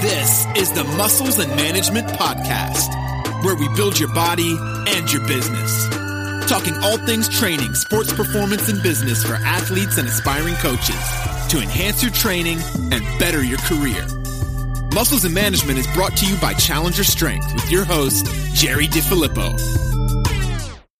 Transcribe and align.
This 0.00 0.46
is 0.54 0.70
the 0.70 0.84
Muscles 0.96 1.40
and 1.40 1.50
Management 1.56 2.06
Podcast, 2.06 2.94
where 3.42 3.56
we 3.56 3.68
build 3.74 3.98
your 3.98 4.14
body 4.14 4.56
and 4.86 5.12
your 5.12 5.26
business. 5.26 5.88
Talking 6.48 6.74
all 6.84 6.98
things 6.98 7.28
training, 7.28 7.74
sports 7.74 8.12
performance, 8.12 8.68
and 8.68 8.80
business 8.80 9.24
for 9.24 9.34
athletes 9.34 9.98
and 9.98 10.06
aspiring 10.06 10.54
coaches 10.56 10.94
to 11.48 11.60
enhance 11.60 12.00
your 12.00 12.12
training 12.12 12.58
and 12.92 13.02
better 13.18 13.42
your 13.42 13.58
career. 13.58 14.06
Muscles 14.94 15.24
and 15.24 15.34
Management 15.34 15.80
is 15.80 15.86
brought 15.88 16.16
to 16.18 16.26
you 16.26 16.36
by 16.36 16.54
Challenger 16.54 17.02
Strength 17.02 17.52
with 17.54 17.68
your 17.68 17.84
host, 17.84 18.26
Jerry 18.54 18.86
DiFilippo. 18.86 19.58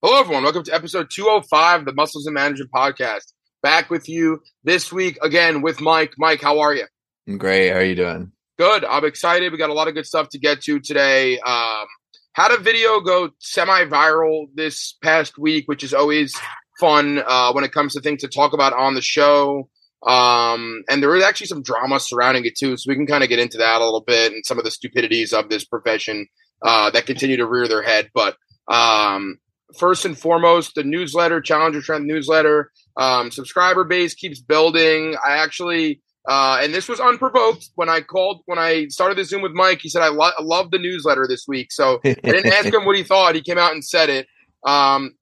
Hello, 0.02 0.18
everyone. 0.18 0.42
Welcome 0.42 0.64
to 0.64 0.74
episode 0.74 1.08
205 1.08 1.80
of 1.80 1.86
the 1.86 1.92
Muscles 1.92 2.26
and 2.26 2.34
Management 2.34 2.72
Podcast. 2.72 3.32
Back 3.62 3.90
with 3.90 4.08
you 4.08 4.42
this 4.64 4.92
week 4.92 5.18
again 5.22 5.62
with 5.62 5.80
Mike. 5.80 6.14
Mike, 6.18 6.40
how 6.40 6.58
are 6.58 6.74
you? 6.74 6.86
I'm 7.28 7.38
great. 7.38 7.70
How 7.70 7.76
are 7.76 7.84
you 7.84 7.94
doing? 7.94 8.32
Good. 8.58 8.84
I'm 8.84 9.04
excited. 9.04 9.52
We 9.52 9.58
got 9.58 9.70
a 9.70 9.74
lot 9.74 9.86
of 9.86 9.94
good 9.94 10.06
stuff 10.06 10.30
to 10.30 10.38
get 10.38 10.62
to 10.62 10.80
today. 10.80 11.38
Um, 11.38 11.86
had 12.32 12.50
a 12.50 12.58
video 12.58 13.00
go 13.00 13.30
semi-viral 13.38 14.46
this 14.52 14.96
past 15.00 15.38
week, 15.38 15.68
which 15.68 15.84
is 15.84 15.94
always 15.94 16.36
fun 16.80 17.22
uh, 17.24 17.52
when 17.52 17.62
it 17.62 17.70
comes 17.70 17.94
to 17.94 18.00
things 18.00 18.22
to 18.22 18.28
talk 18.28 18.54
about 18.54 18.72
on 18.72 18.94
the 18.94 19.00
show. 19.00 19.68
Um, 20.04 20.82
and 20.90 21.00
there 21.00 21.14
is 21.14 21.22
actually 21.22 21.46
some 21.46 21.62
drama 21.62 22.00
surrounding 22.00 22.46
it 22.46 22.56
too, 22.56 22.76
so 22.76 22.88
we 22.88 22.96
can 22.96 23.06
kind 23.06 23.22
of 23.22 23.28
get 23.28 23.38
into 23.38 23.58
that 23.58 23.80
a 23.80 23.84
little 23.84 24.02
bit 24.04 24.32
and 24.32 24.44
some 24.44 24.58
of 24.58 24.64
the 24.64 24.72
stupidities 24.72 25.32
of 25.32 25.48
this 25.48 25.64
profession 25.64 26.26
uh, 26.60 26.90
that 26.90 27.06
continue 27.06 27.36
to 27.36 27.46
rear 27.46 27.68
their 27.68 27.82
head. 27.82 28.10
But 28.12 28.36
um, 28.66 29.38
first 29.78 30.04
and 30.04 30.18
foremost, 30.18 30.74
the 30.74 30.82
newsletter, 30.82 31.40
Challenger 31.40 31.80
Trend 31.80 32.06
newsletter, 32.08 32.72
um, 32.96 33.30
subscriber 33.30 33.84
base 33.84 34.14
keeps 34.14 34.40
building. 34.40 35.14
I 35.24 35.36
actually 35.38 36.00
uh, 36.28 36.60
and 36.62 36.74
this 36.74 36.88
was 36.88 37.00
unprovoked. 37.00 37.70
When 37.74 37.88
I 37.88 38.02
called, 38.02 38.42
when 38.44 38.58
I 38.58 38.88
started 38.88 39.16
the 39.16 39.24
Zoom 39.24 39.40
with 39.40 39.52
Mike, 39.52 39.80
he 39.80 39.88
said, 39.88 40.02
I, 40.02 40.08
lo- 40.08 40.30
I 40.38 40.42
love 40.42 40.70
the 40.70 40.78
newsletter 40.78 41.26
this 41.26 41.46
week. 41.48 41.72
So 41.72 42.00
I 42.04 42.14
didn't 42.22 42.52
ask 42.52 42.66
him 42.66 42.84
what 42.84 42.96
he 42.96 43.02
thought. 43.02 43.34
He 43.34 43.40
came 43.40 43.56
out 43.56 43.72
and 43.72 43.82
said 43.82 44.10
it. 44.10 44.28
Um, 44.62 45.14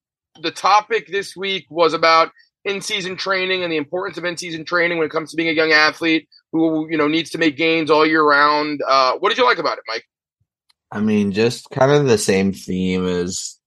the 0.43 0.51
topic 0.51 1.07
this 1.07 1.37
week 1.37 1.67
was 1.71 1.95
about 1.95 2.33
in 2.65 2.81
season 2.81 3.17
training 3.17 3.63
and 3.63 3.73
the 3.73 3.77
importance 3.77 4.19
of 4.19 4.25
in 4.25 4.37
season 4.37 4.65
training 4.65 4.99
when 4.99 5.07
it 5.07 5.13
comes 5.13 5.31
to 5.31 5.37
being 5.37 5.49
a 5.49 5.53
young 5.53 5.71
athlete 5.71 6.29
who, 6.51 6.91
you 6.91 6.99
know, 6.99 7.07
needs 7.07 7.31
to 7.31 7.39
make 7.39 7.57
gains 7.57 7.89
all 7.89 8.05
year 8.05 8.25
round. 8.25 8.81
Uh, 8.87 9.13
what 9.21 9.29
did 9.29 9.39
you 9.39 9.45
like 9.45 9.59
about 9.59 9.79
it, 9.79 9.85
Mike? 9.87 10.05
I 10.91 11.01
mean, 11.01 11.31
just 11.31 11.71
kind 11.71 11.93
of 11.93 12.07
the 12.07 12.19
same 12.19 12.53
theme 12.53 13.07
as 13.07 13.59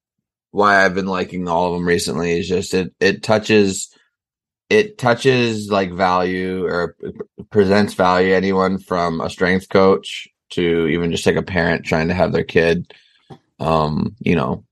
why 0.52 0.84
I've 0.84 0.94
been 0.94 1.08
liking 1.08 1.48
all 1.48 1.68
of 1.68 1.74
them 1.74 1.88
recently 1.88 2.38
is 2.38 2.50
just 2.50 2.74
it, 2.74 2.94
it 3.00 3.24
touches 3.24 3.96
it 4.70 4.98
touches 4.98 5.70
like 5.72 5.92
value 5.92 6.66
or 6.66 6.96
presents 7.50 7.96
value 7.96 8.34
anyone 8.34 8.78
from 8.78 9.20
a 9.20 9.30
strength 9.30 9.70
coach 9.70 10.28
to 10.52 10.88
even 10.88 11.12
just 11.12 11.26
like 11.26 11.36
a 11.36 11.44
parent 11.44 11.86
trying 11.86 12.08
to 12.08 12.14
have 12.14 12.32
their 12.32 12.44
kid 12.44 12.94
um 13.60 14.16
you 14.20 14.36
know 14.36 14.64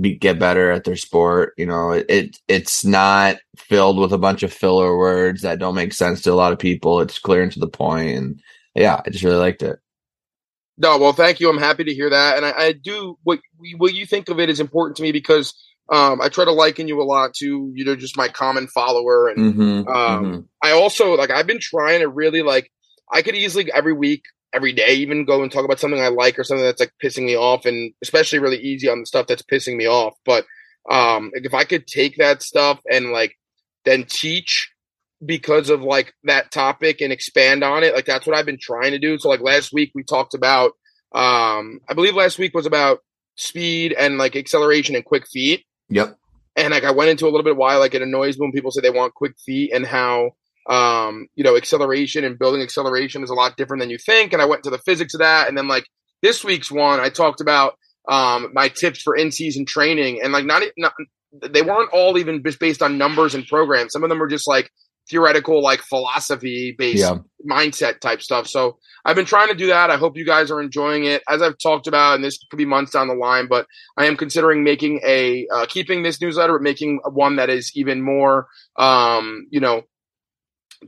be, 0.00 0.14
get 0.14 0.38
better 0.38 0.70
at 0.70 0.84
their 0.84 0.96
sport 0.96 1.54
you 1.56 1.66
know 1.66 1.90
it, 1.90 2.06
it 2.08 2.40
it's 2.48 2.84
not 2.84 3.36
filled 3.56 3.98
with 3.98 4.12
a 4.12 4.18
bunch 4.18 4.42
of 4.42 4.52
filler 4.52 4.96
words 4.96 5.42
that 5.42 5.58
don't 5.58 5.74
make 5.74 5.92
sense 5.92 6.20
to 6.22 6.32
a 6.32 6.34
lot 6.34 6.52
of 6.52 6.58
people. 6.58 7.00
It's 7.00 7.18
clear 7.18 7.42
and 7.42 7.52
to 7.52 7.58
the 7.58 7.68
point 7.68 8.16
and 8.16 8.40
yeah 8.74 9.00
i 9.04 9.10
just 9.10 9.24
really 9.24 9.36
liked 9.36 9.62
it. 9.62 9.78
No 10.76 10.98
well 10.98 11.14
thank 11.14 11.40
you. 11.40 11.48
I'm 11.48 11.58
happy 11.58 11.84
to 11.84 11.94
hear 11.94 12.10
that 12.10 12.36
and 12.36 12.44
i, 12.44 12.52
I 12.56 12.72
do 12.72 13.18
what 13.22 13.40
what 13.78 13.94
you 13.94 14.04
think 14.04 14.28
of 14.28 14.38
it 14.38 14.50
is 14.50 14.60
important 14.60 14.96
to 14.98 15.02
me 15.02 15.12
because 15.12 15.54
um, 15.88 16.20
I 16.20 16.28
try 16.28 16.44
to 16.44 16.52
liken 16.52 16.88
you 16.88 17.00
a 17.00 17.04
lot 17.04 17.34
to 17.34 17.70
you 17.74 17.84
know 17.84 17.94
just 17.94 18.16
my 18.16 18.28
common 18.28 18.66
follower, 18.66 19.28
and 19.28 19.54
mm-hmm, 19.54 19.88
um, 19.88 20.24
mm-hmm. 20.24 20.40
I 20.62 20.72
also 20.72 21.14
like 21.14 21.30
I've 21.30 21.46
been 21.46 21.60
trying 21.60 22.00
to 22.00 22.08
really 22.08 22.42
like 22.42 22.70
I 23.12 23.22
could 23.22 23.36
easily 23.36 23.70
every 23.72 23.92
week, 23.92 24.22
every 24.52 24.72
day, 24.72 24.94
even 24.94 25.24
go 25.24 25.42
and 25.42 25.52
talk 25.52 25.64
about 25.64 25.78
something 25.78 26.00
I 26.00 26.08
like 26.08 26.38
or 26.38 26.44
something 26.44 26.64
that's 26.64 26.80
like 26.80 26.92
pissing 27.02 27.24
me 27.24 27.36
off, 27.36 27.66
and 27.66 27.92
especially 28.02 28.40
really 28.40 28.58
easy 28.58 28.88
on 28.88 29.00
the 29.00 29.06
stuff 29.06 29.28
that's 29.28 29.42
pissing 29.42 29.76
me 29.76 29.86
off. 29.86 30.14
But 30.24 30.44
um, 30.90 31.30
like 31.34 31.44
if 31.44 31.54
I 31.54 31.62
could 31.62 31.86
take 31.86 32.16
that 32.16 32.42
stuff 32.42 32.80
and 32.90 33.12
like 33.12 33.36
then 33.84 34.04
teach 34.08 34.72
because 35.24 35.70
of 35.70 35.82
like 35.82 36.12
that 36.24 36.50
topic 36.50 37.00
and 37.00 37.12
expand 37.12 37.62
on 37.62 37.84
it, 37.84 37.94
like 37.94 38.06
that's 38.06 38.26
what 38.26 38.36
I've 38.36 38.46
been 38.46 38.58
trying 38.60 38.90
to 38.90 38.98
do. 38.98 39.18
So 39.18 39.28
like 39.28 39.40
last 39.40 39.72
week 39.72 39.92
we 39.94 40.02
talked 40.02 40.34
about, 40.34 40.72
um, 41.14 41.78
I 41.88 41.94
believe 41.94 42.14
last 42.14 42.38
week 42.40 42.54
was 42.54 42.66
about 42.66 42.98
speed 43.36 43.94
and 43.96 44.18
like 44.18 44.34
acceleration 44.34 44.96
and 44.96 45.04
quick 45.04 45.28
feet 45.28 45.64
Yep. 45.88 46.18
And 46.56 46.70
like 46.72 46.84
I 46.84 46.92
went 46.92 47.10
into 47.10 47.26
a 47.26 47.30
little 47.30 47.44
bit 47.44 47.56
why 47.56 47.76
like 47.76 47.94
it 47.94 48.02
annoys 48.02 48.38
me 48.38 48.44
when 48.44 48.52
people 48.52 48.70
say 48.70 48.80
they 48.80 48.90
want 48.90 49.14
quick 49.14 49.34
feet 49.44 49.72
and 49.72 49.86
how 49.86 50.30
um 50.68 51.28
you 51.36 51.44
know 51.44 51.56
acceleration 51.56 52.24
and 52.24 52.38
building 52.38 52.60
acceleration 52.60 53.22
is 53.22 53.30
a 53.30 53.34
lot 53.34 53.56
different 53.56 53.80
than 53.82 53.90
you 53.90 53.98
think. 53.98 54.32
And 54.32 54.42
I 54.42 54.46
went 54.46 54.64
to 54.64 54.70
the 54.70 54.78
physics 54.78 55.14
of 55.14 55.20
that. 55.20 55.48
And 55.48 55.56
then 55.56 55.68
like 55.68 55.86
this 56.22 56.42
week's 56.42 56.70
one, 56.70 57.00
I 57.00 57.10
talked 57.10 57.40
about 57.40 57.74
um 58.08 58.50
my 58.52 58.68
tips 58.68 59.02
for 59.02 59.16
in 59.16 59.30
season 59.30 59.66
training 59.66 60.20
and 60.22 60.32
like 60.32 60.44
not, 60.44 60.62
not 60.76 60.92
they 61.42 61.62
weren't 61.62 61.92
all 61.92 62.16
even 62.18 62.42
just 62.42 62.58
based 62.58 62.82
on 62.82 62.98
numbers 62.98 63.34
and 63.34 63.46
programs. 63.46 63.92
Some 63.92 64.02
of 64.02 64.08
them 64.08 64.18
were 64.18 64.28
just 64.28 64.48
like 64.48 64.70
theoretical, 65.08 65.62
like 65.62 65.80
philosophy 65.80 66.74
based 66.76 67.02
Yeah. 67.02 67.18
mindset 67.48 68.00
type 68.00 68.22
stuff. 68.22 68.46
So 68.46 68.78
I've 69.04 69.16
been 69.16 69.24
trying 69.24 69.48
to 69.48 69.54
do 69.54 69.68
that. 69.68 69.90
I 69.90 69.96
hope 69.96 70.16
you 70.16 70.24
guys 70.26 70.50
are 70.50 70.60
enjoying 70.60 71.04
it. 71.04 71.22
As 71.28 71.40
I've 71.42 71.58
talked 71.58 71.86
about, 71.86 72.16
and 72.16 72.24
this 72.24 72.38
could 72.50 72.56
be 72.56 72.64
months 72.64 72.92
down 72.92 73.08
the 73.08 73.14
line, 73.14 73.46
but 73.46 73.66
I 73.96 74.06
am 74.06 74.16
considering 74.16 74.64
making 74.64 75.00
a 75.06 75.46
uh, 75.54 75.66
keeping 75.66 76.02
this 76.02 76.20
newsletter, 76.20 76.54
but 76.54 76.62
making 76.62 77.00
one 77.12 77.36
that 77.36 77.48
is 77.50 77.70
even 77.74 78.02
more, 78.02 78.48
um, 78.76 79.46
you 79.50 79.60
know, 79.60 79.82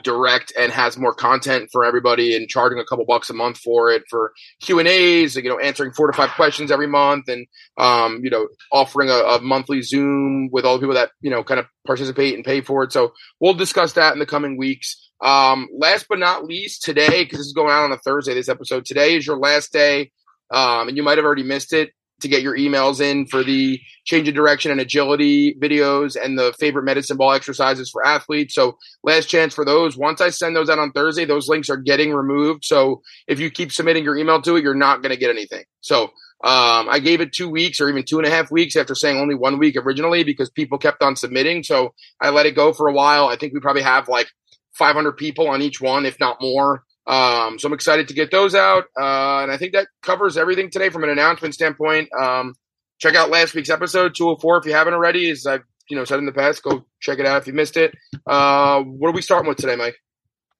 direct 0.02 0.52
and 0.58 0.72
has 0.72 0.98
more 0.98 1.14
content 1.14 1.68
for 1.72 1.84
everybody 1.84 2.36
and 2.36 2.48
charging 2.48 2.78
a 2.78 2.84
couple 2.84 3.04
bucks 3.06 3.30
a 3.30 3.34
month 3.34 3.58
for 3.58 3.90
it 3.90 4.02
for 4.08 4.32
Q 4.60 4.78
and 4.78 4.88
A's, 4.88 5.36
you 5.36 5.48
know, 5.48 5.58
answering 5.58 5.92
four 5.92 6.10
to 6.10 6.16
five 6.16 6.30
questions 6.30 6.70
every 6.70 6.86
month 6.86 7.28
and, 7.28 7.46
um, 7.78 8.20
you 8.22 8.30
know, 8.30 8.48
offering 8.72 9.08
a, 9.10 9.14
a 9.14 9.40
monthly 9.40 9.82
Zoom 9.82 10.48
with 10.52 10.64
all 10.64 10.74
the 10.74 10.80
people 10.80 10.94
that, 10.94 11.10
you 11.20 11.30
know, 11.30 11.42
kind 11.42 11.60
of 11.60 11.66
participate 11.86 12.34
and 12.34 12.44
pay 12.44 12.60
for 12.60 12.84
it. 12.84 12.92
So 12.92 13.12
we'll 13.40 13.54
discuss 13.54 13.94
that 13.94 14.12
in 14.12 14.18
the 14.18 14.26
coming 14.26 14.56
weeks. 14.56 15.10
Um, 15.20 15.68
last 15.76 16.06
but 16.08 16.18
not 16.18 16.44
least, 16.44 16.82
today, 16.82 17.24
because 17.24 17.38
this 17.38 17.46
is 17.46 17.52
going 17.52 17.70
out 17.70 17.84
on 17.84 17.92
a 17.92 17.98
Thursday, 17.98 18.34
this 18.34 18.48
episode, 18.48 18.84
today 18.84 19.16
is 19.16 19.26
your 19.26 19.38
last 19.38 19.72
day. 19.72 20.12
Um, 20.50 20.88
and 20.88 20.96
you 20.96 21.02
might 21.02 21.18
have 21.18 21.24
already 21.24 21.42
missed 21.42 21.72
it 21.72 21.90
to 22.20 22.28
get 22.28 22.42
your 22.42 22.56
emails 22.56 23.00
in 23.00 23.26
for 23.26 23.44
the 23.44 23.80
change 24.04 24.28
of 24.28 24.34
direction 24.34 24.70
and 24.70 24.80
agility 24.80 25.54
videos 25.54 26.16
and 26.20 26.38
the 26.38 26.52
favorite 26.58 26.84
medicine 26.84 27.16
ball 27.16 27.32
exercises 27.32 27.90
for 27.90 28.04
athletes. 28.04 28.54
So 28.54 28.76
last 29.04 29.26
chance 29.26 29.54
for 29.54 29.64
those. 29.64 29.96
Once 29.96 30.20
I 30.20 30.30
send 30.30 30.56
those 30.56 30.68
out 30.68 30.78
on 30.78 30.92
Thursday, 30.92 31.24
those 31.24 31.48
links 31.48 31.70
are 31.70 31.76
getting 31.76 32.12
removed. 32.12 32.64
So 32.64 33.02
if 33.26 33.38
you 33.38 33.50
keep 33.50 33.72
submitting 33.72 34.04
your 34.04 34.16
email 34.16 34.42
to 34.42 34.56
it, 34.56 34.62
you're 34.62 34.74
not 34.74 35.02
going 35.02 35.12
to 35.12 35.20
get 35.20 35.30
anything. 35.30 35.64
So 35.80 36.04
um, 36.44 36.88
I 36.88 37.00
gave 37.00 37.20
it 37.20 37.32
two 37.32 37.48
weeks 37.50 37.80
or 37.80 37.88
even 37.88 38.04
two 38.04 38.18
and 38.18 38.26
a 38.26 38.30
half 38.30 38.50
weeks 38.50 38.76
after 38.76 38.94
saying 38.94 39.18
only 39.18 39.34
one 39.34 39.58
week 39.58 39.76
originally 39.76 40.24
because 40.24 40.50
people 40.50 40.78
kept 40.78 41.02
on 41.02 41.16
submitting. 41.16 41.62
So 41.62 41.94
I 42.20 42.30
let 42.30 42.46
it 42.46 42.56
go 42.56 42.72
for 42.72 42.88
a 42.88 42.92
while. 42.92 43.26
I 43.26 43.36
think 43.36 43.54
we 43.54 43.60
probably 43.60 43.82
have 43.82 44.08
like 44.08 44.28
500 44.74 45.12
people 45.12 45.48
on 45.48 45.62
each 45.62 45.80
one, 45.80 46.06
if 46.06 46.18
not 46.20 46.40
more. 46.40 46.84
Um, 47.08 47.58
so 47.58 47.66
I'm 47.66 47.72
excited 47.72 48.08
to 48.08 48.14
get 48.14 48.30
those 48.30 48.54
out. 48.54 48.84
Uh, 48.96 49.42
and 49.42 49.50
I 49.50 49.56
think 49.56 49.72
that 49.72 49.88
covers 50.02 50.36
everything 50.36 50.70
today 50.70 50.90
from 50.90 51.04
an 51.04 51.10
announcement 51.10 51.54
standpoint. 51.54 52.10
Um, 52.12 52.54
check 52.98 53.14
out 53.14 53.30
last 53.30 53.54
week's 53.54 53.70
episode 53.70 54.14
204 54.14 54.58
if 54.58 54.66
you 54.66 54.72
haven't 54.72 54.94
already. 54.94 55.30
As 55.30 55.46
I've 55.46 55.62
you 55.88 55.96
know 55.96 56.04
said 56.04 56.18
in 56.18 56.26
the 56.26 56.32
past, 56.32 56.62
go 56.62 56.84
check 57.00 57.18
it 57.18 57.26
out 57.26 57.40
if 57.40 57.46
you 57.46 57.54
missed 57.54 57.78
it. 57.78 57.94
Uh, 58.26 58.82
what 58.82 59.08
are 59.08 59.14
we 59.14 59.22
starting 59.22 59.48
with 59.48 59.56
today, 59.56 59.76
Mike? 59.76 59.96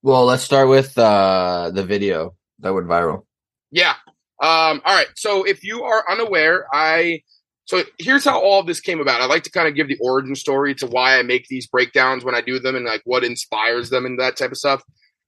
Well, 0.03 0.25
let's 0.25 0.43
start 0.43 0.69
with 0.69 0.97
uh, 0.97 1.71
the 1.73 1.85
video 1.85 2.35
that 2.61 2.73
went 2.73 2.87
viral. 2.87 3.25
Yeah. 3.71 3.95
Um, 4.41 4.81
all 4.85 4.95
right. 4.95 5.09
So 5.17 5.45
if 5.45 5.65
you 5.65 5.83
are 5.83 6.05
unaware, 6.11 6.67
I 6.73 7.23
so 7.67 7.83
here's 7.99 8.25
how 8.25 8.41
all 8.41 8.63
this 8.63 8.81
came 8.81 9.01
about. 9.01 9.21
I 9.21 9.27
like 9.27 9.43
to 9.43 9.51
kind 9.51 9.69
of 9.69 9.75
give 9.75 9.89
the 9.89 9.99
origin 10.01 10.35
story 10.35 10.75
to 10.77 10.87
why 10.87 11.19
I 11.19 11.23
make 11.23 11.49
these 11.49 11.67
breakdowns 11.67 12.25
when 12.25 12.35
I 12.35 12.41
do 12.41 12.59
them 12.59 12.75
and 12.75 12.87
like 12.87 13.03
what 13.05 13.25
inspires 13.25 13.91
them 13.91 14.07
and 14.07 14.19
that 14.19 14.37
type 14.37 14.53
of 14.53 14.57
stuff. 14.57 14.83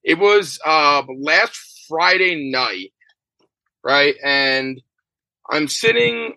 It 0.04 0.18
was 0.18 0.58
uh 0.64 1.02
last 1.18 1.86
Friday 1.88 2.50
night, 2.50 2.92
right? 3.84 4.14
And 4.22 4.80
I'm 5.48 5.68
sitting 5.68 6.34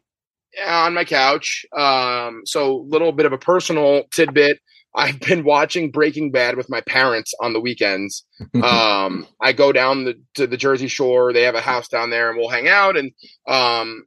on 0.65 0.93
my 0.93 1.05
couch. 1.05 1.65
Um, 1.75 2.41
so 2.45 2.85
little 2.87 3.11
bit 3.11 3.25
of 3.25 3.33
a 3.33 3.37
personal 3.37 4.03
tidbit. 4.11 4.59
I've 4.95 5.19
been 5.19 5.43
watching 5.43 5.91
Breaking 5.91 6.31
Bad 6.31 6.55
with 6.55 6.69
my 6.69 6.81
parents 6.81 7.33
on 7.39 7.53
the 7.53 7.61
weekends. 7.61 8.25
Um, 8.63 9.27
I 9.41 9.53
go 9.53 9.71
down 9.71 10.05
the, 10.05 10.21
to 10.35 10.47
the 10.47 10.57
Jersey 10.57 10.87
Shore. 10.87 11.33
They 11.33 11.43
have 11.43 11.55
a 11.55 11.61
house 11.61 11.87
down 11.87 12.09
there, 12.09 12.29
and 12.29 12.37
we'll 12.37 12.49
hang 12.49 12.67
out. 12.67 12.95
And 12.95 13.11
um, 13.47 14.05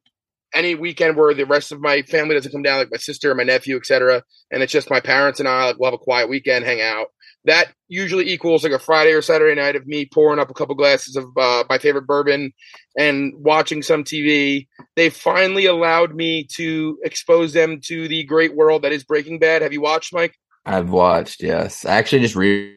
any 0.55 0.75
weekend 0.75 1.17
where 1.17 1.35
the 1.35 1.45
rest 1.45 1.73
of 1.73 1.81
my 1.81 2.03
family 2.03 2.35
doesn't 2.35 2.53
come 2.53 2.63
down, 2.63 2.79
like 2.79 2.91
my 2.91 2.97
sister, 2.97 3.35
my 3.35 3.43
nephew, 3.43 3.77
etc., 3.77 4.23
and 4.51 4.63
it's 4.63 4.73
just 4.73 4.91
my 4.91 5.01
parents 5.01 5.41
and 5.41 5.49
I, 5.49 5.67
like 5.67 5.79
we'll 5.79 5.91
have 5.91 6.01
a 6.01 6.03
quiet 6.03 6.29
weekend, 6.29 6.65
hang 6.65 6.81
out. 6.81 7.09
That 7.47 7.69
usually 7.89 8.29
equals 8.31 8.65
like 8.65 8.73
a 8.73 8.79
Friday 8.79 9.13
or 9.13 9.23
Saturday 9.23 9.55
night 9.55 9.77
of 9.77 9.87
me 9.87 10.05
pouring 10.13 10.41
up 10.41 10.51
a 10.51 10.55
couple 10.55 10.75
glasses 10.75 11.15
of 11.17 11.25
uh, 11.37 11.65
my 11.69 11.79
favorite 11.79 12.07
bourbon 12.07 12.53
and 12.99 13.33
watching 13.37 13.83
some 13.83 14.03
TV. 14.03 14.67
They 14.97 15.11
finally 15.11 15.67
allowed 15.67 16.15
me 16.15 16.47
to 16.57 16.99
expose 17.05 17.53
them 17.53 17.81
to 17.85 18.09
the 18.09 18.25
great 18.25 18.55
world 18.57 18.83
that 18.83 18.93
is 18.93 19.05
Breaking 19.05 19.39
Bad. 19.39 19.63
Have 19.63 19.73
you 19.73 19.81
watched, 19.81 20.13
Mike? 20.13 20.35
I've 20.65 20.91
watched, 20.91 21.43
yes. 21.43 21.85
I 21.85 21.97
actually 21.97 22.23
just 22.23 22.35
re 22.35 22.77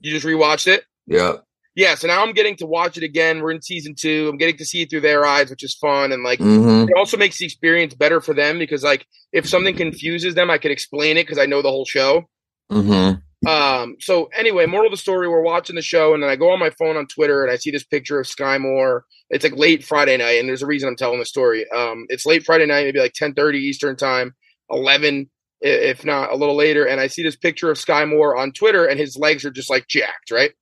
You 0.00 0.12
just 0.12 0.24
rewatched 0.24 0.68
it. 0.68 0.84
Yeah. 1.08 1.38
yeah, 1.74 1.96
so 1.96 2.06
now 2.06 2.22
I'm 2.22 2.32
getting 2.32 2.54
to 2.58 2.66
watch 2.66 2.96
it 2.96 3.02
again. 3.02 3.40
We're 3.40 3.50
in 3.50 3.62
season 3.62 3.96
two. 3.96 4.28
I'm 4.30 4.36
getting 4.36 4.58
to 4.58 4.64
see 4.64 4.82
it 4.82 4.90
through 4.90 5.00
their 5.00 5.26
eyes, 5.26 5.50
which 5.50 5.64
is 5.64 5.74
fun. 5.74 6.12
And 6.12 6.22
like, 6.22 6.38
Mhm. 6.38 6.88
it 6.88 6.94
also 6.96 7.16
makes 7.16 7.38
the 7.38 7.46
experience 7.46 7.94
better 7.94 8.20
for 8.20 8.34
them 8.34 8.58
because 8.60 8.84
like, 8.84 9.06
if 9.32 9.48
something 9.48 9.74
confuses 9.74 10.36
them, 10.36 10.50
I 10.50 10.58
can 10.58 10.70
explain 10.70 11.16
it 11.16 11.24
because 11.24 11.38
I 11.38 11.46
know 11.46 11.62
the 11.62 11.70
whole 11.70 11.84
show. 11.84 12.28
Mhm. 12.70 13.22
Um, 13.46 13.96
so 14.00 14.28
anyway, 14.36 14.66
moral 14.66 14.86
of 14.86 14.92
the 14.92 14.96
story, 14.96 15.28
we're 15.28 15.42
watching 15.42 15.76
the 15.76 15.82
show 15.82 16.12
and 16.14 16.22
then 16.22 16.30
I 16.30 16.36
go 16.36 16.50
on 16.50 16.58
my 16.58 16.70
phone 16.70 16.96
on 16.96 17.06
Twitter 17.06 17.42
and 17.42 17.52
I 17.52 17.56
see 17.56 17.70
this 17.70 17.84
picture 17.84 18.18
of 18.18 18.26
Skyy 18.26 18.60
Moore. 18.60 19.04
It's 19.30 19.44
like 19.44 19.56
late 19.56 19.84
Friday 19.84 20.16
night, 20.16 20.40
and 20.40 20.48
there's 20.48 20.62
a 20.62 20.66
reason 20.66 20.88
I'm 20.88 20.96
telling 20.96 21.18
the 21.18 21.26
story. 21.26 21.70
Um, 21.70 22.06
it's 22.08 22.26
late 22.26 22.44
Friday 22.44 22.66
night, 22.66 22.84
maybe 22.84 22.98
like 22.98 23.12
10:30 23.12 23.58
Eastern 23.58 23.94
time, 23.96 24.34
11, 24.70 25.30
if 25.60 26.04
not 26.04 26.32
a 26.32 26.36
little 26.36 26.56
later, 26.56 26.84
and 26.86 27.00
I 27.00 27.08
see 27.08 27.22
this 27.22 27.36
picture 27.36 27.70
of 27.70 27.76
Skyy 27.76 28.08
Moore 28.08 28.36
on 28.36 28.52
Twitter, 28.52 28.86
and 28.86 28.98
his 28.98 29.16
legs 29.16 29.44
are 29.44 29.50
just 29.50 29.70
like 29.70 29.86
jacked, 29.86 30.30
right? 30.30 30.52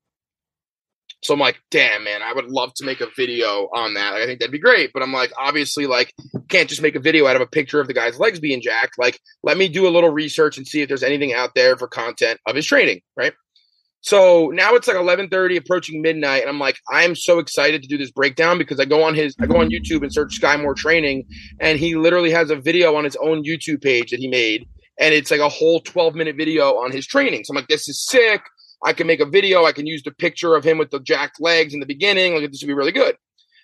So 1.23 1.35
I'm 1.35 1.41
like, 1.41 1.59
damn, 1.71 2.05
man, 2.05 2.23
I 2.23 2.33
would 2.33 2.47
love 2.47 2.75
to 2.75 2.85
make 2.85 3.01
a 3.01 3.09
video 3.17 3.69
on 3.75 3.95
that. 3.95 4.13
Like, 4.13 4.23
I 4.23 4.27
think 4.27 4.39
that'd 4.39 4.53
be 4.53 4.59
great. 4.59 4.91
But 4.93 5.03
I'm 5.03 5.13
like, 5.13 5.33
obviously, 5.39 5.87
like, 5.87 6.13
can't 6.49 6.69
just 6.69 6.83
make 6.83 6.95
a 6.95 7.01
video 7.01 7.27
out 7.27 7.37
of 7.37 7.43
a 7.43 7.47
picture 7.47 7.81
of 7.81 7.89
the 7.89 7.95
guy's 7.95 8.19
legs 8.19 8.39
being 8.39 8.61
jacked. 8.61 8.99
Like, 8.99 9.19
let 9.43 9.57
me 9.57 9.69
do 9.69 9.89
a 9.89 9.91
little 9.91 10.11
research 10.11 10.57
and 10.57 10.67
see 10.67 10.83
if 10.83 10.89
there's 10.89 11.03
anything 11.03 11.33
out 11.33 11.53
there 11.55 11.77
for 11.77 11.89
content 11.89 12.39
of 12.47 12.55
his 12.55 12.67
training, 12.67 13.01
right? 13.17 13.33
So 14.03 14.53
now 14.55 14.75
it's 14.77 14.87
like 14.87 14.97
11:30, 14.97 15.57
approaching 15.57 16.01
midnight, 16.01 16.43
and 16.43 16.49
I'm 16.49 16.61
like, 16.61 16.79
I'm 16.93 17.17
so 17.17 17.41
excited 17.41 17.83
to 17.83 17.89
do 17.89 17.99
this 17.99 18.13
breakdown 18.13 18.57
because 18.57 18.79
I 18.79 18.85
go 18.85 19.03
on 19.03 19.17
his, 19.17 19.35
I 19.41 19.47
go 19.47 19.57
on 19.57 19.69
YouTube 19.69 20.03
and 20.03 20.15
search 20.15 20.41
Skyy 20.41 20.63
Moore 20.63 20.75
training, 20.75 21.25
and 21.61 21.77
he 21.77 21.97
literally 21.97 22.31
has 22.31 22.51
a 22.51 22.57
video 22.57 22.95
on 22.95 23.03
his 23.03 23.17
own 23.17 23.43
YouTube 23.43 23.83
page 23.83 24.13
that 24.13 24.21
he 24.21 24.29
made, 24.29 24.69
and 25.01 25.13
it's 25.13 25.33
like 25.33 25.41
a 25.41 25.49
whole 25.49 25.81
12 25.81 26.15
minute 26.15 26.37
video 26.37 26.77
on 26.77 26.93
his 26.93 27.05
training. 27.05 27.43
So 27.43 27.51
I'm 27.51 27.57
like, 27.57 27.67
this 27.67 27.89
is 27.89 28.07
sick. 28.07 28.43
I 28.87 28.93
can 28.95 29.07
make 29.07 29.21
a 29.21 29.27
video. 29.27 29.65
I 29.67 29.73
can 29.73 29.87
use 29.87 30.03
the 30.03 30.13
picture 30.13 30.55
of 30.55 30.65
him 30.65 30.79
with 30.79 30.91
the 30.91 31.01
jacked 31.01 31.41
legs 31.41 31.75
in 31.75 31.81
the 31.81 31.87
beginning. 31.87 32.35
Like 32.35 32.51
this 32.51 32.63
would 32.63 32.69
be 32.69 32.73
really 32.75 32.93
good. 32.93 33.17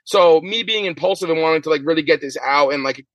So 0.04 0.40
me 0.40 0.62
being 0.64 0.84
impulsive 0.84 1.30
and 1.30 1.40
wanting 1.40 1.62
to 1.62 1.70
like 1.70 1.82
really 1.84 2.02
get 2.02 2.20
this 2.20 2.36
out 2.44 2.74
and 2.74 2.82
like, 2.82 3.06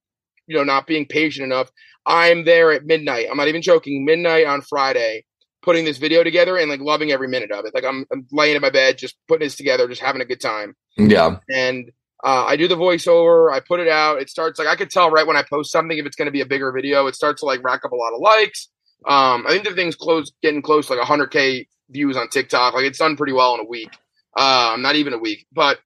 you 0.48 0.56
know, 0.58 0.64
not 0.64 0.88
being 0.88 1.06
patient 1.06 1.44
enough, 1.46 1.70
I'm 2.06 2.46
there 2.46 2.72
at 2.72 2.86
midnight. 2.86 3.28
I'm 3.30 3.38
not 3.38 3.50
even 3.50 3.62
joking. 3.62 4.06
Midnight 4.06 4.46
on 4.48 4.62
Friday, 4.62 5.26
putting 5.62 5.84
this 5.84 5.98
video 5.98 6.24
together 6.24 6.56
and 6.58 6.70
like 6.70 6.80
loving 6.80 7.12
every 7.12 7.28
minute 7.28 7.52
of 7.52 7.66
it. 7.66 7.74
Like 7.76 7.84
I'm, 7.84 8.06
I'm 8.12 8.26
laying 8.32 8.56
in 8.56 8.62
my 8.62 8.70
bed, 8.70 8.98
just 8.98 9.16
putting 9.28 9.46
this 9.46 9.58
together, 9.58 9.86
just 9.90 10.02
having 10.02 10.22
a 10.22 10.26
good 10.26 10.40
time 10.42 10.76
Yeah. 10.98 11.40
and 11.54 11.92
uh, 12.24 12.46
I 12.46 12.56
do 12.56 12.68
the 12.68 12.76
voiceover. 12.76 13.52
I 13.54 13.60
put 13.60 13.80
it 13.80 13.88
out. 13.90 14.20
It 14.22 14.30
starts 14.30 14.58
like 14.58 14.68
I 14.68 14.76
could 14.76 14.90
tell 14.90 15.12
right 15.12 15.28
when 15.28 15.38
I 15.38 15.44
post 15.44 15.72
something 15.72 15.98
if 15.98 16.06
it's 16.06 16.16
going 16.16 16.26
to 16.26 16.32
be 16.32 16.42
a 16.42 16.46
bigger 16.48 16.72
video. 16.72 17.06
It 17.08 17.16
starts 17.16 17.42
to 17.42 17.46
like 17.46 17.64
rack 17.64 17.82
up 17.86 17.92
a 17.92 17.96
lot 17.96 18.14
of 18.14 18.20
likes. 18.22 18.70
Um, 19.08 19.46
I 19.46 19.52
think 19.52 19.66
the 19.66 19.76
thing's 19.76 19.96
close, 19.96 20.32
getting 20.42 20.62
close 20.64 20.88
to 20.88 20.96
like 20.96 21.06
100k 21.08 21.68
views 21.90 22.18
on 22.18 22.30
TikTok. 22.30 22.74
Like 22.74 22.86
it's 22.86 23.00
done 23.00 23.18
pretty 23.18 23.34
well 23.34 23.54
in 23.56 23.62
a 23.62 23.66
week. 23.66 23.90
Um, 24.38 24.82
not 24.82 24.96
even 24.96 25.14
a 25.14 25.18
week, 25.18 25.48
but 25.52 25.80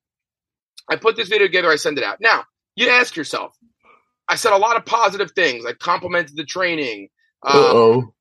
I 0.89 0.95
put 0.98 1.15
this 1.15 1.30
video 1.30 1.48
together. 1.48 1.69
I 1.69 1.75
send 1.77 1.98
it 1.98 2.03
out. 2.03 2.18
Now 2.21 2.44
you 2.75 2.89
ask 2.89 3.15
yourself. 3.15 3.56
I 4.27 4.36
said 4.36 4.53
a 4.53 4.57
lot 4.57 4.77
of 4.77 4.86
positive 4.86 5.31
things. 5.31 5.65
I 5.65 5.74
complimented 5.74 6.36
the 6.38 6.45
training. 6.45 7.09
Uh 7.44 7.50
Uh, 7.50 7.74
oh. 7.74 8.13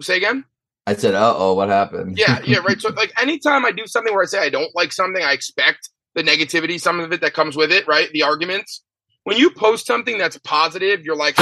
say 0.00 0.16
again. 0.16 0.44
I 0.86 0.94
said, 0.94 1.14
uh 1.14 1.34
oh, 1.36 1.54
what 1.54 1.68
happened? 1.68 2.18
Yeah, 2.18 2.40
yeah, 2.44 2.58
right. 2.58 2.80
So 2.80 2.90
like 2.90 3.12
anytime 3.20 3.64
I 3.64 3.72
do 3.72 3.86
something 3.86 4.12
where 4.12 4.22
I 4.22 4.26
say 4.26 4.38
I 4.38 4.50
don't 4.50 4.74
like 4.74 4.92
something, 4.92 5.22
I 5.22 5.32
expect 5.32 5.90
the 6.14 6.22
negativity, 6.22 6.80
some 6.80 7.00
of 7.00 7.12
it 7.12 7.20
that 7.20 7.34
comes 7.34 7.56
with 7.56 7.72
it, 7.72 7.86
right? 7.86 8.10
The 8.12 8.22
arguments. 8.22 8.82
When 9.24 9.36
you 9.36 9.50
post 9.50 9.86
something 9.86 10.18
that's 10.18 10.38
positive, 10.38 11.04
you're 11.04 11.16
like, 11.16 11.36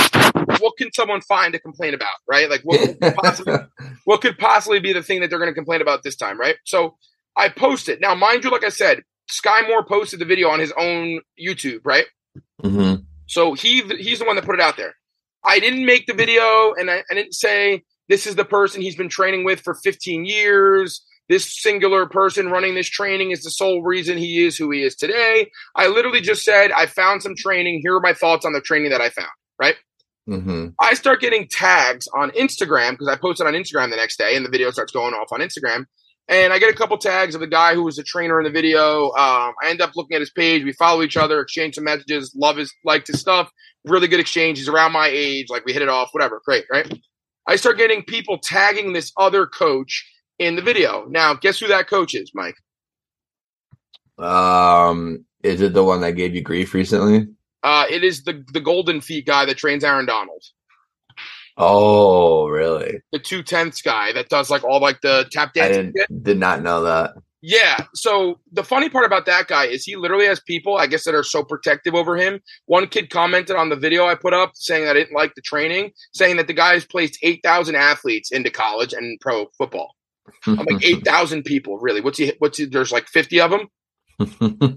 what 0.60 0.76
can 0.76 0.92
someone 0.92 1.20
find 1.22 1.52
to 1.52 1.58
complain 1.60 1.94
about, 1.94 2.08
right? 2.28 2.48
Like 2.48 2.62
what 2.62 2.80
could 2.82 2.96
possibly 3.14 3.54
what 4.04 4.20
could 4.20 4.38
possibly 4.38 4.80
be 4.80 4.92
the 4.92 5.02
thing 5.02 5.20
that 5.20 5.30
they're 5.30 5.38
going 5.38 5.50
to 5.50 5.54
complain 5.54 5.80
about 5.80 6.02
this 6.02 6.16
time, 6.16 6.38
right? 6.38 6.56
So 6.64 6.96
I 7.36 7.48
post 7.48 7.88
it. 7.88 8.00
Now, 8.00 8.14
mind 8.14 8.44
you, 8.44 8.50
like 8.50 8.64
I 8.64 8.68
said, 8.68 9.02
Skyy 9.30 9.66
Moore 9.68 9.84
posted 9.84 10.20
the 10.20 10.24
video 10.24 10.48
on 10.48 10.60
his 10.60 10.72
own 10.78 11.20
YouTube, 11.40 11.80
right? 11.84 12.06
hmm 12.62 12.94
So 13.26 13.54
he 13.54 13.82
he's 13.98 14.18
the 14.18 14.24
one 14.24 14.36
that 14.36 14.44
put 14.44 14.54
it 14.54 14.60
out 14.60 14.76
there. 14.76 14.94
I 15.44 15.58
didn't 15.60 15.84
make 15.84 16.06
the 16.06 16.14
video, 16.14 16.72
and 16.74 16.90
I, 16.90 17.02
I 17.10 17.14
didn't 17.14 17.34
say 17.34 17.82
this 18.08 18.26
is 18.26 18.36
the 18.36 18.44
person 18.44 18.82
he's 18.82 18.96
been 18.96 19.08
training 19.08 19.44
with 19.44 19.60
for 19.60 19.74
15 19.74 20.24
years. 20.24 21.04
This 21.28 21.62
singular 21.62 22.06
person 22.06 22.50
running 22.50 22.74
this 22.74 22.88
training 22.88 23.30
is 23.30 23.42
the 23.42 23.50
sole 23.50 23.82
reason 23.82 24.18
he 24.18 24.44
is 24.44 24.58
who 24.58 24.70
he 24.70 24.82
is 24.82 24.94
today. 24.94 25.50
I 25.74 25.88
literally 25.88 26.20
just 26.20 26.44
said 26.44 26.70
I 26.70 26.86
found 26.86 27.22
some 27.22 27.34
training. 27.34 27.80
Here 27.82 27.96
are 27.96 28.00
my 28.00 28.12
thoughts 28.12 28.44
on 28.44 28.52
the 28.52 28.60
training 28.60 28.90
that 28.90 29.00
I 29.00 29.08
found. 29.08 29.30
Right. 29.58 29.76
Hmm 30.26 30.68
I 30.80 30.94
start 30.94 31.20
getting 31.20 31.48
tags 31.48 32.08
on 32.14 32.30
Instagram 32.30 32.92
because 32.92 33.08
I 33.08 33.16
posted 33.16 33.46
on 33.46 33.54
Instagram 33.54 33.90
the 33.90 33.96
next 33.96 34.18
day, 34.18 34.36
and 34.36 34.44
the 34.44 34.50
video 34.50 34.70
starts 34.70 34.92
going 34.92 35.14
off 35.14 35.32
on 35.32 35.40
Instagram. 35.40 35.86
And 36.26 36.54
I 36.54 36.58
get 36.58 36.70
a 36.70 36.76
couple 36.76 36.96
tags 36.96 37.34
of 37.34 37.42
the 37.42 37.46
guy 37.46 37.74
who 37.74 37.82
was 37.82 37.96
the 37.96 38.02
trainer 38.02 38.40
in 38.40 38.44
the 38.44 38.50
video. 38.50 39.08
Um, 39.08 39.52
I 39.62 39.68
end 39.68 39.82
up 39.82 39.90
looking 39.94 40.14
at 40.14 40.20
his 40.20 40.30
page. 40.30 40.64
We 40.64 40.72
follow 40.72 41.02
each 41.02 41.18
other, 41.18 41.40
exchange 41.40 41.74
some 41.74 41.84
messages. 41.84 42.34
Love 42.34 42.56
his 42.56 42.72
liked 42.84 43.08
his 43.08 43.20
stuff. 43.20 43.50
Really 43.84 44.08
good 44.08 44.20
exchange. 44.20 44.56
He's 44.56 44.68
around 44.68 44.92
my 44.92 45.08
age. 45.08 45.48
Like 45.50 45.66
we 45.66 45.74
hit 45.74 45.82
it 45.82 45.90
off. 45.90 46.08
Whatever. 46.12 46.40
Great. 46.46 46.64
Right. 46.72 46.90
I 47.46 47.56
start 47.56 47.76
getting 47.76 48.02
people 48.02 48.38
tagging 48.38 48.94
this 48.94 49.12
other 49.18 49.46
coach 49.46 50.10
in 50.38 50.56
the 50.56 50.62
video. 50.62 51.04
Now, 51.08 51.34
guess 51.34 51.58
who 51.58 51.68
that 51.68 51.88
coach 51.88 52.14
is, 52.14 52.30
Mike? 52.34 52.56
Um, 54.18 55.26
is 55.42 55.60
it 55.60 55.74
the 55.74 55.84
one 55.84 56.00
that 56.00 56.12
gave 56.12 56.34
you 56.34 56.40
grief 56.40 56.72
recently? 56.72 57.28
Uh, 57.64 57.86
it 57.90 58.04
is 58.04 58.22
the 58.24 58.44
the 58.52 58.60
Golden 58.60 59.00
Feet 59.00 59.26
guy 59.26 59.44
that 59.46 59.56
trains 59.56 59.82
Aaron 59.82 60.06
Donald, 60.06 60.42
Oh, 61.56 62.48
really? 62.48 63.00
the 63.12 63.18
two 63.18 63.42
tenths 63.42 63.80
guy 63.80 64.12
that 64.12 64.28
does 64.28 64.50
like 64.50 64.64
all 64.64 64.80
like 64.80 65.00
the 65.02 65.26
tap 65.30 65.50
I 65.56 65.60
dancing. 65.60 65.94
did 66.22 66.38
not 66.38 66.62
know 66.62 66.82
that. 66.82 67.12
Yeah. 67.46 67.84
So 67.94 68.40
the 68.52 68.64
funny 68.64 68.88
part 68.88 69.04
about 69.04 69.26
that 69.26 69.48
guy 69.48 69.66
is 69.66 69.84
he 69.84 69.96
literally 69.96 70.26
has 70.26 70.40
people, 70.40 70.76
I 70.78 70.86
guess, 70.86 71.04
that 71.04 71.14
are 71.14 71.22
so 71.22 71.44
protective 71.44 71.94
over 71.94 72.16
him. 72.16 72.40
One 72.66 72.86
kid 72.88 73.10
commented 73.10 73.54
on 73.56 73.68
the 73.68 73.76
video 73.76 74.06
I 74.06 74.14
put 74.14 74.32
up 74.32 74.52
saying 74.54 74.84
that 74.84 74.92
I 74.96 75.00
didn't 75.00 75.14
like 75.14 75.34
the 75.36 75.42
training, 75.42 75.92
saying 76.14 76.36
that 76.38 76.46
the 76.46 76.54
guy 76.54 76.72
has 76.72 76.86
placed 76.86 77.18
8,000 77.22 77.74
athletes 77.76 78.32
into 78.32 78.50
college 78.50 78.92
and 78.94 79.20
pro 79.20 79.46
football. 79.58 79.94
I'm 80.46 80.56
like, 80.64 80.82
8,000 80.84 81.44
people, 81.44 81.78
really? 81.78 82.00
What's 82.00 82.18
he, 82.18 82.32
what's 82.38 82.56
he, 82.58 82.64
there's 82.64 82.90
like 82.92 83.08
50 83.08 83.40
of 83.42 83.50
them, 83.50 83.68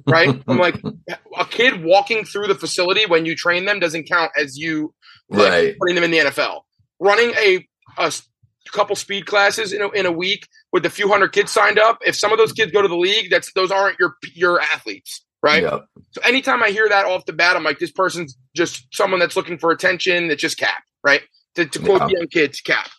right? 0.07 0.41
I'm 0.47 0.57
like, 0.57 0.81
a 1.37 1.45
kid 1.45 1.83
walking 1.83 2.25
through 2.25 2.47
the 2.47 2.55
facility 2.55 3.05
when 3.05 3.25
you 3.25 3.35
train 3.35 3.65
them 3.65 3.79
doesn't 3.79 4.05
count 4.05 4.31
as 4.37 4.57
you 4.57 4.93
like, 5.29 5.51
right. 5.51 5.79
putting 5.79 5.95
them 5.95 6.03
in 6.03 6.11
the 6.11 6.19
NFL. 6.19 6.61
Running 6.99 7.31
a, 7.37 7.67
a 7.97 8.11
couple 8.71 8.95
speed 8.95 9.25
classes 9.25 9.73
in 9.73 9.81
a, 9.81 9.89
in 9.89 10.05
a 10.05 10.11
week 10.11 10.47
with 10.71 10.85
a 10.85 10.89
few 10.89 11.07
hundred 11.07 11.31
kids 11.31 11.51
signed 11.51 11.79
up. 11.79 11.99
If 12.05 12.15
some 12.15 12.31
of 12.31 12.37
those 12.37 12.53
kids 12.53 12.71
go 12.71 12.81
to 12.81 12.87
the 12.87 12.97
league, 12.97 13.29
that's 13.29 13.51
those 13.53 13.71
aren't 13.71 13.99
your 13.99 14.15
your 14.33 14.59
athletes, 14.59 15.23
right? 15.41 15.63
Yep. 15.63 15.85
So 16.11 16.21
anytime 16.23 16.63
I 16.63 16.69
hear 16.69 16.89
that 16.89 17.05
off 17.05 17.25
the 17.25 17.33
bat, 17.33 17.55
I'm 17.55 17.63
like, 17.63 17.79
this 17.79 17.91
person's 17.91 18.37
just 18.55 18.87
someone 18.93 19.19
that's 19.19 19.35
looking 19.35 19.57
for 19.57 19.71
attention. 19.71 20.27
That's 20.27 20.41
just 20.41 20.57
cap, 20.57 20.83
right? 21.03 21.21
To, 21.55 21.65
to 21.65 21.79
quote 21.79 21.99
the 22.01 22.15
young 22.17 22.27
kids, 22.27 22.61
cap. 22.61 22.89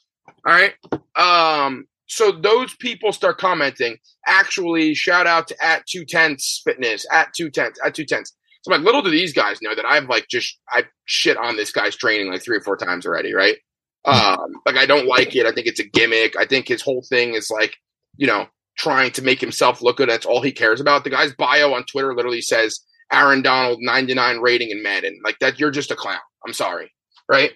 All 0.46 0.52
right. 0.52 0.74
Um. 1.16 1.86
So 2.08 2.32
those 2.32 2.74
people 2.76 3.12
start 3.12 3.38
commenting. 3.38 3.98
Actually, 4.26 4.94
shout 4.94 5.26
out 5.26 5.48
to 5.48 5.64
at 5.64 5.86
two 5.86 6.04
tenths 6.04 6.60
fitness 6.64 7.06
at 7.12 7.28
two 7.36 7.50
tenths 7.50 7.78
at 7.84 7.94
two 7.94 8.04
tenths. 8.04 8.32
So 8.62 8.72
I'm 8.72 8.80
like, 8.80 8.86
little 8.86 9.02
do 9.02 9.10
these 9.10 9.32
guys 9.32 9.62
know 9.62 9.74
that 9.74 9.84
I've 9.84 10.08
like 10.08 10.26
just 10.28 10.58
I 10.70 10.84
shit 11.04 11.36
on 11.36 11.56
this 11.56 11.70
guy's 11.70 11.96
training 11.96 12.32
like 12.32 12.42
three 12.42 12.56
or 12.56 12.62
four 12.62 12.76
times 12.76 13.06
already, 13.06 13.34
right? 13.34 13.56
Um, 14.04 14.54
like 14.64 14.76
I 14.76 14.86
don't 14.86 15.06
like 15.06 15.36
it. 15.36 15.46
I 15.46 15.52
think 15.52 15.66
it's 15.66 15.80
a 15.80 15.88
gimmick. 15.88 16.34
I 16.36 16.46
think 16.46 16.66
his 16.66 16.82
whole 16.82 17.04
thing 17.08 17.34
is 17.34 17.50
like, 17.50 17.76
you 18.16 18.26
know, 18.26 18.46
trying 18.78 19.10
to 19.12 19.22
make 19.22 19.40
himself 19.40 19.82
look 19.82 19.98
good. 19.98 20.08
That's 20.08 20.26
all 20.26 20.42
he 20.42 20.52
cares 20.52 20.80
about. 20.80 21.04
The 21.04 21.10
guy's 21.10 21.34
bio 21.34 21.74
on 21.74 21.84
Twitter 21.84 22.14
literally 22.14 22.40
says 22.40 22.80
Aaron 23.12 23.42
Donald 23.42 23.80
99 23.82 24.38
rating 24.38 24.70
in 24.70 24.82
Madden. 24.82 25.20
Like 25.24 25.38
that, 25.40 25.60
you're 25.60 25.70
just 25.70 25.90
a 25.90 25.96
clown. 25.96 26.18
I'm 26.46 26.54
sorry, 26.54 26.90
right? 27.28 27.52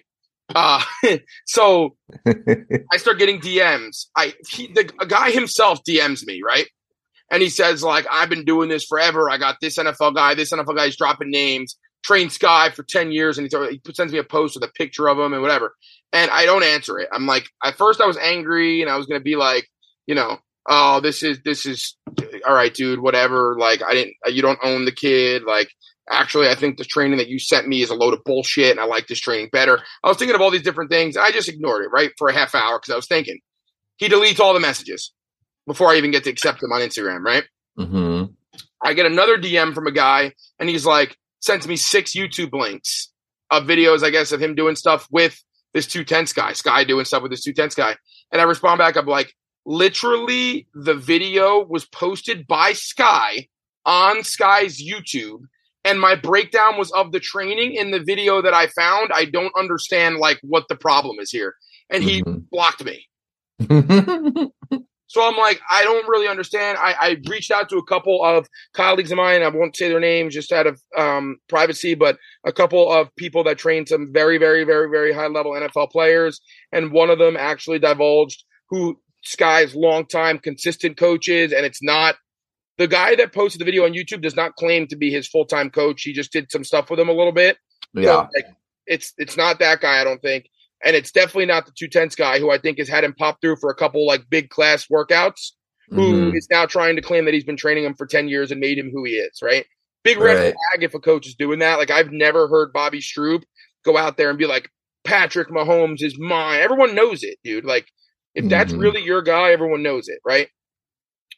Uh, 0.53 0.83
so 1.45 1.95
I 2.27 2.97
start 2.97 3.19
getting 3.19 3.39
DMs. 3.39 4.07
I 4.15 4.33
he, 4.49 4.67
the 4.67 4.91
a 4.99 5.05
guy 5.05 5.31
himself 5.31 5.79
DMs 5.87 6.25
me, 6.25 6.41
right? 6.45 6.67
And 7.31 7.41
he 7.41 7.49
says 7.49 7.83
like, 7.83 8.05
I've 8.11 8.29
been 8.29 8.45
doing 8.45 8.69
this 8.69 8.85
forever. 8.85 9.29
I 9.29 9.37
got 9.37 9.57
this 9.61 9.77
NFL 9.77 10.15
guy. 10.15 10.35
This 10.35 10.51
NFL 10.51 10.75
guy's 10.75 10.95
dropping 10.95 11.31
names. 11.31 11.77
Trained 12.03 12.31
Skyy 12.31 12.73
for 12.73 12.83
ten 12.83 13.13
years, 13.13 13.37
and 13.37 13.49
he, 13.49 13.79
he 13.85 13.93
sends 13.93 14.11
me 14.11 14.19
a 14.19 14.25
post 14.25 14.55
with 14.55 14.69
a 14.69 14.73
picture 14.73 15.07
of 15.07 15.17
him 15.17 15.31
and 15.31 15.41
whatever. 15.41 15.73
And 16.11 16.29
I 16.31 16.45
don't 16.45 16.63
answer 16.63 16.99
it. 16.99 17.07
I'm 17.13 17.25
like, 17.25 17.45
at 17.63 17.77
first 17.77 18.01
I 18.01 18.05
was 18.05 18.17
angry, 18.17 18.81
and 18.81 18.91
I 18.91 18.97
was 18.97 19.05
gonna 19.05 19.21
be 19.21 19.37
like, 19.37 19.69
you 20.05 20.13
know, 20.13 20.37
oh, 20.67 20.99
this 20.99 21.23
is 21.23 21.39
this 21.43 21.65
is 21.65 21.95
all 22.45 22.53
right, 22.53 22.73
dude. 22.73 22.99
Whatever. 22.99 23.55
Like, 23.57 23.81
I 23.81 23.93
didn't. 23.93 24.15
You 24.27 24.41
don't 24.41 24.59
own 24.63 24.83
the 24.83 24.91
kid. 24.91 25.43
Like, 25.43 25.69
actually, 26.09 26.49
I 26.49 26.55
think 26.55 26.77
the 26.77 26.83
training 26.83 27.17
that 27.17 27.27
you 27.27 27.39
sent 27.39 27.67
me 27.67 27.81
is 27.81 27.89
a 27.89 27.95
load 27.95 28.13
of 28.13 28.23
bullshit, 28.23 28.71
and 28.71 28.79
I 28.79 28.85
like 28.85 29.07
this 29.07 29.19
training 29.19 29.49
better. 29.51 29.79
I 30.03 30.07
was 30.07 30.17
thinking 30.17 30.35
of 30.35 30.41
all 30.41 30.51
these 30.51 30.63
different 30.63 30.89
things. 30.91 31.15
And 31.15 31.25
I 31.25 31.31
just 31.31 31.49
ignored 31.49 31.85
it, 31.85 31.89
right, 31.91 32.11
for 32.17 32.27
a 32.29 32.33
half 32.33 32.55
hour 32.55 32.79
because 32.79 32.91
I 32.91 32.95
was 32.95 33.07
thinking. 33.07 33.39
He 33.97 34.09
deletes 34.09 34.39
all 34.39 34.53
the 34.53 34.59
messages 34.59 35.13
before 35.67 35.89
I 35.89 35.97
even 35.97 36.11
get 36.11 36.23
to 36.25 36.29
accept 36.29 36.61
them 36.61 36.71
on 36.71 36.81
Instagram, 36.81 37.23
right? 37.23 37.43
hmm 37.77 38.25
I 38.85 38.93
get 38.93 39.05
another 39.05 39.37
DM 39.37 39.73
from 39.73 39.87
a 39.87 39.91
guy, 39.91 40.33
and 40.59 40.69
he's 40.69 40.85
like, 40.85 41.15
sends 41.39 41.67
me 41.67 41.77
six 41.77 42.13
YouTube 42.13 42.51
links 42.51 43.11
of 43.49 43.63
videos, 43.63 44.03
I 44.03 44.09
guess, 44.09 44.33
of 44.33 44.41
him 44.41 44.55
doing 44.55 44.75
stuff 44.75 45.07
with 45.09 45.41
this 45.73 45.87
two 45.87 46.03
tenths 46.03 46.33
guy, 46.33 46.51
Skyy 46.51 46.85
doing 46.85 47.05
stuff 47.05 47.23
with 47.23 47.31
this 47.31 47.43
two 47.43 47.53
tenths 47.53 47.75
guy. 47.75 47.95
And 48.31 48.41
I 48.41 48.45
respond 48.45 48.79
back, 48.79 48.97
I'm 48.97 49.05
like, 49.05 49.33
literally 49.65 50.67
the 50.73 50.93
video 50.93 51.63
was 51.63 51.85
posted 51.85 52.45
by 52.45 52.71
Skyy 52.73 53.47
on 53.85 54.17
Skyy's 54.17 54.83
YouTube 54.83 55.45
and 55.83 55.99
my 55.99 56.15
breakdown 56.15 56.77
was 56.77 56.91
of 56.91 57.11
the 57.11 57.19
training 57.19 57.73
in 57.73 57.91
the 57.91 57.99
video 57.99 58.41
that 58.41 58.53
I 58.53 58.67
found. 58.67 59.11
I 59.13 59.25
don't 59.25 59.53
understand 59.57 60.17
like 60.17 60.39
what 60.41 60.67
the 60.69 60.75
problem 60.75 61.19
is 61.19 61.31
here. 61.31 61.55
And 61.89 62.03
he 62.03 62.21
mm-hmm. 62.21 62.39
blocked 62.51 62.83
me. 62.85 63.07
so 65.07 65.21
I'm 65.21 65.37
like, 65.37 65.61
I 65.69 65.83
don't 65.83 66.07
really 66.07 66.27
understand. 66.27 66.77
I, 66.77 66.93
I, 66.93 67.17
reached 67.29 67.51
out 67.51 67.69
to 67.69 67.77
a 67.77 67.85
couple 67.85 68.23
of 68.23 68.47
colleagues 68.73 69.11
of 69.11 69.17
mine. 69.17 69.43
I 69.43 69.49
won't 69.49 69.75
say 69.75 69.89
their 69.89 69.99
names 69.99 70.33
just 70.33 70.51
out 70.51 70.67
of 70.67 70.81
um, 70.97 71.37
privacy, 71.47 71.93
but 71.93 72.17
a 72.45 72.51
couple 72.51 72.91
of 72.91 73.15
people 73.15 73.43
that 73.43 73.57
train 73.57 73.85
some 73.85 74.11
very, 74.11 74.37
very, 74.37 74.63
very, 74.63 74.89
very 74.89 75.13
high 75.13 75.27
level 75.27 75.51
NFL 75.51 75.91
players. 75.91 76.41
And 76.71 76.91
one 76.91 77.09
of 77.09 77.19
them 77.19 77.37
actually 77.37 77.79
divulged 77.79 78.43
who 78.69 78.99
Skyy's 79.23 79.75
longtime 79.75 80.39
consistent 80.39 80.97
coaches, 80.97 81.53
and 81.53 81.65
it's 81.65 81.83
not 81.83 82.15
the 82.77 82.87
guy 82.87 83.15
that 83.15 83.33
posted 83.33 83.61
the 83.61 83.65
video 83.65 83.85
on 83.85 83.93
YouTube 83.93 84.21
does 84.21 84.35
not 84.35 84.55
claim 84.55 84.87
to 84.87 84.95
be 84.95 85.11
his 85.11 85.27
full 85.27 85.45
time 85.45 85.69
coach. 85.69 86.01
He 86.03 86.13
just 86.13 86.31
did 86.31 86.51
some 86.51 86.63
stuff 86.63 86.89
with 86.89 86.99
him 86.99 87.09
a 87.09 87.13
little 87.13 87.31
bit. 87.31 87.57
Yeah, 87.93 88.03
so, 88.05 88.29
like, 88.35 88.45
it's 88.87 89.13
it's 89.17 89.37
not 89.37 89.59
that 89.59 89.81
guy. 89.81 90.01
I 90.01 90.03
don't 90.03 90.21
think, 90.21 90.45
and 90.83 90.95
it's 90.95 91.11
definitely 91.11 91.45
not 91.45 91.65
the 91.65 91.71
two 91.77 91.87
tenths 91.87 92.15
guy 92.15 92.39
who 92.39 92.51
I 92.51 92.57
think 92.57 92.79
has 92.79 92.89
had 92.89 93.03
him 93.03 93.13
pop 93.13 93.39
through 93.41 93.57
for 93.57 93.69
a 93.69 93.75
couple 93.75 94.05
like 94.05 94.29
big 94.29 94.49
class 94.49 94.87
workouts. 94.87 95.51
Who 95.89 96.13
mm-hmm. 96.13 96.37
is 96.37 96.47
now 96.49 96.65
trying 96.65 96.95
to 96.95 97.01
claim 97.01 97.25
that 97.25 97.33
he's 97.33 97.43
been 97.43 97.57
training 97.57 97.83
him 97.83 97.93
for 97.93 98.07
ten 98.07 98.27
years 98.27 98.51
and 98.51 98.59
made 98.59 98.77
him 98.77 98.89
who 98.91 99.03
he 99.03 99.13
is? 99.13 99.39
Right. 99.41 99.65
Big 100.03 100.17
red 100.17 100.35
right. 100.35 100.53
flag 100.71 100.83
if 100.83 100.93
a 100.95 100.99
coach 100.99 101.27
is 101.27 101.35
doing 101.35 101.59
that. 101.59 101.77
Like 101.77 101.91
I've 101.91 102.11
never 102.11 102.47
heard 102.47 102.73
Bobby 102.73 102.99
Stroupe 102.99 103.43
go 103.85 103.97
out 103.97 104.17
there 104.17 104.29
and 104.29 104.39
be 104.39 104.47
like, 104.47 104.69
Patrick 105.03 105.49
Mahomes 105.49 106.01
is 106.01 106.17
mine. 106.17 106.59
Everyone 106.61 106.95
knows 106.95 107.23
it, 107.23 107.37
dude. 107.43 107.65
Like 107.65 107.87
if 108.33 108.49
that's 108.49 108.71
mm-hmm. 108.71 108.81
really 108.81 109.03
your 109.03 109.21
guy, 109.21 109.51
everyone 109.51 109.83
knows 109.83 110.07
it, 110.07 110.19
right? 110.25 110.47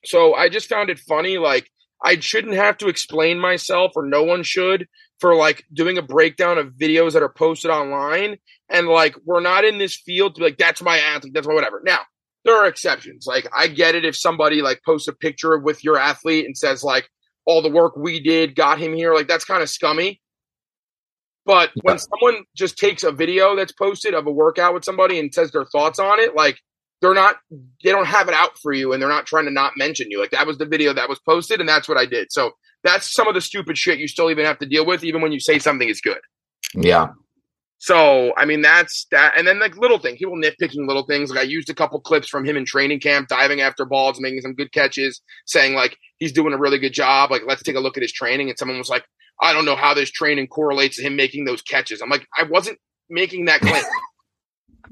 So 0.06 0.34
I 0.34 0.50
just 0.50 0.70
found 0.70 0.90
it 0.90 1.00
funny. 1.00 1.38
Like 1.38 1.70
I 2.04 2.20
shouldn't 2.20 2.56
have 2.56 2.78
to 2.78 2.88
explain 2.88 3.40
myself, 3.40 3.94
or 3.96 4.06
no 4.06 4.24
one 4.24 4.44
should, 4.44 4.88
for 5.20 5.36
like 5.36 5.66
doing 5.74 5.98
a 5.98 6.04
breakdown 6.04 6.58
of 6.58 6.74
videos 6.74 7.14
that 7.14 7.24
are 7.24 7.30
posted 7.30 7.72
online. 7.72 8.38
And 8.70 8.88
like 8.88 9.16
we're 9.26 9.42
not 9.42 9.66
in 9.66 9.78
this 9.78 9.96
field 9.96 10.36
to 10.36 10.40
be 10.40 10.46
like, 10.46 10.58
that's 10.58 10.82
my 10.82 10.98
athlete, 10.98 11.34
that's 11.34 11.48
my 11.48 11.54
whatever. 11.54 11.82
Now, 11.84 12.00
there 12.44 12.56
are 12.56 12.68
exceptions. 12.68 13.26
Like 13.28 13.48
I 13.56 13.68
get 13.68 13.96
it 13.96 14.06
if 14.06 14.16
somebody 14.16 14.62
like 14.62 14.82
posts 14.86 15.08
a 15.08 15.14
picture 15.14 15.58
with 15.58 15.84
your 15.84 15.98
athlete 15.98 16.46
and 16.46 16.58
says 16.58 16.84
like 16.84 17.10
all 17.46 17.62
the 17.62 17.70
work 17.70 17.96
we 17.96 18.20
did 18.20 18.56
got 18.56 18.80
him 18.80 18.94
here, 18.94 19.14
like 19.14 19.28
that's 19.28 19.46
kind 19.46 19.64
of 19.64 19.70
scummy. 19.70 20.22
But 21.46 21.70
when 21.84 22.00
someone 22.00 22.44
just 22.56 22.78
takes 22.78 23.04
a 23.04 23.12
video 23.12 23.56
that's 23.56 23.72
posted 23.72 24.16
of 24.16 24.26
a 24.26 24.32
workout 24.32 24.74
with 24.74 24.84
somebody 24.84 25.20
and 25.20 25.34
says 25.34 25.52
their 25.52 25.66
thoughts 25.66 26.00
on 26.00 26.20
it, 26.20 26.36
like 26.36 26.60
they're 27.02 27.14
not 27.14 27.38
they 27.84 27.92
don't 27.92 28.08
have 28.08 28.28
it 28.28 28.34
out 28.34 28.58
for 28.60 28.74
you 28.74 28.94
and 28.94 29.02
they're 29.02 29.10
not 29.10 29.26
trying 29.26 29.46
to 29.46 29.52
not 29.52 29.74
mention 29.78 30.10
you. 30.10 30.20
Like 30.20 30.32
that 30.32 30.48
was 30.48 30.58
the 30.58 30.66
video 30.66 30.94
that 30.94 31.10
was 31.10 31.20
posted 31.20 31.60
and 31.60 31.68
that's 31.68 31.88
what 31.88 31.98
I 31.98 32.06
did. 32.06 32.32
So 32.32 32.52
that's 32.84 33.14
some 33.14 33.28
of 33.28 33.34
the 33.34 33.42
stupid 33.42 33.78
shit 33.78 34.00
you 34.00 34.08
still 34.08 34.32
even 34.32 34.46
have 34.46 34.60
to 34.60 34.66
deal 34.66 34.86
with 34.86 35.04
even 35.04 35.22
when 35.22 35.32
you 35.32 35.40
say 35.40 35.60
something 35.60 35.90
is 35.90 36.02
good. 36.02 36.20
Yeah. 36.74 37.10
So 37.78 38.34
I 38.38 38.46
mean 38.46 38.62
that's 38.62 39.06
that 39.12 39.34
and 39.38 39.48
then 39.48 39.60
like 39.60 39.78
little 39.78 40.00
things, 40.00 40.18
people 40.18 40.36
nitpicking 40.36 40.88
little 40.88 41.06
things. 41.06 41.30
Like 41.30 41.40
I 41.40 41.44
used 41.44 41.70
a 41.70 41.76
couple 41.76 42.00
clips 42.00 42.30
from 42.30 42.46
him 42.46 42.58
in 42.58 42.66
training 42.66 43.02
camp, 43.02 43.28
diving 43.28 43.62
after 43.62 43.86
balls, 43.86 44.20
making 44.20 44.42
some 44.42 44.56
good 44.56 44.72
catches, 44.72 45.22
saying 45.46 45.76
like 45.76 45.98
he's 46.18 46.32
doing 46.32 46.54
a 46.54 46.58
really 46.58 46.80
good 46.80 46.94
job. 46.94 47.30
Like 47.30 47.44
let's 47.46 47.64
take 47.64 47.76
a 47.76 47.82
look 47.82 47.98
at 47.98 48.04
his 48.04 48.14
training. 48.14 48.50
And 48.50 48.58
someone 48.58 48.78
was 48.78 48.90
like, 48.90 49.06
I 49.42 49.54
don't 49.54 49.66
know 49.66 49.76
how 49.76 49.94
this 49.94 50.12
training 50.12 50.48
correlates 50.48 50.96
to 50.98 51.04
him 51.04 51.16
making 51.16 51.46
those 51.46 51.62
catches. 51.62 52.02
I'm 52.02 52.10
like, 52.10 52.26
I 52.38 52.44
wasn't 52.44 52.80
making 53.10 53.46
that 53.46 53.62
claim. 53.62 53.84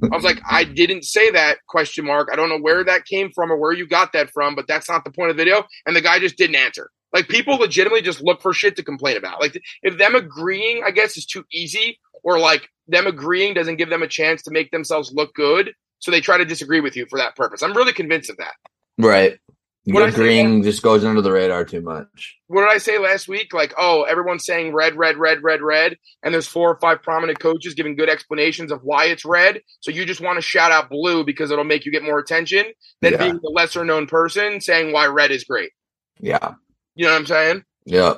I 0.01 0.15
was 0.15 0.23
like, 0.23 0.39
I 0.49 0.63
didn't 0.63 1.03
say 1.03 1.31
that 1.31 1.57
question 1.67 2.05
mark. 2.05 2.29
I 2.31 2.35
don't 2.35 2.49
know 2.49 2.59
where 2.59 2.83
that 2.83 3.05
came 3.05 3.31
from 3.31 3.51
or 3.51 3.57
where 3.57 3.73
you 3.73 3.87
got 3.87 4.13
that 4.13 4.31
from, 4.31 4.55
but 4.55 4.67
that's 4.67 4.89
not 4.89 5.03
the 5.03 5.11
point 5.11 5.31
of 5.31 5.37
the 5.37 5.43
video. 5.43 5.63
And 5.85 5.95
the 5.95 6.01
guy 6.01 6.19
just 6.19 6.37
didn't 6.37 6.55
answer. 6.55 6.89
Like 7.13 7.27
people 7.27 7.55
legitimately 7.55 8.01
just 8.01 8.21
look 8.21 8.41
for 8.41 8.53
shit 8.53 8.75
to 8.77 8.83
complain 8.83 9.17
about. 9.17 9.39
Like 9.39 9.61
if 9.83 9.97
them 9.97 10.15
agreeing, 10.15 10.83
I 10.83 10.91
guess, 10.91 11.15
is 11.15 11.25
too 11.25 11.45
easy, 11.51 11.99
or 12.23 12.39
like 12.39 12.69
them 12.87 13.05
agreeing 13.05 13.53
doesn't 13.53 13.75
give 13.75 13.89
them 13.89 14.01
a 14.01 14.07
chance 14.07 14.41
to 14.43 14.51
make 14.51 14.71
themselves 14.71 15.11
look 15.13 15.33
good, 15.35 15.73
so 15.99 16.09
they 16.09 16.21
try 16.21 16.37
to 16.37 16.45
disagree 16.45 16.79
with 16.79 16.95
you 16.95 17.05
for 17.09 17.19
that 17.19 17.35
purpose. 17.35 17.61
I'm 17.61 17.73
really 17.73 17.93
convinced 17.93 18.29
of 18.29 18.37
that. 18.37 18.53
Right. 18.97 19.39
What 19.85 20.07
agreeing 20.07 20.63
just 20.63 20.81
goes 20.81 21.03
under 21.03 21.21
the 21.21 21.31
radar 21.31 21.65
too 21.65 21.81
much. 21.81 22.37
What 22.47 22.61
did 22.61 22.73
I 22.73 22.77
say 22.77 22.99
last 22.99 23.27
week? 23.27 23.53
Like, 23.53 23.73
oh, 23.77 24.03
everyone's 24.03 24.45
saying 24.45 24.73
red, 24.73 24.95
red, 24.95 25.17
red, 25.17 25.43
red, 25.43 25.61
red, 25.61 25.97
and 26.23 26.33
there's 26.33 26.47
four 26.47 26.71
or 26.71 26.79
five 26.79 27.03
prominent 27.03 27.39
coaches 27.39 27.73
giving 27.73 27.97
good 27.97 28.09
explanations 28.09 28.71
of 28.71 28.81
why 28.83 29.05
it's 29.05 29.25
red. 29.25 29.61
So 29.81 29.91
you 29.91 30.05
just 30.05 30.21
want 30.21 30.37
to 30.37 30.41
shout 30.41 30.71
out 30.71 30.89
blue 30.89 31.25
because 31.25 31.51
it'll 31.51 31.65
make 31.65 31.85
you 31.85 31.91
get 31.91 32.03
more 32.03 32.19
attention 32.19 32.65
than 33.01 33.13
yeah. 33.13 33.17
being 33.17 33.39
the 33.41 33.51
lesser 33.53 33.83
known 33.83 34.07
person 34.07 34.61
saying 34.61 34.93
why 34.93 35.07
red 35.07 35.31
is 35.31 35.43
great. 35.43 35.71
Yeah. 36.17 36.53
You 36.95 37.05
know 37.05 37.11
what 37.11 37.19
I'm 37.19 37.25
saying? 37.25 37.63
Yeah. 37.85 38.15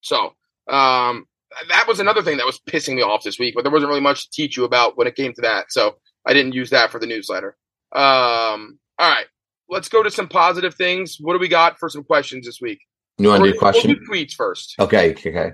So, 0.00 0.32
um, 0.68 1.26
that 1.68 1.86
was 1.86 2.00
another 2.00 2.22
thing 2.22 2.38
that 2.38 2.46
was 2.46 2.60
pissing 2.60 2.96
me 2.96 3.02
off 3.02 3.24
this 3.24 3.38
week, 3.38 3.54
but 3.54 3.62
there 3.62 3.72
wasn't 3.72 3.90
really 3.90 4.00
much 4.00 4.24
to 4.24 4.30
teach 4.30 4.56
you 4.56 4.64
about 4.64 4.96
when 4.96 5.06
it 5.06 5.16
came 5.16 5.34
to 5.34 5.42
that. 5.42 5.66
So 5.68 5.96
I 6.24 6.32
didn't 6.32 6.54
use 6.54 6.70
that 6.70 6.90
for 6.90 6.98
the 6.98 7.06
newsletter. 7.06 7.56
Um, 7.92 8.78
all 8.98 9.10
right 9.10 9.26
let's 9.68 9.88
go 9.88 10.02
to 10.02 10.10
some 10.10 10.28
positive 10.28 10.74
things. 10.74 11.16
What 11.20 11.34
do 11.34 11.38
we 11.38 11.48
got 11.48 11.78
for 11.78 11.88
some 11.88 12.04
questions 12.04 12.46
this 12.46 12.60
week? 12.60 12.80
You 13.18 13.28
want 13.28 13.44
to 13.44 13.52
do 13.52 13.58
question? 13.58 13.90
We'll 13.90 14.00
do 14.00 14.26
tweets 14.26 14.34
first. 14.34 14.74
Okay, 14.78 15.12
okay. 15.12 15.52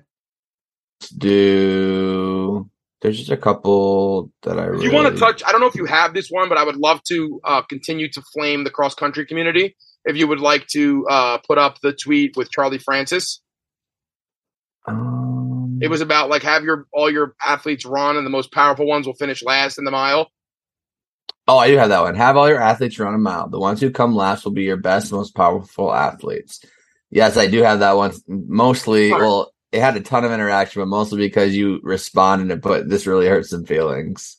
Let's 1.00 1.10
do. 1.10 2.68
There's 3.00 3.18
just 3.18 3.30
a 3.30 3.36
couple 3.36 4.30
that 4.42 4.58
I. 4.58 4.64
Really... 4.64 4.84
You 4.86 4.92
want 4.92 5.12
to 5.12 5.18
touch? 5.18 5.42
I 5.44 5.52
don't 5.52 5.60
know 5.60 5.66
if 5.66 5.74
you 5.74 5.86
have 5.86 6.14
this 6.14 6.28
one, 6.28 6.48
but 6.48 6.58
I 6.58 6.64
would 6.64 6.76
love 6.76 7.02
to 7.04 7.40
uh, 7.44 7.62
continue 7.62 8.08
to 8.10 8.22
flame 8.32 8.64
the 8.64 8.70
cross 8.70 8.94
country 8.94 9.26
community. 9.26 9.76
If 10.04 10.16
you 10.16 10.26
would 10.26 10.40
like 10.40 10.66
to 10.68 11.06
uh, 11.08 11.38
put 11.38 11.58
up 11.58 11.80
the 11.80 11.92
tweet 11.92 12.36
with 12.36 12.50
Charlie 12.50 12.78
Francis. 12.78 13.40
Um, 14.86 15.78
it 15.80 15.88
was 15.88 16.00
about 16.00 16.28
like 16.28 16.42
have 16.42 16.64
your 16.64 16.86
all 16.92 17.10
your 17.10 17.34
athletes 17.44 17.84
run, 17.84 18.16
and 18.16 18.26
the 18.26 18.30
most 18.30 18.52
powerful 18.52 18.86
ones 18.86 19.06
will 19.06 19.14
finish 19.14 19.42
last 19.42 19.78
in 19.78 19.84
the 19.84 19.90
mile. 19.92 20.30
Oh, 21.48 21.58
I 21.58 21.68
do 21.68 21.76
have 21.76 21.88
that 21.88 22.02
one. 22.02 22.14
Have 22.14 22.36
all 22.36 22.48
your 22.48 22.60
athletes 22.60 22.98
run 22.98 23.14
a 23.14 23.18
mile. 23.18 23.48
The 23.48 23.58
ones 23.58 23.80
who 23.80 23.90
come 23.90 24.14
last 24.14 24.44
will 24.44 24.52
be 24.52 24.62
your 24.62 24.76
best, 24.76 25.12
most 25.12 25.34
powerful 25.34 25.92
athletes. 25.92 26.64
Yes, 27.10 27.36
I 27.36 27.46
do 27.46 27.62
have 27.62 27.80
that 27.80 27.96
one. 27.96 28.12
Mostly, 28.28 29.10
well, 29.10 29.52
it 29.72 29.80
had 29.80 29.96
a 29.96 30.00
ton 30.00 30.24
of 30.24 30.32
interaction, 30.32 30.82
but 30.82 30.86
mostly 30.86 31.18
because 31.18 31.54
you 31.54 31.80
responded 31.82 32.50
and 32.50 32.62
put 32.62 32.88
this 32.88 33.06
really 33.06 33.26
hurts 33.26 33.50
some 33.50 33.64
feelings. 33.64 34.38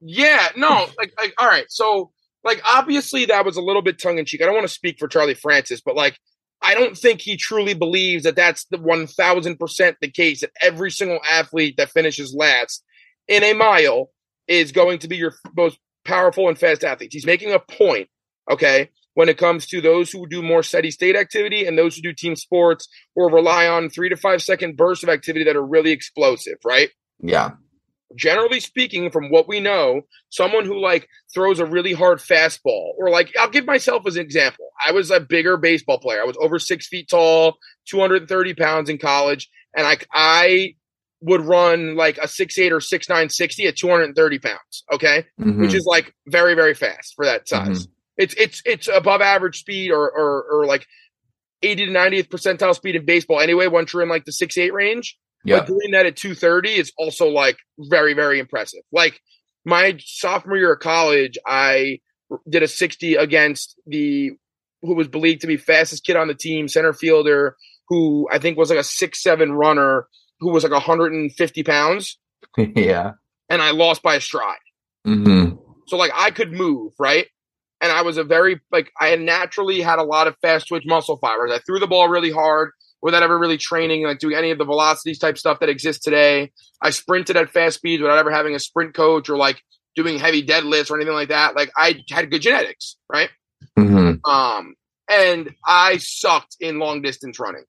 yeah, 0.00 0.48
no, 0.56 0.86
like, 0.98 1.12
like, 1.16 1.34
all 1.38 1.48
right. 1.48 1.66
So, 1.68 2.10
like, 2.44 2.60
obviously, 2.64 3.26
that 3.26 3.44
was 3.44 3.56
a 3.56 3.62
little 3.62 3.82
bit 3.82 3.98
tongue 3.98 4.18
in 4.18 4.24
cheek. 4.24 4.42
I 4.42 4.44
don't 4.44 4.54
want 4.54 4.66
to 4.66 4.72
speak 4.72 4.98
for 4.98 5.08
Charlie 5.08 5.34
Francis, 5.34 5.80
but 5.80 5.96
like, 5.96 6.18
I 6.60 6.74
don't 6.74 6.96
think 6.96 7.20
he 7.20 7.36
truly 7.36 7.74
believes 7.74 8.24
that 8.24 8.36
that's 8.36 8.64
the 8.66 8.78
1000% 8.78 9.94
the 10.00 10.10
case 10.10 10.40
that 10.40 10.50
every 10.60 10.90
single 10.90 11.20
athlete 11.28 11.76
that 11.78 11.90
finishes 11.90 12.34
last 12.34 12.84
in 13.28 13.44
a 13.44 13.52
mile 13.52 14.10
is 14.48 14.72
going 14.72 14.98
to 15.00 15.08
be 15.08 15.16
your 15.16 15.34
most 15.56 15.78
powerful 16.08 16.48
and 16.48 16.58
fast 16.58 16.82
athletes. 16.82 17.14
He's 17.14 17.26
making 17.26 17.52
a 17.52 17.58
point, 17.58 18.08
okay, 18.50 18.88
when 19.12 19.28
it 19.28 19.36
comes 19.36 19.66
to 19.66 19.80
those 19.80 20.10
who 20.10 20.26
do 20.26 20.42
more 20.42 20.62
steady 20.62 20.90
state 20.90 21.14
activity 21.14 21.66
and 21.66 21.76
those 21.76 21.94
who 21.94 22.02
do 22.02 22.14
team 22.14 22.34
sports 22.34 22.88
or 23.14 23.30
rely 23.30 23.66
on 23.68 23.90
three 23.90 24.08
to 24.08 24.16
five 24.16 24.42
second 24.42 24.76
bursts 24.76 25.04
of 25.04 25.10
activity 25.10 25.44
that 25.44 25.56
are 25.56 25.64
really 25.64 25.90
explosive, 25.90 26.56
right? 26.64 26.90
Yeah. 27.20 27.50
Generally 28.16 28.60
speaking, 28.60 29.10
from 29.10 29.28
what 29.28 29.46
we 29.46 29.60
know, 29.60 30.00
someone 30.30 30.64
who 30.64 30.80
like 30.80 31.06
throws 31.34 31.60
a 31.60 31.66
really 31.66 31.92
hard 31.92 32.20
fastball, 32.20 32.92
or 32.96 33.10
like 33.10 33.34
I'll 33.38 33.50
give 33.50 33.66
myself 33.66 34.04
as 34.06 34.16
an 34.16 34.22
example. 34.22 34.70
I 34.84 34.92
was 34.92 35.10
a 35.10 35.20
bigger 35.20 35.58
baseball 35.58 35.98
player. 35.98 36.22
I 36.22 36.24
was 36.24 36.38
over 36.40 36.58
six 36.58 36.88
feet 36.88 37.10
tall, 37.10 37.58
230 37.90 38.54
pounds 38.54 38.88
in 38.88 38.96
college, 38.96 39.50
and 39.76 39.86
I 39.86 39.98
I 40.10 40.74
would 41.20 41.40
run 41.40 41.96
like 41.96 42.18
a 42.18 42.28
six 42.28 42.58
eight 42.58 42.72
or 42.72 42.80
six 42.80 43.08
nine 43.08 43.28
sixty 43.28 43.66
at 43.66 43.76
230 43.76 44.38
pounds. 44.38 44.84
Okay. 44.92 45.26
Mm-hmm. 45.40 45.62
Which 45.62 45.74
is 45.74 45.84
like 45.84 46.14
very, 46.26 46.54
very 46.54 46.74
fast 46.74 47.14
for 47.16 47.24
that 47.24 47.48
size. 47.48 47.86
Mm-hmm. 47.86 47.92
It's, 48.18 48.34
it's, 48.34 48.62
it's 48.64 48.88
above 48.88 49.20
average 49.20 49.60
speed 49.60 49.90
or, 49.90 50.10
or, 50.10 50.44
or 50.50 50.66
like 50.66 50.86
80 51.62 51.86
to 51.86 51.92
90th 51.92 52.28
percentile 52.28 52.74
speed 52.74 52.96
in 52.96 53.04
baseball 53.04 53.40
anyway, 53.40 53.66
once 53.66 53.92
you're 53.92 54.02
in 54.02 54.08
like 54.08 54.24
the 54.24 54.32
six 54.32 54.56
eight 54.58 54.72
range. 54.72 55.16
Yeah. 55.44 55.60
But 55.60 55.68
doing 55.68 55.92
that 55.92 56.06
at 56.06 56.16
230 56.16 56.70
is 56.70 56.92
also 56.98 57.28
like 57.28 57.58
very, 57.78 58.14
very 58.14 58.38
impressive. 58.38 58.82
Like 58.92 59.20
my 59.64 59.98
sophomore 60.04 60.56
year 60.56 60.72
of 60.72 60.80
college, 60.80 61.38
I 61.46 62.00
did 62.48 62.62
a 62.62 62.68
60 62.68 63.14
against 63.14 63.80
the, 63.86 64.32
who 64.82 64.94
was 64.94 65.08
believed 65.08 65.40
to 65.40 65.46
be 65.46 65.56
fastest 65.56 66.04
kid 66.04 66.16
on 66.16 66.28
the 66.28 66.34
team, 66.34 66.68
center 66.68 66.92
fielder, 66.92 67.56
who 67.88 68.28
I 68.30 68.38
think 68.38 68.58
was 68.58 68.70
like 68.70 68.78
a 68.78 68.84
six, 68.84 69.22
seven 69.22 69.52
runner 69.52 70.06
who 70.40 70.52
was 70.52 70.62
like 70.62 70.72
150 70.72 71.62
pounds. 71.62 72.18
yeah. 72.56 73.12
And 73.48 73.62
I 73.62 73.70
lost 73.70 74.02
by 74.02 74.16
a 74.16 74.20
stride. 74.20 74.58
Mm-hmm. 75.06 75.56
So 75.86 75.96
like 75.96 76.12
I 76.14 76.30
could 76.30 76.52
move, 76.52 76.92
right? 76.98 77.26
And 77.80 77.92
I 77.92 78.02
was 78.02 78.18
a 78.18 78.24
very 78.24 78.60
like 78.70 78.90
I 79.00 79.08
had 79.08 79.20
naturally 79.20 79.80
had 79.80 79.98
a 79.98 80.04
lot 80.04 80.26
of 80.26 80.36
fast 80.42 80.68
twitch 80.68 80.84
muscle 80.86 81.16
fibers. 81.16 81.50
I 81.52 81.58
threw 81.58 81.78
the 81.78 81.86
ball 81.86 82.08
really 82.08 82.30
hard 82.30 82.70
without 83.00 83.22
ever 83.22 83.38
really 83.38 83.56
training, 83.56 84.04
like 84.04 84.18
doing 84.18 84.36
any 84.36 84.50
of 84.50 84.58
the 84.58 84.64
velocities 84.64 85.18
type 85.18 85.38
stuff 85.38 85.60
that 85.60 85.68
exists 85.68 86.04
today. 86.04 86.50
I 86.82 86.90
sprinted 86.90 87.36
at 87.36 87.50
fast 87.50 87.76
speeds 87.76 88.02
without 88.02 88.18
ever 88.18 88.30
having 88.30 88.54
a 88.54 88.58
sprint 88.58 88.94
coach 88.94 89.28
or 89.28 89.36
like 89.36 89.62
doing 89.94 90.18
heavy 90.18 90.44
deadlifts 90.44 90.90
or 90.90 90.96
anything 90.96 91.14
like 91.14 91.28
that. 91.28 91.56
Like 91.56 91.70
I 91.76 92.02
had 92.10 92.30
good 92.30 92.42
genetics, 92.42 92.96
right? 93.10 93.30
Mhm. 93.78 94.20
Um, 94.28 94.74
and 95.08 95.54
I 95.64 95.98
sucked 95.98 96.56
in 96.60 96.78
long 96.78 97.02
distance 97.02 97.38
running. 97.40 97.64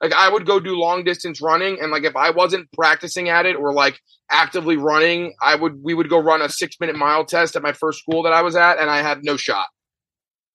Like 0.00 0.12
I 0.12 0.28
would 0.28 0.46
go 0.46 0.60
do 0.60 0.76
long 0.76 1.02
distance 1.04 1.40
running, 1.40 1.78
and 1.80 1.90
like 1.90 2.04
if 2.04 2.14
I 2.14 2.30
wasn't 2.30 2.70
practicing 2.72 3.28
at 3.28 3.46
it 3.46 3.56
or 3.56 3.72
like 3.72 4.00
actively 4.30 4.76
running, 4.76 5.34
I 5.42 5.56
would 5.56 5.82
we 5.82 5.94
would 5.94 6.08
go 6.08 6.18
run 6.18 6.40
a 6.40 6.48
six 6.48 6.76
minute 6.80 6.96
mile 6.96 7.24
test 7.24 7.56
at 7.56 7.62
my 7.62 7.72
first 7.72 8.00
school 8.00 8.22
that 8.22 8.32
I 8.32 8.42
was 8.42 8.54
at, 8.54 8.78
and 8.78 8.88
I 8.88 9.02
had 9.02 9.24
no 9.24 9.36
shot. 9.36 9.66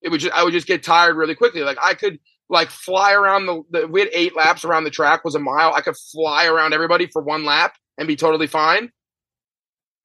It 0.01 0.09
would 0.09 0.21
just 0.21 0.33
I 0.33 0.43
would 0.43 0.53
just 0.53 0.67
get 0.67 0.83
tired 0.83 1.17
really 1.17 1.35
quickly. 1.35 1.61
Like 1.61 1.77
I 1.81 1.93
could 1.93 2.19
like 2.49 2.69
fly 2.69 3.13
around 3.13 3.45
the, 3.45 3.63
the 3.71 3.87
we 3.87 3.99
had 3.99 4.09
eight 4.13 4.35
laps 4.35 4.63
around 4.63 4.85
the 4.85 4.89
track 4.89 5.25
was 5.25 5.35
a 5.35 5.39
mile. 5.39 5.73
I 5.73 5.81
could 5.81 5.97
fly 6.11 6.45
around 6.45 6.73
everybody 6.73 7.07
for 7.07 7.21
one 7.21 7.43
lap 7.43 7.75
and 7.97 8.07
be 8.07 8.15
totally 8.15 8.47
fine, 8.47 8.91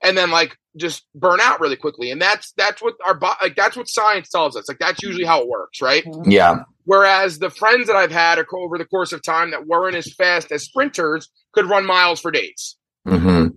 and 0.02 0.16
then 0.16 0.30
like 0.30 0.56
just 0.76 1.04
burn 1.14 1.40
out 1.40 1.60
really 1.60 1.76
quickly. 1.76 2.10
And 2.10 2.20
that's 2.20 2.52
that's 2.56 2.82
what 2.82 2.94
our 3.06 3.18
like 3.42 3.54
that's 3.54 3.76
what 3.76 3.88
science 3.88 4.28
tells 4.30 4.56
us. 4.56 4.68
Like 4.68 4.78
that's 4.78 5.02
usually 5.02 5.24
how 5.24 5.42
it 5.42 5.48
works, 5.48 5.80
right? 5.80 6.04
Yeah. 6.24 6.64
Whereas 6.88 7.38
the 7.38 7.50
friends 7.50 7.88
that 7.88 7.96
I've 7.96 8.10
had 8.10 8.42
over 8.50 8.78
the 8.78 8.86
course 8.86 9.12
of 9.12 9.22
time 9.22 9.50
that 9.50 9.66
weren't 9.66 9.94
as 9.94 10.10
fast 10.14 10.50
as 10.50 10.64
sprinters 10.64 11.28
could 11.52 11.68
run 11.68 11.84
miles 11.84 12.18
for 12.18 12.30
days. 12.30 12.78
hmm 13.06 13.48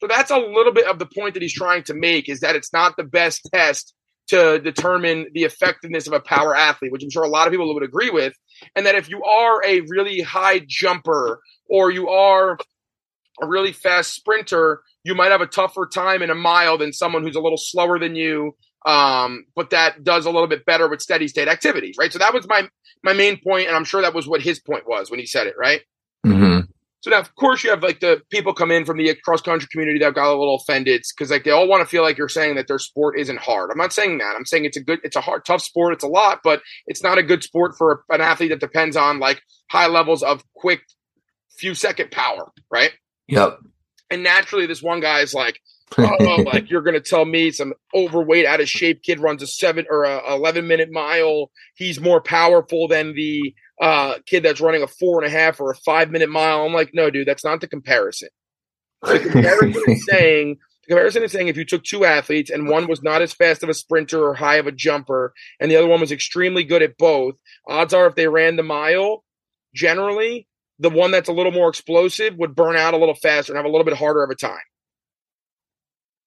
So 0.00 0.08
that's 0.08 0.32
a 0.32 0.36
little 0.36 0.72
bit 0.72 0.88
of 0.88 0.98
the 0.98 1.06
point 1.06 1.34
that 1.34 1.44
he's 1.44 1.54
trying 1.54 1.84
to 1.84 1.94
make 1.94 2.28
is 2.28 2.40
that 2.40 2.56
it's 2.56 2.72
not 2.72 2.96
the 2.96 3.04
best 3.04 3.48
test 3.54 3.94
to 4.30 4.58
determine 4.58 5.28
the 5.32 5.44
effectiveness 5.44 6.08
of 6.08 6.12
a 6.12 6.18
power 6.18 6.56
athlete, 6.56 6.90
which 6.90 7.04
I'm 7.04 7.10
sure 7.10 7.22
a 7.22 7.28
lot 7.28 7.46
of 7.46 7.52
people 7.52 7.72
would 7.72 7.84
agree 7.84 8.10
with. 8.10 8.34
And 8.74 8.84
that 8.84 8.96
if 8.96 9.08
you 9.08 9.22
are 9.22 9.64
a 9.64 9.82
really 9.82 10.20
high 10.20 10.60
jumper 10.66 11.38
or 11.70 11.92
you 11.92 12.08
are 12.08 12.58
a 13.40 13.46
really 13.46 13.72
fast 13.72 14.12
sprinter, 14.12 14.82
you 15.04 15.14
might 15.14 15.30
have 15.30 15.40
a 15.40 15.46
tougher 15.46 15.86
time 15.86 16.20
in 16.20 16.30
a 16.30 16.34
mile 16.34 16.78
than 16.78 16.92
someone 16.92 17.22
who's 17.22 17.36
a 17.36 17.40
little 17.40 17.56
slower 17.56 18.00
than 18.00 18.16
you, 18.16 18.56
um, 18.86 19.46
but 19.54 19.70
that 19.70 20.04
does 20.04 20.26
a 20.26 20.30
little 20.30 20.48
bit 20.48 20.64
better 20.64 20.88
with 20.88 21.00
steady 21.00 21.28
state 21.28 21.48
activities, 21.48 21.96
right? 21.98 22.12
So 22.12 22.18
that 22.18 22.34
was 22.34 22.46
my 22.48 22.68
my 23.02 23.12
main 23.12 23.40
point, 23.40 23.66
and 23.68 23.76
I'm 23.76 23.84
sure 23.84 24.02
that 24.02 24.14
was 24.14 24.28
what 24.28 24.42
his 24.42 24.60
point 24.60 24.86
was 24.86 25.10
when 25.10 25.20
he 25.20 25.26
said 25.26 25.46
it, 25.46 25.54
right? 25.58 25.82
hmm 26.24 26.60
So 27.02 27.10
now, 27.10 27.18
of 27.20 27.34
course, 27.34 27.64
you 27.64 27.70
have 27.70 27.82
like 27.82 28.00
the 28.00 28.22
people 28.30 28.54
come 28.54 28.70
in 28.70 28.84
from 28.84 28.96
the 28.96 29.14
cross 29.24 29.42
country 29.42 29.68
community 29.70 29.98
that 30.00 30.14
got 30.14 30.28
a 30.28 30.38
little 30.38 30.56
offended 30.56 31.02
because 31.14 31.30
like 31.30 31.44
they 31.44 31.50
all 31.50 31.68
want 31.68 31.82
to 31.82 31.88
feel 31.88 32.02
like 32.02 32.16
you're 32.18 32.28
saying 32.28 32.56
that 32.56 32.68
their 32.68 32.78
sport 32.78 33.18
isn't 33.18 33.38
hard. 33.40 33.70
I'm 33.70 33.78
not 33.78 33.92
saying 33.92 34.18
that. 34.18 34.34
I'm 34.36 34.46
saying 34.46 34.64
it's 34.64 34.76
a 34.76 34.82
good, 34.82 35.00
it's 35.02 35.16
a 35.16 35.20
hard, 35.20 35.44
tough 35.44 35.62
sport. 35.62 35.94
It's 35.94 36.04
a 36.04 36.08
lot, 36.08 36.40
but 36.44 36.62
it's 36.86 37.02
not 37.02 37.18
a 37.18 37.22
good 37.22 37.42
sport 37.42 37.74
for 37.76 38.04
an 38.10 38.20
athlete 38.20 38.50
that 38.50 38.60
depends 38.60 38.96
on 38.96 39.18
like 39.18 39.42
high 39.70 39.88
levels 39.88 40.22
of 40.22 40.44
quick, 40.54 40.82
few 41.58 41.74
second 41.74 42.10
power, 42.12 42.52
right? 42.70 42.92
Yep. 43.28 43.58
And 44.10 44.22
naturally, 44.22 44.66
this 44.66 44.82
one 44.82 45.00
guy 45.00 45.20
is 45.20 45.34
like, 45.34 45.58
oh, 45.98 46.42
like 46.52 46.70
you're 46.70 46.82
gonna 46.82 47.00
tell 47.00 47.24
me 47.24 47.50
some 47.50 47.74
overweight, 47.94 48.46
out 48.46 48.60
of 48.60 48.68
shape 48.68 49.02
kid 49.02 49.20
runs 49.20 49.42
a 49.42 49.46
seven 49.46 49.86
or 49.90 50.04
a 50.04 50.34
eleven 50.34 50.66
minute 50.66 50.90
mile. 50.90 51.50
He's 51.74 52.00
more 52.00 52.20
powerful 52.20 52.88
than 52.88 53.14
the 53.14 53.54
uh, 53.80 54.18
kid 54.26 54.42
that's 54.42 54.60
running 54.60 54.82
a 54.82 54.86
four 54.86 55.22
and 55.22 55.32
a 55.32 55.36
half 55.36 55.60
or 55.60 55.70
a 55.70 55.76
five 55.76 56.10
minute 56.10 56.30
mile. 56.30 56.64
I'm 56.64 56.72
like, 56.72 56.90
no, 56.94 57.10
dude, 57.10 57.26
that's 57.26 57.44
not 57.44 57.60
the 57.60 57.68
comparison. 57.68 58.28
The 59.02 59.18
comparison 59.30 59.82
is 59.88 60.06
saying 60.06 60.58
the 60.82 60.88
comparison 60.88 61.22
is 61.22 61.32
saying 61.32 61.48
if 61.48 61.56
you 61.56 61.64
took 61.64 61.84
two 61.84 62.04
athletes 62.04 62.50
and 62.50 62.68
one 62.68 62.86
was 62.86 63.02
not 63.02 63.22
as 63.22 63.32
fast 63.32 63.62
of 63.62 63.68
a 63.68 63.74
sprinter 63.74 64.24
or 64.24 64.34
high 64.34 64.56
of 64.56 64.66
a 64.66 64.72
jumper, 64.72 65.32
and 65.60 65.70
the 65.70 65.76
other 65.76 65.88
one 65.88 66.00
was 66.00 66.12
extremely 66.12 66.64
good 66.64 66.82
at 66.82 66.98
both, 66.98 67.34
odds 67.68 67.94
are 67.94 68.06
if 68.06 68.14
they 68.14 68.28
ran 68.28 68.56
the 68.56 68.62
mile, 68.62 69.24
generally 69.74 70.46
the 70.78 70.90
one 70.90 71.12
that's 71.12 71.28
a 71.28 71.32
little 71.32 71.52
more 71.52 71.68
explosive 71.68 72.36
would 72.36 72.56
burn 72.56 72.76
out 72.76 72.94
a 72.94 72.96
little 72.96 73.14
faster 73.14 73.52
and 73.52 73.56
have 73.56 73.64
a 73.64 73.68
little 73.68 73.84
bit 73.84 73.96
harder 73.96 74.24
of 74.24 74.30
a 74.30 74.34
time. 74.34 74.58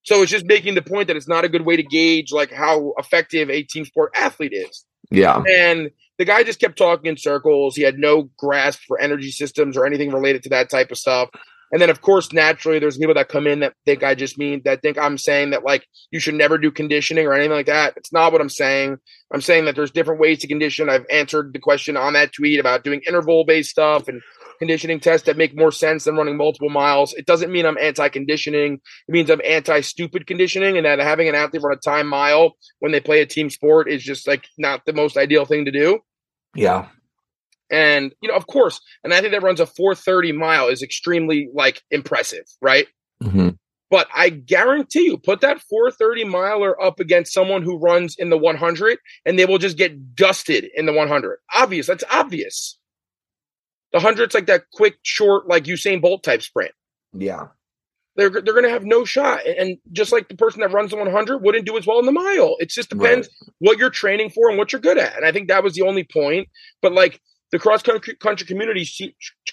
So 0.05 0.21
it's 0.21 0.31
just 0.31 0.45
making 0.45 0.75
the 0.75 0.81
point 0.81 1.07
that 1.07 1.17
it's 1.17 1.27
not 1.27 1.45
a 1.45 1.49
good 1.49 1.65
way 1.65 1.75
to 1.75 1.83
gauge 1.83 2.31
like 2.31 2.51
how 2.51 2.93
effective 2.97 3.49
a 3.49 3.63
team 3.63 3.85
sport 3.85 4.13
athlete 4.15 4.53
is. 4.53 4.85
yeah. 5.11 5.41
And 5.47 5.89
the 6.17 6.25
guy 6.25 6.43
just 6.43 6.59
kept 6.59 6.77
talking 6.77 7.09
in 7.09 7.17
circles. 7.17 7.75
He 7.75 7.83
had 7.83 7.97
no 7.97 8.29
grasp 8.37 8.81
for 8.87 8.99
energy 8.99 9.31
systems 9.31 9.75
or 9.75 9.85
anything 9.85 10.11
related 10.11 10.43
to 10.43 10.49
that 10.49 10.69
type 10.69 10.91
of 10.91 10.97
stuff. 10.97 11.29
And 11.71 11.81
then, 11.81 11.89
of 11.89 12.01
course, 12.01 12.31
naturally, 12.31 12.79
there's 12.79 12.97
people 12.97 13.15
that 13.15 13.27
come 13.27 13.47
in 13.47 13.59
that 13.61 13.73
think 13.85 14.03
I 14.03 14.15
just 14.15 14.37
mean 14.37 14.61
that 14.65 14.81
think 14.81 14.97
I'm 14.97 15.17
saying 15.17 15.49
that 15.49 15.65
like 15.65 15.85
you 16.11 16.19
should 16.19 16.35
never 16.35 16.57
do 16.57 16.71
conditioning 16.71 17.25
or 17.25 17.33
anything 17.33 17.51
like 17.51 17.65
that. 17.65 17.95
It's 17.97 18.13
not 18.13 18.31
what 18.31 18.39
I'm 18.39 18.49
saying. 18.49 18.97
I'm 19.33 19.41
saying 19.41 19.65
that 19.65 19.75
there's 19.75 19.91
different 19.91 20.21
ways 20.21 20.39
to 20.39 20.47
condition. 20.47 20.89
I've 20.89 21.05
answered 21.09 21.51
the 21.53 21.59
question 21.59 21.97
on 21.97 22.13
that 22.13 22.31
tweet 22.31 22.59
about 22.59 22.83
doing 22.83 23.01
interval 23.07 23.43
based 23.43 23.71
stuff 23.71 24.07
and 24.07 24.21
conditioning 24.59 24.99
tests 24.99 25.25
that 25.25 25.37
make 25.37 25.55
more 25.55 25.71
sense 25.71 26.03
than 26.03 26.15
running 26.15 26.37
multiple 26.37 26.69
miles. 26.69 27.13
It 27.13 27.25
doesn't 27.25 27.51
mean 27.51 27.65
I'm 27.65 27.77
anti 27.77 28.09
conditioning. 28.09 28.73
It 29.07 29.11
means 29.11 29.29
I'm 29.29 29.41
anti 29.43 29.81
stupid 29.81 30.27
conditioning 30.27 30.77
and 30.77 30.85
that 30.85 30.99
having 30.99 31.29
an 31.29 31.35
athlete 31.35 31.61
run 31.63 31.77
a 31.77 31.79
time 31.79 32.07
mile 32.07 32.53
when 32.79 32.91
they 32.91 32.99
play 32.99 33.21
a 33.21 33.25
team 33.25 33.49
sport 33.49 33.89
is 33.89 34.03
just 34.03 34.27
like 34.27 34.47
not 34.57 34.85
the 34.85 34.93
most 34.93 35.17
ideal 35.17 35.45
thing 35.45 35.65
to 35.65 35.71
do. 35.71 35.99
Yeah. 36.55 36.87
And 37.71 38.13
you 38.21 38.29
know, 38.29 38.35
of 38.35 38.47
course, 38.47 38.79
an 39.03 39.11
athlete 39.11 39.31
that 39.31 39.43
runs 39.43 39.59
a 39.59 39.65
430 39.65 40.31
mile 40.33 40.67
is 40.67 40.81
extremely 40.81 41.49
like 41.53 41.81
impressive, 41.91 42.45
right? 42.61 42.87
hmm 43.21 43.49
But 43.89 44.07
I 44.15 44.29
guarantee 44.29 45.05
you, 45.05 45.17
put 45.17 45.41
that 45.41 45.61
430 45.61 46.25
miler 46.25 46.81
up 46.81 46.99
against 46.99 47.33
someone 47.33 47.63
who 47.63 47.77
runs 47.77 48.15
in 48.17 48.29
the 48.29 48.37
100, 48.37 48.99
and 49.25 49.39
they 49.39 49.45
will 49.45 49.57
just 49.57 49.77
get 49.77 50.15
dusted 50.15 50.67
in 50.75 50.85
the 50.85 50.93
100. 50.93 51.37
Obvious. 51.53 51.87
That's 51.87 52.03
obvious. 52.11 52.77
The 53.95 54.01
100's 54.01 54.33
like 54.33 54.47
that 54.47 54.65
quick, 54.73 54.97
short, 55.03 55.47
like 55.47 55.63
Usain 55.63 56.01
Bolt 56.01 56.21
type 56.21 56.41
sprint. 56.41 56.73
Yeah. 57.13 57.47
They're 58.17 58.29
they're 58.29 58.41
going 58.41 58.65
to 58.65 58.69
have 58.69 58.83
no 58.83 59.05
shot, 59.05 59.45
and 59.45 59.77
just 59.93 60.11
like 60.11 60.27
the 60.27 60.35
person 60.35 60.59
that 60.59 60.73
runs 60.73 60.91
the 60.91 60.97
100 60.97 61.37
wouldn't 61.37 61.65
do 61.65 61.77
as 61.77 61.87
well 61.87 61.99
in 61.99 62.05
the 62.05 62.11
mile. 62.11 62.57
It 62.59 62.69
just 62.69 62.89
depends 62.89 63.29
what 63.59 63.77
you're 63.77 63.89
training 63.89 64.31
for 64.31 64.49
and 64.49 64.57
what 64.57 64.73
you're 64.73 64.81
good 64.81 64.97
at. 64.97 65.15
And 65.15 65.25
I 65.25 65.31
think 65.31 65.47
that 65.47 65.63
was 65.63 65.75
the 65.75 65.83
only 65.83 66.03
point. 66.03 66.49
But 66.81 66.91
like 66.91 67.21
the 67.53 67.59
cross 67.59 67.83
country 67.83 68.15
country 68.15 68.45
community 68.45 68.85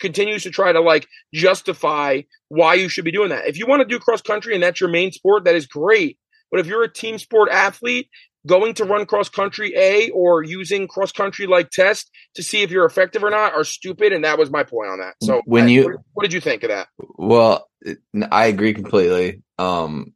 continues 0.00 0.42
to 0.42 0.50
try 0.50 0.72
to 0.72 0.81
like 0.81 1.07
justify 1.33 2.22
why 2.48 2.74
you 2.74 2.88
should 2.88 3.05
be 3.05 3.12
doing 3.12 3.28
that. 3.28 3.46
If 3.46 3.61
you 3.61 3.66
want 3.68 3.83
to 3.83 3.87
do 3.87 4.00
cross 4.00 4.22
country 4.22 4.55
and 4.55 4.62
that's 4.62 4.81
your 4.81 4.90
main 4.90 5.12
sport, 5.12 5.44
that 5.44 5.55
is 5.55 5.68
great. 5.68 6.18
But 6.50 6.59
if 6.59 6.66
you're 6.66 6.83
a 6.83 6.92
team 6.92 7.18
sport 7.18 7.48
athlete, 7.48 8.09
going 8.46 8.74
to 8.74 8.85
run 8.85 9.07
cross 9.07 9.28
country 9.28 9.72
A 9.76 10.11
or 10.11 10.42
using 10.42 10.88
cross 10.88 11.12
country 11.12 11.46
like 11.46 11.70
test 11.70 12.11
to 12.35 12.42
see 12.42 12.62
if 12.62 12.70
you're 12.70 12.85
effective 12.87 13.22
or 13.22 13.31
not 13.31 13.52
are 13.55 13.64
stupid. 13.64 14.12
And 14.12 14.24
that 14.24 14.38
was 14.38 14.50
my 14.50 14.64
point 14.64 14.90
on 14.90 14.98
that. 15.00 15.14
So 15.22 15.42
When 15.44 15.64
I- 15.64 15.68
you- 15.68 15.85
what, 15.85 15.96
what 16.14 16.22
did 16.24 16.33
you 16.33 16.40
think 16.40 16.62
of 16.64 16.70
that? 16.70 16.88
Well, 17.16 17.68
I 18.31 18.46
agree 18.46 18.74
completely. 18.74 19.42
Um, 19.59 20.14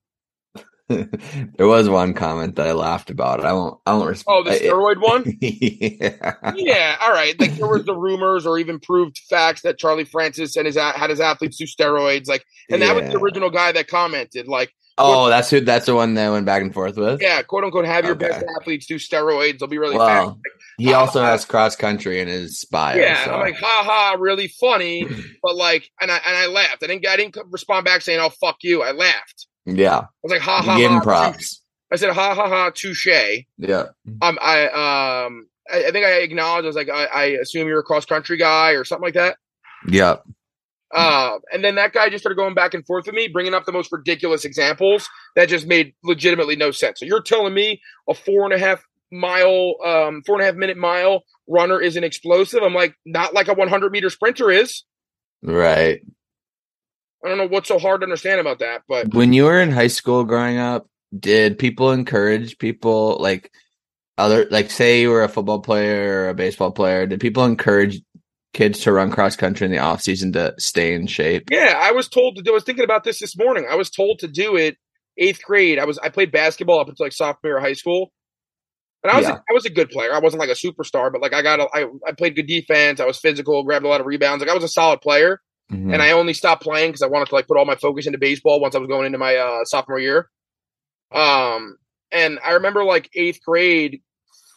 there 0.89 1.67
was 1.67 1.89
one 1.89 2.15
comment 2.15 2.55
that 2.57 2.69
I 2.69 2.73
laughed 2.73 3.11
about. 3.11 3.45
I 3.45 3.53
won't. 3.53 3.81
I 3.87 3.95
won't. 3.95 4.09
Resp- 4.15 4.25
Oh, 4.29 4.45
the 4.45 4.53
I- 4.53 4.59
steroid 4.61 5.01
one. 5.03 5.25
yeah. 5.41 6.53
Yeah, 6.55 6.97
all 7.03 7.11
right. 7.11 7.39
Like 7.41 7.57
there 7.57 7.67
was 7.67 7.85
the 7.85 7.97
rumors 7.97 8.47
or 8.47 8.57
even 8.59 8.79
proved 8.79 9.19
facts 9.29 9.63
that 9.63 9.79
Charlie 9.79 10.05
Francis 10.05 10.55
and 10.57 10.65
his 10.65 10.77
had 10.77 11.11
his 11.11 11.19
athletes 11.21 11.57
do 11.59 11.65
steroids. 11.65 12.29
Like, 12.29 12.45
and 12.71 12.83
that 12.83 12.95
was 12.95 13.11
the 13.13 13.19
original 13.19 13.51
guy 13.51 13.73
that 13.73 13.89
commented. 13.89 14.47
Like, 14.47 14.71
Oh, 14.99 15.29
that's 15.29 15.51
who. 15.51 15.61
That's 15.61 15.87
the 15.87 15.95
one 15.95 16.15
that 16.15 16.27
I 16.27 16.31
went 16.31 16.47
back 16.47 16.63
and 16.63 16.73
forth 16.73 16.97
with. 16.97 17.21
yeah, 17.21 17.43
quote 17.43 17.65
unquote, 17.65 17.85
have 17.85 18.05
your 18.05 18.15
best 18.15 18.45
athletes 18.59 18.87
do 18.87 18.97
steroids. 18.97 19.59
They'll 19.59 19.69
be 19.69 19.79
really 19.79 19.97
fast. 19.97 20.27
Well, 20.27 20.41
he 20.79 20.93
also 20.93 21.23
has 21.23 21.45
cross 21.45 21.77
country 21.77 22.21
in 22.21 22.29
his 22.29 22.65
bio. 22.67 22.97
Yeah, 22.97 23.25
so. 23.25 23.35
I'm 23.35 23.41
like, 23.41 23.57
ha 23.57 23.83
ha, 23.85 24.17
really 24.19 24.49
funny, 24.49 25.07
but 25.43 25.55
like, 25.55 25.91
and 26.01 26.11
I 26.11 26.17
and 26.27 26.37
I 26.37 26.47
laughed. 26.47 26.83
I 26.83 26.87
didn't 26.87 27.07
I 27.07 27.17
didn't 27.17 27.37
respond 27.51 27.85
back 27.85 28.01
saying, 28.03 28.21
"Oh 28.21 28.31
fuck 28.31 28.57
you." 28.63 28.83
I 28.83 28.93
laughed. 28.93 29.47
yeah, 29.67 29.99
I 29.99 30.07
was 30.23 30.33
like, 30.33 30.41
ha 30.41 30.63
ha 30.63 30.73
ha. 30.73 30.77
him 30.79 31.01
props. 31.01 31.63
I 31.93 31.97
said, 31.97 32.13
ha 32.13 32.35
ha 32.35 32.49
ha, 32.49 32.71
touche. 32.71 33.07
Yeah, 33.59 33.85
Um, 34.21 34.39
I 34.43 35.25
um, 35.27 35.47
I, 35.73 35.85
I 35.87 35.91
think 35.93 36.05
I 36.07 36.15
acknowledged. 36.23 36.65
I 36.65 36.69
was 36.69 36.77
like, 36.77 36.89
I, 36.91 37.05
I 37.05 37.25
assume 37.41 37.69
you're 37.69 37.81
a 37.81 37.85
cross 37.85 38.05
country 38.07 38.37
guy 38.39 38.71
or 38.73 38.85
something 38.85 39.05
like 39.05 39.15
that. 39.15 39.37
yeah, 39.89 40.17
Uh, 40.97 41.39
and 41.53 41.63
then 41.63 41.75
that 41.75 41.93
guy 41.93 42.09
just 42.09 42.23
started 42.23 42.37
going 42.37 42.55
back 42.55 42.73
and 42.73 42.87
forth 42.87 43.05
with 43.05 43.15
me, 43.15 43.29
bringing 43.29 43.53
up 43.53 43.67
the 43.67 43.73
most 43.73 43.93
ridiculous 43.93 44.47
examples 44.47 45.09
that 45.35 45.47
just 45.47 45.67
made 45.67 45.93
legitimately 46.03 46.57
no 46.57 46.71
sense. 46.71 47.01
So 47.01 47.05
you're 47.05 47.21
telling 47.21 47.53
me 47.53 47.83
a 48.09 48.15
four 48.15 48.45
and 48.45 48.55
a 48.55 48.59
half 48.59 48.83
mile, 49.13 49.75
um, 49.85 50.23
four 50.25 50.37
and 50.37 50.43
a 50.43 50.47
half 50.47 50.55
minute 50.55 50.79
mile 50.79 51.23
runner 51.47 51.79
isn't 51.81 52.03
explosive? 52.03 52.63
I'm 52.63 52.73
like, 52.73 52.95
not 53.05 53.35
like 53.35 53.49
a 53.49 53.55
100 53.55 53.93
meter 53.93 54.09
sprinter 54.09 54.51
is. 54.51 54.85
right. 55.43 56.01
I 57.25 57.29
don't 57.29 57.39
know 57.39 57.49
what's 57.49 57.69
so 57.69 57.79
hard 57.79 58.01
to 58.01 58.05
understand 58.05 58.41
about 58.41 58.61
that, 58.61 58.83
but 58.89 59.13
When 59.13 59.33
you 59.33 59.45
were 59.45 59.61
in 59.61 59.73
high 59.73 59.89
school 59.89 60.25
growing 60.25 60.59
up, 60.59 60.89
did 61.19 61.59
people 61.59 61.91
encourage 61.91 62.57
people 62.57 63.19
like 63.21 63.53
other 64.17 64.47
like 64.51 64.71
say 64.71 65.01
you 65.03 65.11
were 65.11 65.25
a 65.25 65.29
football 65.29 65.61
player 65.61 66.23
or 66.25 66.29
a 66.29 66.35
baseball 66.35 66.71
player? 66.71 67.07
Did 67.07 67.21
people 67.21 67.45
encourage 67.45 68.01
kids 68.57 68.81
to 68.81 68.93
run 68.93 69.11
cross 69.11 69.37
country 69.37 69.65
in 69.67 69.71
the 69.71 69.79
off 69.79 70.01
season 70.03 70.33
to 70.33 70.55
stay 70.59 70.95
in 70.95 71.07
shape? 71.07 71.49
yeah, 71.51 71.75
I 71.77 71.93
was 71.93 72.09
told 72.09 72.37
to 72.37 72.43
do. 72.43 72.51
I 72.53 72.55
was 72.55 72.65
thinking 72.65 72.85
about 72.85 73.05
this 73.05 73.21
this 73.21 73.37
morning. 73.37 73.67
I 73.71 73.75
was 73.77 73.91
told 73.91 74.19
to 74.21 74.29
do 74.29 74.57
it 74.57 74.77
eighth 75.19 75.43
grade. 75.43 75.79
I 75.79 75.85
was 75.85 75.99
I 75.99 76.09
played 76.09 76.33
basketball 76.33 76.81
up 76.81 76.89
until 76.89 77.05
like 77.07 77.13
sophomore 77.13 77.51
year 77.51 77.57
of 77.59 77.63
high 77.63 77.73
school. 77.75 78.13
And 79.03 79.13
I 79.13 79.17
was 79.19 79.27
Yeah. 79.27 79.35
a, 79.35 79.37
I 79.37 79.53
was 79.53 79.67
a 79.67 79.71
good 79.71 79.91
player. 79.91 80.13
I 80.13 80.19
wasn't 80.19 80.41
like 80.41 80.49
a 80.51 80.53
superstar, 80.55 81.13
but 81.13 81.21
like 81.21 81.33
I 81.35 81.43
got 81.43 81.61
a, 81.61 81.69
I, 81.73 81.85
I 82.09 82.13
played 82.13 82.35
good 82.35 82.47
defense. 82.49 82.99
I 82.99 83.05
was 83.07 83.19
physical, 83.19 83.63
grabbed 83.63 83.85
a 83.85 83.89
lot 83.89 84.01
of 84.01 84.07
rebounds. 84.07 84.41
Like 84.43 84.51
I 84.51 84.55
was 84.55 84.65
a 84.65 84.69
solid 84.69 85.01
player. 85.01 85.41
Mhm. 85.73 85.93
and 85.93 86.01
I 86.01 86.13
only 86.13 86.33
stopped 86.33 86.63
playing 86.63 86.91
because 86.91 87.03
I 87.03 87.09
wanted 87.09 87.27
to 87.31 87.35
like 87.35 87.49
put 87.49 87.57
all 87.59 87.65
my 87.65 87.75
focus 87.75 88.07
into 88.07 88.19
baseball 88.19 88.61
once 88.61 88.77
I 88.77 88.79
was 88.79 88.87
going 88.89 89.05
into 89.07 89.19
my 89.19 89.35
uh, 89.37 89.65
sophomore 89.65 89.99
year. 89.99 90.29
Um, 91.13 91.77
and 92.13 92.39
I 92.45 92.53
remember 92.53 92.85
like 92.85 93.11
eighth 93.15 93.41
grade, 93.45 94.01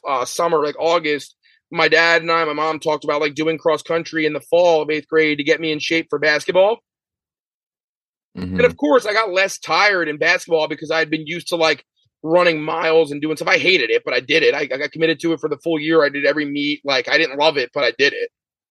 uh, 0.08 0.26
summer, 0.26 0.64
like 0.64 0.76
August, 0.80 1.36
my 1.72 1.88
dad 1.88 2.22
and 2.22 2.32
I, 2.32 2.44
my 2.46 2.54
mom 2.54 2.80
talked 2.80 3.04
about 3.04 3.22
like 3.22 3.36
doing 3.36 3.58
cross 3.58 3.82
country 3.82 4.26
in 4.26 4.34
the 4.34 4.42
fall 4.42 4.82
of 4.82 4.90
eighth 4.90 5.08
grade 5.08 5.38
to 5.38 5.44
get 5.44 5.62
me 5.62 5.72
in 5.72 5.80
shape 5.80 6.08
for 6.10 6.20
basketball. 6.20 6.80
Mhm. 8.38 8.44
And 8.44 8.62
of 8.62 8.78
course, 8.78 9.06
I 9.06 9.14
got 9.14 9.32
less 9.32 9.58
tired 9.60 10.08
in 10.08 10.18
basketball 10.18 10.68
because 10.68 10.92
I 10.92 11.00
had 11.00 11.10
been 11.10 11.28
used 11.28 11.50
to 11.50 11.56
like 11.56 11.84
running 12.24 12.62
miles 12.62 13.12
and 13.12 13.22
doing 13.22 13.36
stuff. 13.36 13.48
I 13.48 13.58
hated 13.58 13.90
it, 13.90 14.04
but 14.04 14.14
I 14.14 14.20
did 14.20 14.44
it. 14.44 14.54
I, 14.54 14.62
I 14.62 14.66
got 14.66 14.92
committed 14.92 15.20
to 15.22 15.34
it 15.34 15.40
for 15.40 15.50
the 15.50 15.58
full 15.58 15.80
year. 15.80 16.04
I 16.04 16.10
did 16.10 16.26
every 16.26 16.46
meet. 16.46 16.82
Like 16.84 17.10
I 17.10 17.18
didn't 17.18 17.40
love 17.40 17.58
it, 17.58 17.72
but 17.74 17.84
I 17.84 17.94
did 17.98 18.14
it. 18.14 18.30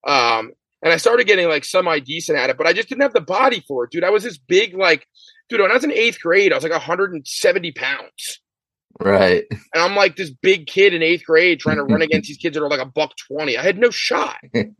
Um, 0.08 0.52
and 0.82 0.92
I 0.92 0.96
started 0.96 1.26
getting 1.26 1.48
like 1.48 1.64
semi 1.64 1.98
decent 2.00 2.38
at 2.38 2.50
it, 2.50 2.56
but 2.56 2.66
I 2.66 2.72
just 2.72 2.88
didn't 2.88 3.02
have 3.02 3.12
the 3.12 3.20
body 3.20 3.64
for 3.66 3.84
it, 3.84 3.90
dude. 3.90 4.04
I 4.04 4.10
was 4.10 4.22
this 4.22 4.38
big, 4.38 4.76
like, 4.76 5.06
dude. 5.48 5.60
When 5.60 5.70
I 5.70 5.74
was 5.74 5.84
in 5.84 5.92
eighth 5.92 6.20
grade, 6.20 6.52
I 6.52 6.56
was 6.56 6.62
like 6.62 6.72
170 6.72 7.72
pounds, 7.72 8.40
Right. 9.00 9.44
and 9.50 9.82
I'm 9.82 9.94
like 9.94 10.16
this 10.16 10.30
big 10.30 10.66
kid 10.66 10.92
in 10.94 11.02
eighth 11.02 11.24
grade 11.24 11.60
trying 11.60 11.76
to 11.76 11.84
run 11.84 12.02
against 12.02 12.28
these 12.28 12.36
kids 12.38 12.54
that 12.56 12.62
are 12.64 12.68
like 12.70 12.80
a 12.80 12.86
buck 12.86 13.12
twenty. 13.16 13.56
I 13.56 13.62
had 13.62 13.78
no 13.78 13.90
shot, 13.90 14.38
and 14.52 14.74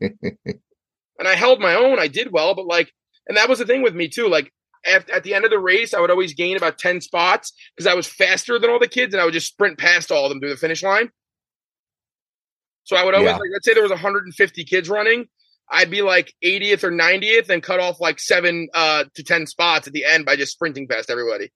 I 1.27 1.35
held 1.35 1.59
my 1.59 1.75
own. 1.75 1.99
I 1.99 2.07
did 2.07 2.31
well, 2.31 2.55
but 2.55 2.65
like, 2.65 2.91
and 3.27 3.37
that 3.37 3.49
was 3.49 3.59
the 3.59 3.65
thing 3.65 3.81
with 3.81 3.95
me 3.95 4.07
too. 4.09 4.27
Like 4.27 4.51
at, 4.85 5.09
at 5.09 5.23
the 5.23 5.33
end 5.33 5.45
of 5.45 5.51
the 5.51 5.59
race, 5.59 5.93
I 5.93 5.99
would 5.99 6.11
always 6.11 6.33
gain 6.33 6.55
about 6.57 6.77
10 6.77 7.01
spots 7.01 7.51
because 7.75 7.87
I 7.87 7.93
was 7.95 8.07
faster 8.07 8.57
than 8.59 8.69
all 8.69 8.79
the 8.79 8.87
kids 8.87 9.13
and 9.13 9.19
I 9.21 9.25
would 9.25 9.33
just 9.33 9.47
sprint 9.47 9.77
past 9.77 10.09
all 10.11 10.25
of 10.25 10.29
them 10.29 10.39
to 10.41 10.47
the 10.49 10.55
finish 10.55 10.81
line. 10.83 11.09
So 12.85 12.95
I 12.95 13.03
would 13.03 13.13
always, 13.13 13.27
Yeah. 13.27 13.33
like, 13.37 13.49
let's 13.53 13.65
say 13.65 13.73
there 13.73 13.83
was 13.83 13.91
150 13.91 14.63
kids 14.63 14.89
running. 14.89 15.25
I'd 15.69 15.91
be 15.91 16.01
like 16.01 16.33
80th 16.43 16.83
or 16.83 16.91
90th 16.91 17.49
and 17.49 17.61
cut 17.61 17.79
off 17.79 17.99
like 17.99 18.19
seven 18.19 18.69
uh, 18.73 19.03
to 19.15 19.23
10 19.23 19.45
spots 19.47 19.85
at 19.85 19.93
the 19.93 20.05
end 20.05 20.25
by 20.25 20.35
just 20.35 20.53
sprinting 20.53 20.87
past 20.87 21.09
everybody. 21.11 21.51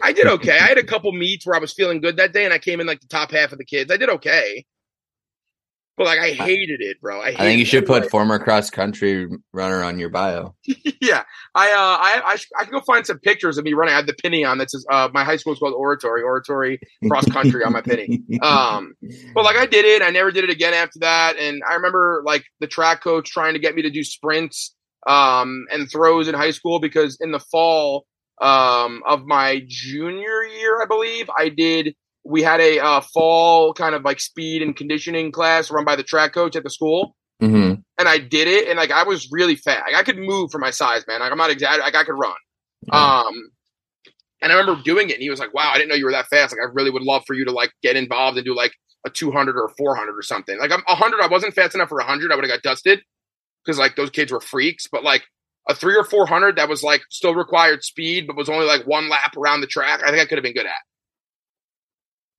I 0.00 0.12
did 0.12 0.26
okay. 0.38 0.58
I 0.58 0.66
had 0.68 0.78
a 0.78 0.84
couple 0.84 1.12
meets 1.12 1.46
where 1.46 1.56
I 1.56 1.58
was 1.58 1.72
feeling 1.72 2.00
good 2.00 2.16
that 2.16 2.32
day 2.32 2.44
and 2.44 2.52
I 2.52 2.58
came 2.58 2.80
in 2.80 2.86
like 2.86 3.00
the 3.00 3.08
top 3.08 3.30
half 3.30 3.52
of 3.52 3.58
the 3.58 3.64
kids. 3.64 3.90
I 3.90 3.96
did 3.96 4.08
okay. 4.08 4.64
But 5.96 6.06
like 6.06 6.20
I 6.20 6.30
hated 6.30 6.80
it, 6.80 7.00
bro. 7.02 7.20
I, 7.20 7.28
I 7.28 7.36
think 7.36 7.58
you 7.58 7.66
should 7.66 7.84
put 7.84 8.10
former 8.10 8.38
cross 8.38 8.70
country 8.70 9.28
runner 9.52 9.84
on 9.84 9.98
your 9.98 10.08
bio. 10.08 10.54
yeah, 11.02 11.24
I 11.54 11.70
uh, 11.70 11.74
I 11.76 12.22
I, 12.24 12.36
sh- 12.36 12.48
I 12.58 12.64
can 12.64 12.72
go 12.72 12.80
find 12.80 13.06
some 13.06 13.18
pictures 13.18 13.58
of 13.58 13.64
me 13.64 13.74
running. 13.74 13.92
I 13.92 13.98
have 13.98 14.06
the 14.06 14.14
penny 14.14 14.42
on. 14.42 14.56
That's 14.56 14.74
uh, 14.90 15.10
my 15.12 15.22
high 15.22 15.36
school 15.36 15.52
is 15.52 15.58
called 15.58 15.74
Oratory, 15.74 16.22
Oratory 16.22 16.80
cross 17.08 17.26
country 17.26 17.62
on 17.62 17.72
my 17.72 17.82
penny. 17.82 18.22
Um, 18.42 18.94
but 19.34 19.44
like 19.44 19.56
I 19.56 19.66
did 19.66 19.84
it. 19.84 20.02
I 20.02 20.10
never 20.10 20.32
did 20.32 20.44
it 20.44 20.50
again 20.50 20.72
after 20.72 20.98
that. 21.00 21.36
And 21.36 21.62
I 21.68 21.74
remember 21.74 22.22
like 22.24 22.44
the 22.60 22.66
track 22.66 23.02
coach 23.02 23.30
trying 23.30 23.52
to 23.52 23.60
get 23.60 23.74
me 23.74 23.82
to 23.82 23.90
do 23.90 24.02
sprints 24.02 24.74
um, 25.06 25.66
and 25.70 25.90
throws 25.90 26.26
in 26.26 26.34
high 26.34 26.50
school 26.50 26.80
because 26.80 27.18
in 27.20 27.30
the 27.30 27.38
fall 27.38 28.06
um, 28.42 29.02
of 29.06 29.24
my 29.24 29.62
junior 29.66 30.42
year, 30.44 30.82
I 30.82 30.86
believe 30.86 31.30
I 31.36 31.48
did. 31.48 31.94
We 32.24 32.42
had 32.42 32.60
a 32.60 32.78
uh, 32.78 33.00
fall 33.00 33.74
kind 33.74 33.94
of 33.94 34.02
like 34.02 34.20
speed 34.20 34.62
and 34.62 34.76
conditioning 34.76 35.32
class 35.32 35.70
run 35.70 35.84
by 35.84 35.96
the 35.96 36.02
track 36.02 36.32
coach 36.32 36.56
at 36.56 36.62
the 36.62 36.70
school 36.70 37.16
hmm 37.40 37.74
and 37.98 38.08
I 38.08 38.18
did 38.18 38.48
it, 38.48 38.68
and 38.68 38.76
like 38.76 38.90
I 38.90 39.04
was 39.04 39.28
really 39.30 39.54
fat. 39.54 39.84
Like, 39.86 39.94
I 39.94 40.02
could 40.02 40.18
move 40.18 40.50
for 40.50 40.58
my 40.58 40.70
size, 40.70 41.04
man. 41.06 41.20
Like 41.20 41.30
I'm 41.30 41.38
not 41.38 41.50
exaggerating. 41.50 41.84
Like 41.84 41.94
I 41.94 42.04
could 42.04 42.18
run. 42.18 42.34
Um, 42.90 43.50
and 44.40 44.50
I 44.50 44.56
remember 44.56 44.82
doing 44.82 45.10
it, 45.10 45.14
and 45.14 45.22
he 45.22 45.30
was 45.30 45.38
like, 45.38 45.54
"Wow, 45.54 45.70
I 45.72 45.78
didn't 45.78 45.90
know 45.90 45.94
you 45.94 46.06
were 46.06 46.12
that 46.12 46.26
fast. 46.28 46.52
Like 46.52 46.66
I 46.66 46.72
really 46.72 46.90
would 46.90 47.02
love 47.02 47.22
for 47.26 47.34
you 47.34 47.44
to 47.44 47.52
like 47.52 47.70
get 47.82 47.96
involved 47.96 48.36
and 48.38 48.44
do 48.44 48.56
like 48.56 48.72
a 49.06 49.10
200 49.10 49.56
or 49.56 49.66
a 49.66 49.74
400 49.76 50.18
or 50.18 50.22
something. 50.22 50.58
Like 50.58 50.72
I'm 50.72 50.82
100. 50.86 51.20
I 51.20 51.28
wasn't 51.28 51.54
fast 51.54 51.74
enough 51.74 51.90
for 51.90 51.98
100. 51.98 52.32
I 52.32 52.34
would 52.34 52.44
have 52.44 52.50
got 52.50 52.68
dusted 52.68 53.02
because 53.64 53.78
like 53.78 53.94
those 53.94 54.10
kids 54.10 54.32
were 54.32 54.40
freaks. 54.40 54.88
But 54.90 55.04
like 55.04 55.22
a 55.68 55.74
three 55.74 55.96
or 55.96 56.04
400 56.04 56.56
that 56.56 56.68
was 56.68 56.82
like 56.82 57.02
still 57.10 57.34
required 57.34 57.84
speed, 57.84 58.26
but 58.26 58.36
was 58.36 58.48
only 58.48 58.66
like 58.66 58.86
one 58.86 59.08
lap 59.08 59.36
around 59.36 59.60
the 59.60 59.66
track. 59.66 60.00
I 60.02 60.10
think 60.10 60.22
I 60.22 60.26
could 60.26 60.38
have 60.38 60.42
been 60.42 60.54
good 60.54 60.66
at. 60.66 60.72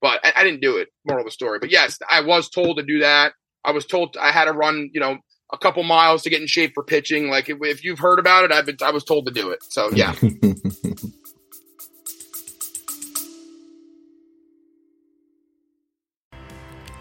But 0.02 0.20
I, 0.26 0.34
I 0.38 0.44
didn't 0.44 0.62
do 0.62 0.78
it. 0.78 0.90
Moral 1.06 1.22
of 1.22 1.28
the 1.28 1.32
story. 1.32 1.60
But 1.60 1.72
yes, 1.72 1.98
I 2.10 2.22
was 2.22 2.50
told 2.50 2.78
to 2.78 2.84
do 2.84 3.00
that. 3.00 3.34
I 3.64 3.72
was 3.72 3.86
told 3.86 4.18
I 4.20 4.32
had 4.32 4.46
to 4.46 4.52
run, 4.52 4.90
you 4.94 5.00
know, 5.00 5.18
a 5.54 5.58
couple 5.58 5.84
miles 5.84 6.24
to 6.24 6.30
get 6.30 6.42
in 6.42 6.48
shape 6.48 6.74
for 6.74 6.84
pitching. 6.84 7.30
Like 7.30 7.48
if, 7.48 7.58
if 7.62 7.84
you've 7.84 8.00
heard 8.00 8.20
about 8.20 8.44
it, 8.44 8.52
I've 8.52 8.66
been 8.66 8.78
I 8.82 8.92
was 8.92 9.04
told 9.06 9.28
to 9.28 9.32
do 9.32 9.52
it. 9.52 9.64
So 9.64 9.90
yeah. 9.92 10.16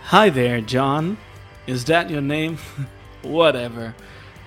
Hi 0.03 0.29
there, 0.29 0.61
John. 0.61 1.17
Is 1.67 1.87
that 1.87 2.11
your 2.11 2.21
name? 2.21 2.59
Whatever. 3.23 3.95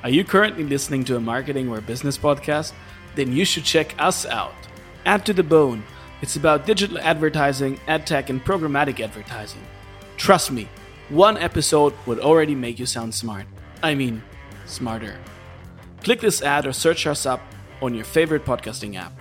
Are 0.05 0.11
you 0.11 0.23
currently 0.23 0.63
listening 0.63 1.03
to 1.05 1.15
a 1.15 1.19
marketing 1.19 1.67
or 1.67 1.81
business 1.81 2.15
podcast? 2.15 2.73
Then 3.15 3.31
you 3.33 3.43
should 3.43 3.63
check 3.63 3.95
us 3.97 4.23
out. 4.27 4.53
Add 5.03 5.25
to 5.25 5.33
the 5.33 5.41
Bone. 5.41 5.83
It's 6.21 6.35
about 6.35 6.67
digital 6.67 6.99
advertising, 6.99 7.79
ad 7.87 8.05
tech, 8.05 8.29
and 8.29 8.39
programmatic 8.45 8.99
advertising. 8.99 9.63
Trust 10.15 10.51
me, 10.51 10.69
one 11.09 11.39
episode 11.39 11.95
would 12.05 12.19
already 12.19 12.53
make 12.53 12.77
you 12.77 12.85
sound 12.85 13.15
smart. 13.15 13.47
I 13.81 13.95
mean, 13.95 14.21
smarter. 14.67 15.17
Click 16.03 16.21
this 16.21 16.43
ad 16.43 16.67
or 16.67 16.71
search 16.71 17.07
us 17.07 17.25
up 17.25 17.41
on 17.81 17.95
your 17.95 18.05
favorite 18.05 18.45
podcasting 18.45 18.97
app. 18.97 19.19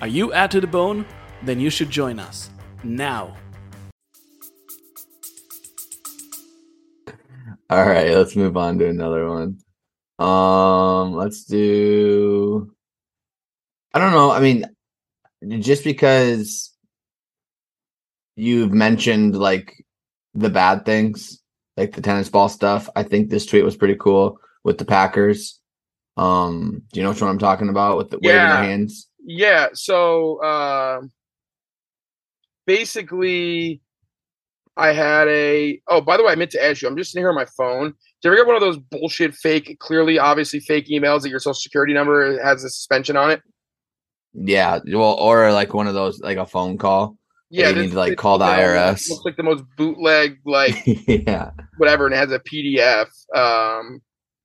Are 0.00 0.08
you 0.08 0.32
Add 0.32 0.50
to 0.50 0.60
the 0.60 0.66
Bone? 0.66 1.06
Then 1.44 1.60
you 1.60 1.70
should 1.70 1.88
join 1.88 2.18
us. 2.18 2.50
Now. 2.82 3.36
All 7.70 7.86
right, 7.86 8.10
let's 8.10 8.34
move 8.34 8.56
on 8.56 8.80
to 8.80 8.88
another 8.88 9.28
one. 9.28 9.58
Um, 10.18 11.14
let's 11.14 11.44
do. 11.44 12.72
I 13.92 13.98
don't 13.98 14.12
know. 14.12 14.30
I 14.30 14.40
mean, 14.40 14.64
just 15.60 15.84
because 15.84 16.72
you've 18.36 18.72
mentioned 18.72 19.36
like 19.36 19.72
the 20.34 20.50
bad 20.50 20.84
things, 20.84 21.40
like 21.76 21.94
the 21.94 22.02
tennis 22.02 22.28
ball 22.28 22.48
stuff, 22.48 22.88
I 22.96 23.02
think 23.02 23.30
this 23.30 23.46
tweet 23.46 23.64
was 23.64 23.76
pretty 23.76 23.96
cool 23.96 24.38
with 24.64 24.78
the 24.78 24.84
Packers. 24.84 25.60
Um, 26.16 26.82
do 26.92 27.00
you 27.00 27.04
know 27.04 27.10
which 27.10 27.20
one 27.20 27.30
I'm 27.30 27.38
talking 27.38 27.68
about 27.68 27.98
with 27.98 28.10
the 28.10 28.18
waving 28.18 28.40
Yeah. 28.40 28.54
their 28.54 28.64
hands? 28.64 29.08
Yeah. 29.24 29.68
So 29.74 30.42
uh, 30.42 31.00
basically, 32.66 33.80
I 34.76 34.92
had 34.92 35.28
a. 35.28 35.80
Oh, 35.88 36.00
by 36.00 36.16
the 36.16 36.24
way, 36.24 36.32
I 36.32 36.34
meant 36.34 36.50
to 36.52 36.64
ask 36.64 36.82
you. 36.82 36.88
I'm 36.88 36.96
just 36.96 37.12
sitting 37.12 37.22
here 37.22 37.30
on 37.30 37.34
my 37.34 37.46
phone. 37.56 37.94
Did 38.22 38.28
you 38.28 38.30
ever 38.30 38.36
get 38.36 38.46
one 38.46 38.56
of 38.56 38.60
those 38.60 38.78
bullshit, 38.78 39.34
fake, 39.34 39.76
clearly, 39.80 40.18
obviously 40.18 40.60
fake 40.60 40.88
emails 40.88 41.22
that 41.22 41.30
your 41.30 41.38
social 41.38 41.54
security 41.54 41.94
number 41.94 42.42
has 42.42 42.64
a 42.64 42.70
suspension 42.70 43.16
on 43.16 43.30
it? 43.30 43.42
Yeah, 44.34 44.80
well, 44.92 45.14
or 45.14 45.50
like 45.52 45.72
one 45.72 45.86
of 45.86 45.94
those, 45.94 46.20
like 46.20 46.36
a 46.36 46.46
phone 46.46 46.76
call. 46.76 47.16
Yeah, 47.48 47.70
you 47.70 47.82
need 47.82 47.90
to, 47.92 47.96
like, 47.96 48.18
call 48.18 48.38
the 48.38 48.44
IRS. 48.44 49.08
Looks 49.08 49.24
like 49.24 49.36
the 49.36 49.44
most 49.44 49.64
bootleg, 49.78 50.38
like 50.44 50.74
yeah, 50.86 51.52
whatever, 51.78 52.06
and 52.06 52.14
it 52.14 52.18
has 52.18 52.32
a 52.32 52.40
PDF. 52.40 53.06
Um, 53.34 54.00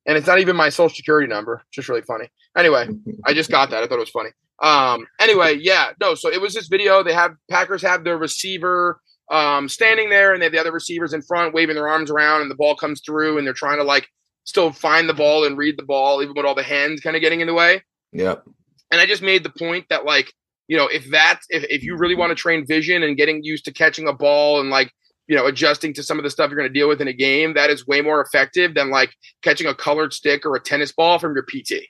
and 0.06 0.16
it's 0.16 0.26
not 0.26 0.38
even 0.38 0.56
my 0.56 0.68
social 0.68 0.94
security 0.94 1.26
number. 1.28 1.62
It's 1.66 1.76
just 1.76 1.88
really 1.88 2.02
funny. 2.02 2.28
Anyway, 2.56 2.88
I 3.26 3.34
just 3.34 3.50
got 3.50 3.70
that. 3.70 3.82
I 3.82 3.86
thought 3.86 3.96
it 3.96 3.98
was 3.98 4.10
funny. 4.10 4.30
Um, 4.62 5.06
anyway, 5.20 5.58
yeah, 5.60 5.90
no. 6.00 6.14
So 6.14 6.30
it 6.30 6.40
was 6.40 6.54
this 6.54 6.68
video. 6.68 7.02
They 7.02 7.12
have 7.12 7.32
Packers 7.50 7.82
have 7.82 8.04
their 8.04 8.16
receiver 8.16 9.00
um, 9.30 9.68
standing 9.68 10.10
there, 10.10 10.32
and 10.32 10.40
they 10.40 10.46
have 10.46 10.52
the 10.52 10.60
other 10.60 10.72
receivers 10.72 11.12
in 11.12 11.22
front 11.22 11.54
waving 11.54 11.76
their 11.76 11.88
arms 11.88 12.10
around, 12.10 12.42
and 12.42 12.50
the 12.50 12.56
ball 12.56 12.76
comes 12.76 13.00
through, 13.04 13.38
and 13.38 13.46
they're 13.46 13.54
trying 13.54 13.78
to 13.78 13.84
like 13.84 14.08
still 14.44 14.72
find 14.72 15.08
the 15.08 15.14
ball 15.14 15.44
and 15.44 15.56
read 15.56 15.78
the 15.78 15.84
ball, 15.84 16.22
even 16.22 16.34
with 16.34 16.44
all 16.44 16.54
the 16.54 16.62
hands 16.62 17.00
kind 17.00 17.16
of 17.16 17.22
getting 17.22 17.40
in 17.40 17.46
the 17.46 17.54
way. 17.54 17.82
yep, 18.12 18.44
And 18.90 19.00
I 19.00 19.06
just 19.06 19.22
made 19.22 19.44
the 19.44 19.50
point 19.50 19.86
that 19.88 20.04
like, 20.04 20.32
you 20.68 20.76
know, 20.76 20.86
if 20.86 21.08
that's 21.10 21.46
if, 21.50 21.64
if 21.64 21.82
you 21.82 21.96
really 21.96 22.14
want 22.14 22.30
to 22.30 22.34
train 22.34 22.66
vision 22.66 23.02
and 23.02 23.16
getting 23.16 23.42
used 23.42 23.64
to 23.66 23.72
catching 23.72 24.08
a 24.08 24.12
ball 24.12 24.60
and 24.60 24.70
like, 24.70 24.92
you 25.28 25.36
know, 25.36 25.46
adjusting 25.46 25.94
to 25.94 26.02
some 26.02 26.18
of 26.18 26.24
the 26.24 26.30
stuff 26.30 26.50
you're 26.50 26.58
going 26.58 26.68
to 26.68 26.78
deal 26.78 26.88
with 26.88 27.00
in 27.00 27.08
a 27.08 27.12
game, 27.12 27.54
that 27.54 27.70
is 27.70 27.86
way 27.86 28.00
more 28.00 28.20
effective 28.20 28.74
than 28.74 28.90
like 28.90 29.14
catching 29.42 29.66
a 29.66 29.74
colored 29.74 30.12
stick 30.12 30.44
or 30.44 30.56
a 30.56 30.60
tennis 30.60 30.92
ball 30.92 31.18
from 31.18 31.34
your 31.34 31.44
PT. 31.44 31.86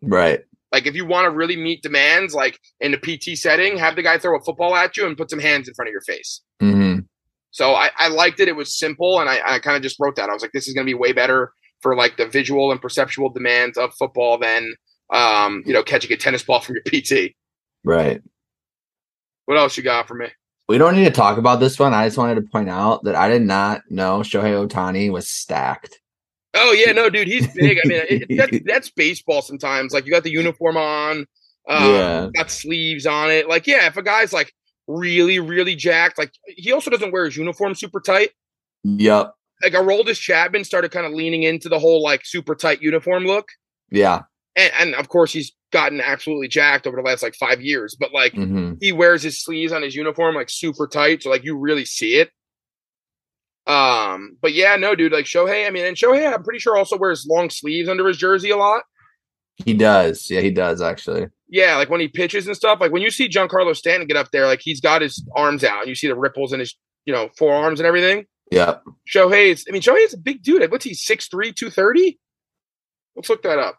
right. 0.00 0.40
Like 0.72 0.86
if 0.86 0.94
you 0.94 1.04
want 1.04 1.26
to 1.26 1.30
really 1.30 1.56
meet 1.56 1.82
demands, 1.82 2.34
like 2.34 2.58
in 2.80 2.94
a 2.94 2.98
PT 2.98 3.36
setting, 3.36 3.76
have 3.76 3.94
the 3.94 4.02
guy 4.02 4.18
throw 4.18 4.36
a 4.36 4.42
football 4.42 4.74
at 4.74 4.96
you 4.96 5.06
and 5.06 5.16
put 5.16 5.30
some 5.30 5.38
hands 5.38 5.68
in 5.68 5.74
front 5.74 5.88
of 5.88 5.92
your 5.92 6.00
face. 6.00 6.40
hmm 6.60 7.00
So 7.50 7.74
I, 7.74 7.90
I 7.98 8.08
liked 8.08 8.40
it. 8.40 8.48
It 8.48 8.56
was 8.56 8.76
simple, 8.76 9.20
and 9.20 9.28
I, 9.28 9.40
I 9.44 9.58
kind 9.58 9.76
of 9.76 9.82
just 9.82 10.00
wrote 10.00 10.16
that. 10.16 10.30
I 10.30 10.32
was 10.32 10.42
like, 10.42 10.52
this 10.52 10.66
is 10.66 10.74
going 10.74 10.86
to 10.86 10.90
be 10.90 10.98
way 10.98 11.12
better 11.12 11.52
for 11.80 11.94
like 11.94 12.16
the 12.16 12.26
visual 12.26 12.72
and 12.72 12.80
perceptual 12.80 13.28
demands 13.28 13.76
of 13.76 13.92
football 13.98 14.38
than 14.38 14.74
um, 15.12 15.62
you 15.66 15.74
know 15.74 15.82
catching 15.82 16.12
a 16.12 16.16
tennis 16.16 16.42
ball 16.42 16.60
from 16.60 16.76
your 16.76 16.84
PT. 16.84 17.34
Right. 17.84 18.22
What 19.46 19.58
else 19.58 19.76
you 19.76 19.82
got 19.82 20.08
for 20.08 20.14
me? 20.14 20.28
We 20.68 20.78
don't 20.78 20.94
need 20.94 21.04
to 21.04 21.10
talk 21.10 21.36
about 21.36 21.60
this 21.60 21.78
one. 21.78 21.92
I 21.92 22.06
just 22.06 22.16
wanted 22.16 22.36
to 22.36 22.42
point 22.42 22.70
out 22.70 23.04
that 23.04 23.16
I 23.16 23.28
did 23.28 23.42
not 23.42 23.82
know 23.90 24.20
Shohei 24.20 24.66
Ohtani 24.66 25.10
was 25.10 25.28
stacked. 25.28 26.00
Oh 26.54 26.72
yeah, 26.72 26.92
no, 26.92 27.08
dude, 27.08 27.28
he's 27.28 27.46
big. 27.54 27.78
I 27.82 27.88
mean, 27.88 28.00
it, 28.08 28.36
that's, 28.36 28.58
that's 28.66 28.90
baseball. 28.90 29.42
Sometimes, 29.42 29.92
like 29.92 30.04
you 30.06 30.12
got 30.12 30.22
the 30.22 30.30
uniform 30.30 30.76
on, 30.76 31.26
um, 31.68 31.94
Yeah. 31.94 32.28
got 32.34 32.50
sleeves 32.50 33.06
on 33.06 33.30
it. 33.30 33.48
Like, 33.48 33.66
yeah, 33.66 33.86
if 33.86 33.96
a 33.96 34.02
guy's 34.02 34.32
like 34.32 34.52
really, 34.86 35.38
really 35.38 35.74
jacked, 35.74 36.18
like 36.18 36.32
he 36.46 36.72
also 36.72 36.90
doesn't 36.90 37.12
wear 37.12 37.24
his 37.24 37.36
uniform 37.36 37.74
super 37.74 38.00
tight. 38.00 38.30
Yep. 38.84 39.32
Like 39.62 39.72
Aroldis 39.74 40.18
Chapman 40.18 40.64
started 40.64 40.90
kind 40.90 41.06
of 41.06 41.12
leaning 41.12 41.44
into 41.44 41.68
the 41.68 41.78
whole 41.78 42.02
like 42.02 42.22
super 42.24 42.54
tight 42.54 42.82
uniform 42.82 43.24
look. 43.26 43.48
Yeah. 43.90 44.22
and, 44.56 44.72
and 44.78 44.94
of 44.96 45.08
course 45.08 45.32
he's 45.32 45.52
gotten 45.72 46.00
absolutely 46.00 46.48
jacked 46.48 46.86
over 46.86 46.96
the 46.96 47.02
last 47.02 47.22
like 47.22 47.34
five 47.36 47.62
years. 47.62 47.96
But 47.98 48.12
like 48.12 48.32
hmm 48.34 48.74
he 48.80 48.90
wears 48.92 49.22
his 49.22 49.42
sleeves 49.42 49.72
on 49.72 49.82
his 49.82 49.94
uniform 49.94 50.34
like 50.34 50.50
super 50.50 50.86
tight, 50.88 51.22
so 51.22 51.30
like 51.30 51.44
you 51.44 51.56
really 51.56 51.84
see 51.86 52.16
it. 52.16 52.30
Um, 53.66 54.36
but 54.40 54.52
yeah, 54.54 54.76
no, 54.76 54.94
dude, 54.94 55.12
like 55.12 55.24
Shohei. 55.26 55.66
I 55.66 55.70
mean, 55.70 55.84
and 55.84 55.96
Shohei, 55.96 56.32
I'm 56.32 56.42
pretty 56.42 56.58
sure 56.58 56.76
also 56.76 56.96
wears 56.96 57.26
long 57.28 57.48
sleeves 57.50 57.88
under 57.88 58.06
his 58.08 58.16
jersey 58.16 58.50
a 58.50 58.56
lot. 58.56 58.82
He 59.64 59.74
does. 59.74 60.28
Yeah, 60.30 60.40
he 60.40 60.50
does 60.50 60.80
actually. 60.82 61.26
Yeah, 61.48 61.76
like 61.76 61.90
when 61.90 62.00
he 62.00 62.08
pitches 62.08 62.46
and 62.46 62.56
stuff. 62.56 62.80
Like 62.80 62.92
when 62.92 63.02
you 63.02 63.10
see 63.10 63.28
Giancarlo 63.28 63.76
Stanton 63.76 64.08
get 64.08 64.16
up 64.16 64.30
there, 64.32 64.46
like 64.46 64.60
he's 64.62 64.80
got 64.80 65.02
his 65.02 65.22
arms 65.36 65.62
out, 65.62 65.80
and 65.80 65.88
you 65.88 65.94
see 65.94 66.08
the 66.08 66.16
ripples 66.16 66.52
in 66.52 66.60
his, 66.60 66.74
you 67.04 67.12
know, 67.12 67.28
forearms 67.38 67.78
and 67.78 67.86
everything. 67.86 68.24
Yeah. 68.50 68.78
Shohei's, 69.14 69.64
I 69.68 69.72
mean, 69.72 69.82
Shohei's 69.82 70.12
a 70.14 70.18
big 70.18 70.42
dude. 70.42 70.60
Like, 70.60 70.70
what's 70.70 70.84
he, 70.84 70.92
6'3", 70.92 71.30
230? 71.54 72.18
Let's 73.16 73.28
look 73.30 73.42
that 73.44 73.58
up. 73.58 73.78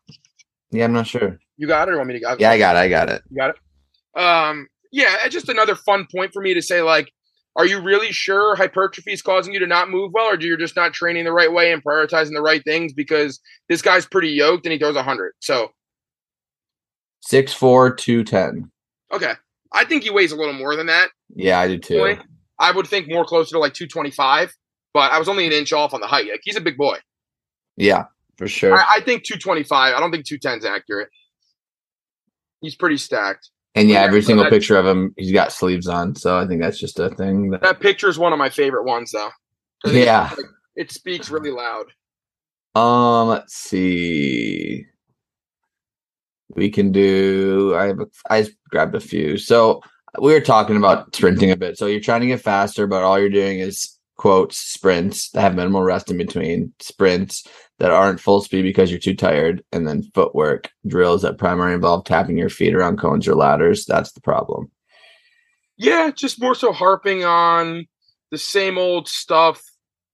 Yeah, 0.71 0.85
I'm 0.85 0.93
not 0.93 1.05
sure. 1.07 1.39
You 1.57 1.67
got 1.67 1.87
it, 1.87 1.93
or 1.93 1.97
want 1.97 2.09
me 2.09 2.19
to? 2.19 2.25
I'll- 2.25 2.37
Yeah, 2.39 2.49
I 2.51 2.57
got 2.57 2.75
it. 2.75 2.79
I 2.79 2.89
got 2.89 3.09
it. 3.09 3.21
You 3.29 3.37
got 3.37 3.51
it. 3.51 4.19
Um, 4.19 4.67
yeah, 4.91 5.27
just 5.27 5.49
another 5.49 5.75
fun 5.75 6.07
point 6.11 6.31
for 6.33 6.41
me 6.41 6.53
to 6.55 6.61
say, 6.61 6.81
like, 6.81 7.11
are 7.55 7.65
you 7.65 7.79
really 7.79 8.11
sure 8.11 8.55
hypertrophy 8.55 9.13
is 9.13 9.21
causing 9.21 9.53
you 9.53 9.59
to 9.59 9.67
not 9.67 9.89
move 9.89 10.11
well, 10.13 10.25
or 10.25 10.37
do 10.37 10.47
you 10.47 10.57
just 10.57 10.75
not 10.75 10.93
training 10.93 11.25
the 11.25 11.31
right 11.31 11.51
way 11.51 11.71
and 11.71 11.83
prioritizing 11.83 12.33
the 12.33 12.41
right 12.41 12.63
things? 12.63 12.93
Because 12.93 13.39
this 13.69 13.81
guy's 13.81 14.05
pretty 14.05 14.29
yoked 14.29 14.65
and 14.65 14.73
he 14.73 14.79
throws 14.79 14.95
hundred. 14.97 15.33
So 15.39 15.69
Six 17.21 17.53
four 17.53 17.93
two 17.93 18.23
ten. 18.23 18.69
okay, 19.13 19.33
I 19.71 19.85
think 19.85 20.03
he 20.03 20.09
weighs 20.09 20.31
a 20.31 20.35
little 20.35 20.53
more 20.53 20.75
than 20.75 20.87
that. 20.87 21.09
Yeah, 21.35 21.59
I 21.59 21.67
do 21.67 21.77
too. 21.77 22.17
I 22.59 22.71
would 22.71 22.87
think 22.87 23.07
more 23.07 23.25
closer 23.25 23.51
to 23.51 23.59
like 23.59 23.73
two 23.73 23.87
twenty 23.87 24.11
five, 24.11 24.53
but 24.93 25.11
I 25.11 25.19
was 25.19 25.29
only 25.29 25.45
an 25.45 25.53
inch 25.53 25.71
off 25.73 25.93
on 25.93 26.01
the 26.01 26.07
height. 26.07 26.27
Like 26.29 26.41
he's 26.43 26.57
a 26.57 26.61
big 26.61 26.77
boy. 26.77 26.97
Yeah, 27.77 28.05
for 28.37 28.47
sure. 28.47 28.75
I, 28.77 28.95
I 28.95 28.99
think 29.01 29.23
two 29.23 29.37
twenty 29.37 29.63
five. 29.63 29.95
I 29.95 29.99
don't 29.99 30.11
think 30.11 30.25
two 30.25 30.37
ten 30.37 30.57
is 30.57 30.65
accurate. 30.65 31.09
He's 32.61 32.75
pretty 32.75 32.97
stacked. 32.97 33.49
And 33.75 33.89
yeah, 33.89 34.01
every 34.01 34.21
single 34.21 34.43
that- 34.45 34.51
picture 34.51 34.77
of 34.77 34.85
him, 34.85 35.13
he's 35.17 35.31
got 35.31 35.51
sleeves 35.51 35.87
on. 35.87 36.15
So 36.15 36.37
I 36.37 36.45
think 36.47 36.61
that's 36.61 36.79
just 36.79 36.99
a 36.99 37.09
thing. 37.09 37.49
That, 37.51 37.61
That 37.61 37.79
picture 37.79 38.09
is 38.09 38.19
one 38.19 38.33
of 38.33 38.39
my 38.39 38.49
favorite 38.49 38.83
ones, 38.85 39.11
though. 39.11 39.29
Yeah. 39.85 40.29
like, 40.35 40.45
it 40.75 40.91
speaks 40.91 41.29
really 41.29 41.51
loud. 41.51 41.85
um, 42.75 43.27
let's 43.27 43.53
see. 43.53 44.85
We 46.55 46.69
can 46.69 46.91
do. 46.91 47.75
I 47.75 47.87
have. 47.87 47.99
A, 47.99 48.05
I 48.29 48.47
grabbed 48.69 48.95
a 48.95 48.99
few. 48.99 49.37
So 49.37 49.81
we 50.21 50.33
were 50.33 50.41
talking 50.41 50.77
about 50.77 51.15
sprinting 51.15 51.51
a 51.51 51.55
bit. 51.57 51.77
So 51.77 51.87
you're 51.87 51.99
trying 51.99 52.21
to 52.21 52.27
get 52.27 52.41
faster, 52.41 52.85
but 52.85 53.03
all 53.03 53.19
you're 53.19 53.29
doing 53.29 53.59
is 53.59 53.97
quotes 54.17 54.57
sprints 54.57 55.31
that 55.31 55.41
have 55.41 55.55
minimal 55.55 55.81
rest 55.81 56.11
in 56.11 56.17
between 56.17 56.71
sprints 56.79 57.47
that 57.83 57.91
aren't 57.91 58.21
full 58.21 58.39
speed 58.39 58.61
because 58.61 58.89
you're 58.89 58.97
too 58.97 59.13
tired, 59.13 59.61
and 59.73 59.85
then 59.85 60.09
footwork 60.15 60.71
drills 60.87 61.21
that 61.21 61.37
primarily 61.37 61.75
involve 61.75 62.05
tapping 62.05 62.37
your 62.37 62.47
feet 62.47 62.73
around 62.73 62.97
cones 62.97 63.27
or 63.27 63.35
ladders. 63.35 63.85
That's 63.85 64.13
the 64.13 64.21
problem. 64.21 64.71
Yeah, 65.75 66.09
just 66.15 66.39
more 66.39 66.55
so 66.55 66.71
harping 66.71 67.25
on 67.25 67.85
the 68.31 68.37
same 68.37 68.77
old 68.77 69.09
stuff 69.09 69.61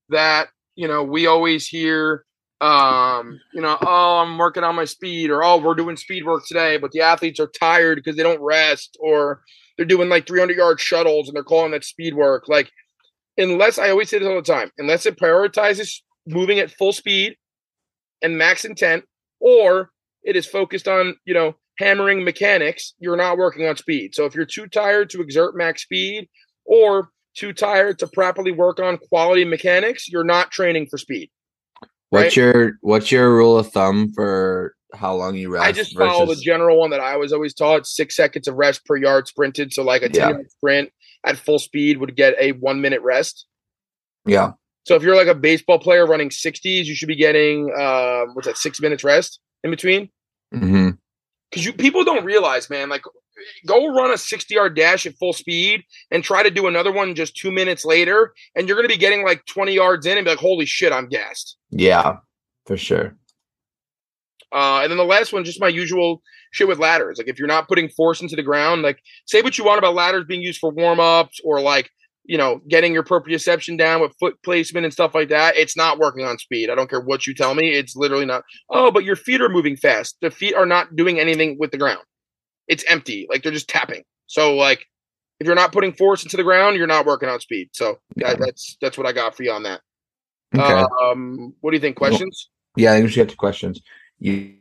that 0.10 0.48
you 0.76 0.88
know 0.88 1.04
we 1.04 1.28
always 1.28 1.68
hear. 1.68 2.26
Um, 2.60 3.40
you 3.54 3.62
know, 3.62 3.78
oh, 3.80 4.18
I'm 4.26 4.40
working 4.40 4.64
on 4.64 4.76
my 4.76 4.86
speed, 4.86 5.30
or 5.30 5.44
oh, 5.44 5.58
we're 5.58 5.76
doing 5.76 5.96
speed 5.96 6.26
work 6.26 6.48
today, 6.48 6.78
but 6.78 6.90
the 6.90 7.02
athletes 7.02 7.40
are 7.40 7.52
tired 7.60 7.98
because 7.98 8.16
they 8.16 8.24
don't 8.24 8.42
rest, 8.42 8.98
or 9.00 9.42
they're 9.78 9.86
doing 9.86 10.10
like 10.10 10.26
300 10.26 10.58
yard 10.58 10.80
shuttles 10.80 11.28
and 11.28 11.36
they're 11.36 11.44
calling 11.44 11.70
that 11.74 11.86
speed 11.86 12.16
work. 12.16 12.46
Like, 12.48 12.72
unless 13.38 13.78
I 13.78 13.92
always 13.92 14.10
say 14.10 14.18
this 14.18 14.28
all 14.28 14.38
the 14.38 14.42
time, 14.42 14.72
unless 14.80 15.06
it 15.06 15.20
prioritizes 15.20 16.02
moving 16.26 16.58
at 16.58 16.72
full 16.72 16.94
speed 16.94 17.36
and 18.22 18.38
max 18.38 18.66
intent, 18.66 19.06
or 19.40 19.92
it 20.24 20.36
is 20.36 20.46
focused 20.46 20.88
on 20.88 21.16
you 21.26 21.34
know 21.34 21.56
hammering 21.78 22.24
mechanics, 22.24 22.94
you're 23.00 23.16
not 23.16 23.38
working 23.38 23.66
on 23.68 23.78
speed. 23.78 24.14
So 24.14 24.26
if 24.26 24.36
you're 24.36 24.46
too 24.46 24.68
tired 24.68 25.10
to 25.12 25.22
exert 25.22 25.56
max 25.56 25.84
speed 25.84 26.28
or 26.66 27.10
too 27.36 27.54
tired 27.54 28.00
to 28.00 28.08
properly 28.08 28.52
work 28.52 28.80
on 28.80 28.98
quality 28.98 29.46
mechanics, 29.46 30.10
you're 30.10 30.26
not 30.26 30.52
training 30.52 30.88
for 30.92 30.98
speed. 30.98 31.30
What's 32.10 32.36
your 32.36 32.74
What's 32.82 33.12
your 33.12 33.34
rule 33.34 33.58
of 33.58 33.72
thumb 33.72 34.12
for 34.14 34.76
how 34.94 35.14
long 35.16 35.36
you 35.36 35.50
rest? 35.52 35.66
I 35.66 35.72
just 35.72 35.96
follow 35.98 36.26
the 36.26 36.36
general 36.36 36.80
one 36.80 36.90
that 36.90 37.00
I 37.00 37.16
was 37.18 37.32
always 37.32 37.54
taught 37.54 37.86
six 37.86 38.16
seconds 38.16 38.48
of 38.48 38.56
rest 38.56 38.84
per 38.86 38.98
yard 38.98 39.28
sprinted. 39.28 39.74
So, 39.74 39.84
like 39.84 40.02
a 40.02 40.10
10 40.10 40.16
Yeah. 40.16 40.30
yard 40.32 40.52
sprint 40.52 40.92
at 41.24 41.38
full 41.38 41.60
speed 41.60 42.00
would 42.00 42.16
get 42.16 42.34
a 42.40 42.54
one 42.54 42.82
minute 42.82 43.02
rest. 43.02 43.46
Yeah, 44.26 44.54
So, 44.86 44.96
if 44.96 45.04
you're 45.04 45.16
like 45.16 45.28
a 45.28 45.36
baseball 45.36 45.80
player 45.80 46.06
running 46.06 46.30
60s, 46.30 46.86
you 46.86 46.96
should 46.96 47.08
be 47.08 47.16
getting, 47.16 47.72
uh, 47.78 48.26
what's 48.34 48.48
that, 48.48 48.58
six 48.58 48.80
minutes 48.82 49.04
rest 49.04 49.40
in 49.64 49.72
between? 49.72 50.10
Mm-hmm. 50.54 50.90
because 51.52 51.64
you 51.64 51.74
people 51.74 52.04
don't 52.04 52.26
realize, 52.26 52.72
man, 52.72 52.90
like 52.90 53.04
go 53.68 53.94
run 53.94 54.12
a 54.12 54.18
60 54.18 54.54
yard 54.54 54.76
dash 54.76 55.06
at 55.06 55.14
full 55.16 55.32
speed 55.32 55.84
and 56.10 56.24
try 56.24 56.42
to 56.42 56.50
do 56.50 56.66
another 56.68 56.92
one 56.92 57.14
just 57.14 57.38
two 57.38 57.52
minutes 57.52 57.86
later, 57.86 58.34
and 58.56 58.68
you're 58.68 58.76
gonna 58.76 58.88
be 58.88 58.98
getting 58.98 59.24
like 59.24 59.46
20 59.46 59.74
yards 59.74 60.06
in 60.08 60.18
and 60.18 60.26
be 60.26 60.32
like, 60.32 60.40
holy 60.40 60.66
shit, 60.66 60.92
I'm 60.92 61.08
gassed. 61.08 61.58
yeah, 61.70 62.18
for 62.66 62.78
sure. 62.78 63.16
Uh, 64.52 64.80
and 64.82 64.90
then 64.90 64.98
the 64.98 65.04
last 65.04 65.32
one, 65.32 65.44
just 65.44 65.62
my 65.62 65.68
usual 65.68 66.24
shit 66.52 66.68
with 66.68 66.80
ladders. 66.80 67.20
Like 67.20 67.28
if 67.28 67.38
you're 67.38 67.48
not 67.48 67.68
putting 67.68 67.90
force 67.90 68.22
into 68.22 68.36
the 68.36 68.42
ground, 68.44 68.82
like 68.82 69.00
say 69.26 69.42
what 69.44 69.58
you 69.58 69.64
want 69.64 69.78
about 69.78 69.94
ladders 69.94 70.26
being 70.26 70.42
used 70.42 70.60
for 70.60 70.72
warm 70.72 71.00
ups 71.00 71.40
or 71.44 71.62
like 71.62 71.92
you 72.30 72.38
know 72.38 72.62
getting 72.70 72.94
your 72.94 73.04
proprioception 73.04 73.76
down 73.76 74.02
with 74.02 74.14
foot 74.20 74.36
placement 74.44 74.86
and 74.86 74.94
stuff 74.94 75.16
like 75.16 75.30
that. 75.30 75.58
It's 75.58 75.76
not 75.76 75.98
working 75.98 76.26
on 76.26 76.38
speed. 76.38 76.70
I 76.70 76.76
don't 76.76 76.90
care 76.90 77.02
what 77.02 77.26
you 77.26 77.34
tell 77.34 77.56
me. 77.56 77.70
It's 77.70 77.96
literally 77.96 78.28
not. 78.28 78.44
Oh, 78.70 78.92
but 78.92 79.04
your 79.04 79.16
feet 79.16 79.42
are 79.42 79.50
moving 79.50 79.76
fast. 79.76 80.16
The 80.22 80.30
feet 80.30 80.54
are 80.54 80.68
not 80.68 80.96
doing 80.96 81.20
anything 81.20 81.58
with 81.60 81.72
the 81.72 81.80
ground. 81.80 82.04
It's 82.68 82.86
empty. 82.88 83.26
Like 83.32 83.42
they're 83.42 83.52
just 83.52 83.68
tapping. 83.68 84.04
So 84.28 84.56
like 84.56 84.86
if 85.40 85.48
you're 85.48 85.56
not 85.56 85.72
putting 85.72 85.92
force 85.92 86.22
into 86.22 86.38
the 86.38 86.44
ground, 86.44 86.78
you're 86.78 86.86
not 86.86 87.08
working 87.08 87.30
on 87.30 87.40
speed. 87.40 87.70
So 87.74 87.98
yeah, 88.16 88.36
that's 88.36 88.78
that's 88.80 88.98
what 88.98 89.08
I 89.08 89.12
got 89.12 89.36
for 89.36 89.42
you 89.42 89.52
on 89.52 89.64
that. 89.64 89.82
Okay. 90.56 90.86
Um, 91.02 91.56
what 91.62 91.72
do 91.72 91.78
you 91.78 91.82
think? 91.82 91.98
Questions? 91.98 92.50
yeah, 92.78 92.92
I 92.92 92.96
think 92.96 93.06
we 93.06 93.12
should 93.12 93.22
get 93.22 93.30
to 93.30 93.38
questions. 93.38 93.82
You, 94.20 94.54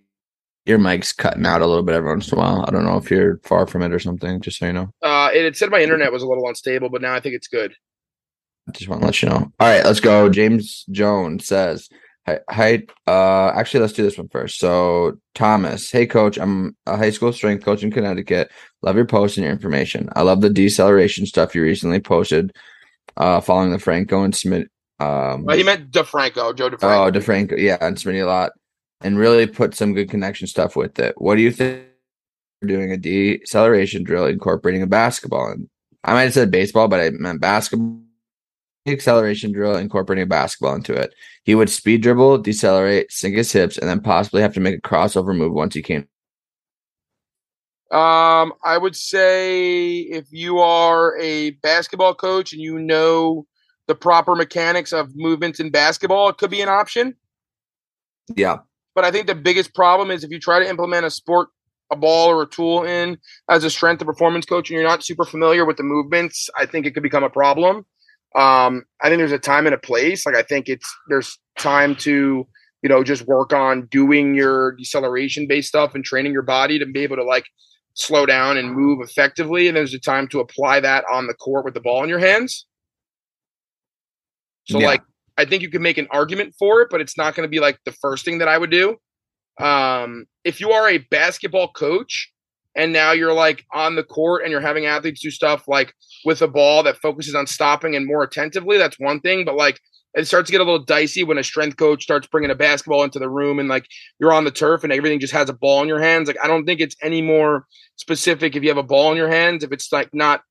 your 0.69 0.79
mic's 0.79 1.13
cutting 1.15 1.47
out 1.47 1.63
a 1.63 1.67
little 1.67 1.83
bit 1.83 1.95
every 1.95 2.11
once 2.11 2.31
in 2.31 2.39
a 2.39 2.41
while. 2.41 2.65
I 2.69 2.71
don't 2.71 2.85
know 2.85 2.99
if 2.99 3.11
you're 3.11 3.39
far 3.39 3.67
from 3.67 3.83
it 3.83 3.93
or 3.93 3.99
something. 3.99 4.41
Just 4.41 4.59
so 4.59 4.67
you 4.67 4.75
know, 4.75 4.91
Uh, 5.03 5.31
it 5.33 5.57
said 5.57 5.71
my 5.71 5.81
internet 5.81 6.13
was 6.13 6.23
a 6.23 6.29
little 6.29 6.47
unstable, 6.47 6.91
but 6.91 7.01
now 7.01 7.15
I 7.15 7.21
think 7.21 7.35
it's 7.35 7.49
good. 7.49 7.75
I 8.69 8.73
just 8.73 8.89
want 8.89 9.01
to 9.01 9.07
let 9.07 9.23
you 9.23 9.31
know. 9.31 9.51
All 9.59 9.69
right, 9.69 9.83
let's 9.83 10.01
go. 10.01 10.29
James 10.29 10.85
Jones 10.91 11.47
says, 11.47 11.89
"Hi, 12.27 12.41
hi 12.51 12.83
uh, 13.07 13.51
actually, 13.57 13.81
let's 13.81 13.95
do 13.95 14.03
this 14.03 14.19
one 14.19 14.29
first. 14.29 14.59
So, 14.59 15.19
Thomas, 15.35 15.91
hey 15.91 16.07
coach, 16.07 16.39
I'm 16.39 16.77
a 16.85 16.99
high 16.99 17.11
school 17.11 17.33
strength 17.33 17.65
coach 17.65 17.83
in 17.83 17.91
Connecticut. 17.91 18.51
Love 18.83 18.97
your 18.97 19.07
posts 19.07 19.39
and 19.39 19.45
your 19.45 19.53
information. 19.55 20.11
I 20.15 20.23
love 20.23 20.43
the 20.43 20.51
deceleration 20.51 21.25
stuff 21.25 21.55
you 21.55 21.63
recently 21.63 22.01
posted, 22.01 22.55
uh, 23.17 23.41
following 23.41 23.71
the 23.71 23.79
Franco 23.79 24.23
and 24.23 24.37
Smith. 24.37 24.69
Um, 25.01 25.45
Well, 25.45 25.57
he 25.57 25.63
meant 25.63 25.91
DeFranco, 25.91 26.55
Joe 26.55 26.69
DeFranco. 26.69 27.09
Oh, 27.09 27.11
DeFranco, 27.11 27.57
yeah, 27.57 27.79
and 27.81 27.97
Smitty 27.97 28.23
a 28.23 28.27
lot, 28.27 28.53
and 29.01 29.19
really 29.19 29.47
put 29.47 29.75
some 29.75 29.95
good 29.95 30.11
connection 30.11 30.47
stuff 30.47 30.77
with 30.77 30.99
it. 30.99 31.15
What 31.19 31.37
do 31.37 31.43
you 31.43 31.53
think? 31.53 31.85
Doing 32.67 32.91
a 32.91 32.97
deceleration 32.97 34.03
drill, 34.03 34.27
incorporating 34.27 34.83
a 34.83 34.87
basketball, 34.89 35.53
and 35.53 35.69
I 36.03 36.13
might 36.13 36.23
have 36.23 36.35
said 36.35 36.51
baseball, 36.51 36.89
but 36.89 36.99
I 36.99 37.11
meant 37.11 37.41
basketball. 37.41 38.03
Acceleration 38.87 39.53
drill, 39.53 39.77
incorporating 39.77 40.23
a 40.23 40.27
basketball 40.27 40.75
into 40.75 40.95
it. 40.95 41.15
He 41.45 41.55
would 41.55 41.69
speed 41.69 42.03
dribble, 42.03 42.39
decelerate, 42.39 43.13
sink 43.13 43.37
his 43.37 43.53
hips, 43.53 43.77
and 43.77 43.89
then 43.89 44.01
possibly 44.01 44.41
have 44.41 44.55
to 44.55 44.61
make 44.61 44.77
a 44.77 44.81
crossover 44.81 45.37
move 45.37 45.53
once 45.53 45.75
he 45.75 45.83
came. 45.83 46.09
Um, 47.91 48.55
I 48.65 48.77
would 48.77 48.97
say 48.97 49.99
if 49.99 50.27
you 50.31 50.59
are 50.59 51.19
a 51.19 51.51
basketball 51.51 52.15
coach 52.15 52.53
and 52.53 52.61
you 52.61 52.79
know 52.79 53.47
the 53.87 53.95
proper 53.95 54.35
mechanics 54.35 54.93
of 54.93 55.15
movements 55.17 55.61
in 55.61 55.71
basketball, 55.71 56.29
it 56.29 56.39
could 56.39 56.51
be 56.51 56.61
an 56.61 56.69
option. 56.69 57.15
Yeah, 58.35 58.59
But 58.99 59.05
I 59.05 59.13
think 59.13 59.29
the 59.29 59.35
biggest 59.37 59.77
problem 59.77 60.11
is 60.11 60.25
if 60.25 60.33
you 60.33 60.41
try 60.41 60.59
to 60.59 60.69
implement 60.69 61.07
a 61.07 61.11
sport, 61.11 61.51
a 61.93 61.95
ball, 61.95 62.31
or 62.31 62.43
a 62.43 62.49
tool 62.49 62.83
in 62.83 63.17
as 63.49 63.63
a 63.63 63.71
strength 63.71 64.01
and 64.01 64.09
performance 64.09 64.45
coach, 64.45 64.71
and 64.71 64.75
you're 64.75 64.89
not 64.89 65.05
super 65.05 65.25
familiar 65.25 65.65
with 65.65 65.77
the 65.77 65.85
movements, 65.85 66.51
I 66.59 66.67
think 66.67 66.85
it 66.85 66.95
could 66.95 67.05
become 67.05 67.23
a 67.23 67.31
problem. 67.31 67.87
Um, 68.35 68.83
I 69.01 69.09
think 69.09 69.19
there's 69.21 69.31
a 69.31 69.39
time 69.39 69.67
and 69.67 69.75
a 69.77 69.79
place. 69.79 70.27
Like 70.27 70.35
I 70.35 70.43
think 70.43 70.69
it's 70.69 70.93
there's 71.09 71.39
time 71.57 71.95
to 72.01 72.45
you 72.83 72.89
know 72.89 73.05
just 73.05 73.25
work 73.29 73.53
on 73.53 73.87
doing 73.87 74.35
your 74.35 74.73
deceleration 74.73 75.47
based 75.47 75.69
stuff 75.69 75.95
and 75.95 76.05
training 76.05 76.33
your 76.33 76.43
body 76.43 76.81
to 76.81 76.87
be 76.87 77.05
able 77.05 77.19
to 77.19 77.25
like 77.25 77.47
slow 77.95 78.27
down 78.27 78.57
and 78.57 78.75
move 78.75 78.99
effectively. 79.01 79.69
And 79.69 79.77
there's 79.77 79.95
a 79.95 80.01
time 80.01 80.27
to 80.31 80.41
apply 80.41 80.81
that 80.81 81.05
on 81.09 81.29
the 81.29 81.35
court 81.35 81.65
with 81.65 81.75
the 81.75 81.81
ball 81.81 82.03
in 82.03 82.09
your 82.09 82.19
hands. 82.19 82.67
So 84.65 84.81
Yeah. 84.81 84.89
like 84.89 85.03
I 85.39 85.45
think 85.45 85.63
you 85.63 85.71
can 85.71 85.83
make 85.83 85.99
an 85.99 86.09
argument 86.11 86.55
for 86.59 86.83
it, 86.83 86.89
but 86.91 87.01
it's 87.01 87.17
not 87.17 87.35
going 87.35 87.47
to 87.47 87.51
be 87.51 87.61
like 87.61 87.79
the 87.85 87.93
first 87.93 88.25
thing 88.25 88.39
that 88.39 88.49
I 88.49 88.59
would 88.59 88.71
do. 88.71 88.97
Um, 89.61 90.27
if 90.45 90.61
you 90.61 90.73
are 90.73 90.89
a 90.89 90.99
basketball 90.99 91.69
coach 91.69 92.31
and 92.77 92.93
now 92.93 93.13
you're 93.13 93.33
like 93.33 93.65
on 93.73 93.95
the 93.95 94.05
court 94.05 94.43
and 94.43 94.51
you're 94.51 94.61
having 94.61 94.87
athletes 94.87 95.23
do 95.23 95.31
stuff 95.31 95.67
like 95.67 95.95
with 96.25 96.43
a 96.43 96.49
ball 96.49 96.83
that 96.83 96.99
focuses 96.99 97.35
on 97.35 97.47
stopping 97.47 97.95
and 97.95 98.07
more 98.07 98.23
attentively, 98.23 98.79
that's 98.79 98.99
one 98.99 99.21
thing. 99.21 99.45
But 99.45 99.57
like 99.57 99.81
it 100.15 100.27
starts 100.27 100.49
to 100.49 100.53
get 100.53 100.61
a 100.61 100.65
little 100.65 100.85
dicey 100.85 101.23
when 101.23 101.39
a 101.39 101.45
strength 101.45 101.77
coach 101.77 102.03
starts 102.03 102.27
bringing 102.27 102.51
a 102.51 102.55
basketball 102.57 103.05
into 103.05 103.21
the 103.21 103.29
room 103.29 103.61
and 103.61 103.69
like 103.69 103.87
you're 104.19 104.33
on 104.33 104.45
the 104.45 104.51
turf 104.51 104.83
and 104.83 104.93
everything 104.93 105.21
just 105.21 105.33
has 105.33 105.49
a 105.49 105.55
ball 105.55 105.83
in 105.83 105.89
your 105.89 106.01
hands. 106.01 106.27
Like 106.27 106.39
I 106.43 106.49
don't 106.49 106.65
think 106.65 106.81
it's 106.81 106.97
any 107.03 107.23
more 107.23 107.65
specific 107.97 108.57
if 108.57 108.63
you 108.63 108.69
have 108.71 108.79
a 108.79 108.83
ball 108.83 109.13
in 109.13 109.17
your 109.17 109.29
hands 109.29 109.63
if 109.63 109.71
it's 109.71 109.93
like 109.93 110.09
not 110.13 110.43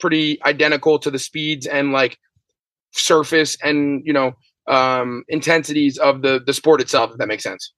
pretty 0.00 0.42
identical 0.42 0.98
to 0.98 1.10
the 1.10 1.18
speeds 1.18 1.66
and 1.66 1.92
like 1.92 2.18
surface 2.94 3.56
and 3.62 4.02
you 4.04 4.12
know 4.12 4.32
um 4.68 5.24
intensities 5.28 5.98
of 5.98 6.22
the 6.22 6.40
the 6.46 6.52
sport 6.54 6.80
itself 6.80 7.10
if 7.12 7.18
that 7.18 7.28
makes 7.28 7.42
sense 7.42 7.72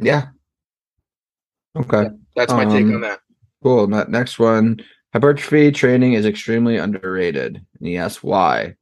Yeah. 0.00 0.26
Okay. 1.76 2.08
that's 2.36 2.52
my 2.52 2.64
take 2.64 2.84
Um, 2.86 2.94
on 2.96 3.00
that 3.02 3.20
Cool. 3.62 3.88
Ne- 3.88 4.04
Next 4.08 4.38
one. 4.38 4.80
Hypertrophy 5.12 5.72
training 5.72 6.12
is 6.12 6.24
extremely 6.26 6.76
underrated. 6.76 7.56
And 7.78 7.88
he 7.88 7.96
asks 7.96 8.22
why. 8.22 8.74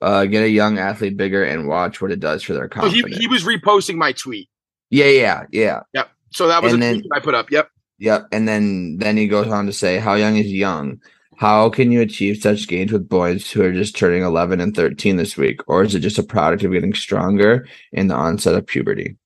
Uh, 0.00 0.24
get 0.26 0.44
a 0.44 0.48
young 0.48 0.78
athlete 0.78 1.16
bigger 1.16 1.42
and 1.42 1.66
watch 1.66 2.00
what 2.00 2.12
it 2.12 2.20
does 2.20 2.42
for 2.42 2.52
their 2.52 2.68
so 2.72 2.88
he, 2.88 3.00
confidence. 3.02 3.16
he 3.16 3.26
was 3.26 3.42
reposting 3.44 3.94
my 3.96 4.12
tweet 4.12 4.48
yeah, 4.90 5.06
yeah, 5.06 5.44
yeah. 5.50 5.80
yep 5.94 6.10
so 6.30 6.46
that 6.46 6.62
was 6.62 6.74
And 6.74 6.82
a 6.82 6.86
then- 6.86 6.94
tweet 7.00 7.10
i 7.14 7.20
put 7.20 7.34
up 7.34 7.50
yep 7.50 7.70
Yep. 8.00 8.26
And 8.32 8.46
then 8.48 8.98
then 8.98 9.16
he 9.16 9.28
goes 9.28 9.46
on 9.46 9.66
to 9.66 9.72
say, 9.72 9.98
How 9.98 10.14
young 10.14 10.36
is 10.36 10.50
young? 10.52 11.00
How 11.36 11.68
can 11.68 11.90
you 11.90 12.00
achieve 12.00 12.40
such 12.40 12.68
gains 12.68 12.92
with 12.92 13.08
boys 13.08 13.50
who 13.50 13.62
are 13.62 13.72
just 13.72 13.96
turning 13.96 14.22
11 14.22 14.60
and 14.60 14.74
13 14.74 15.16
this 15.16 15.36
week? 15.36 15.60
Or 15.66 15.82
is 15.82 15.94
it 15.94 16.00
just 16.00 16.18
a 16.18 16.22
product 16.22 16.62
of 16.62 16.72
getting 16.72 16.94
stronger 16.94 17.66
in 17.92 18.08
the 18.08 18.14
onset 18.14 18.54
of 18.54 18.66
puberty? 18.66 19.16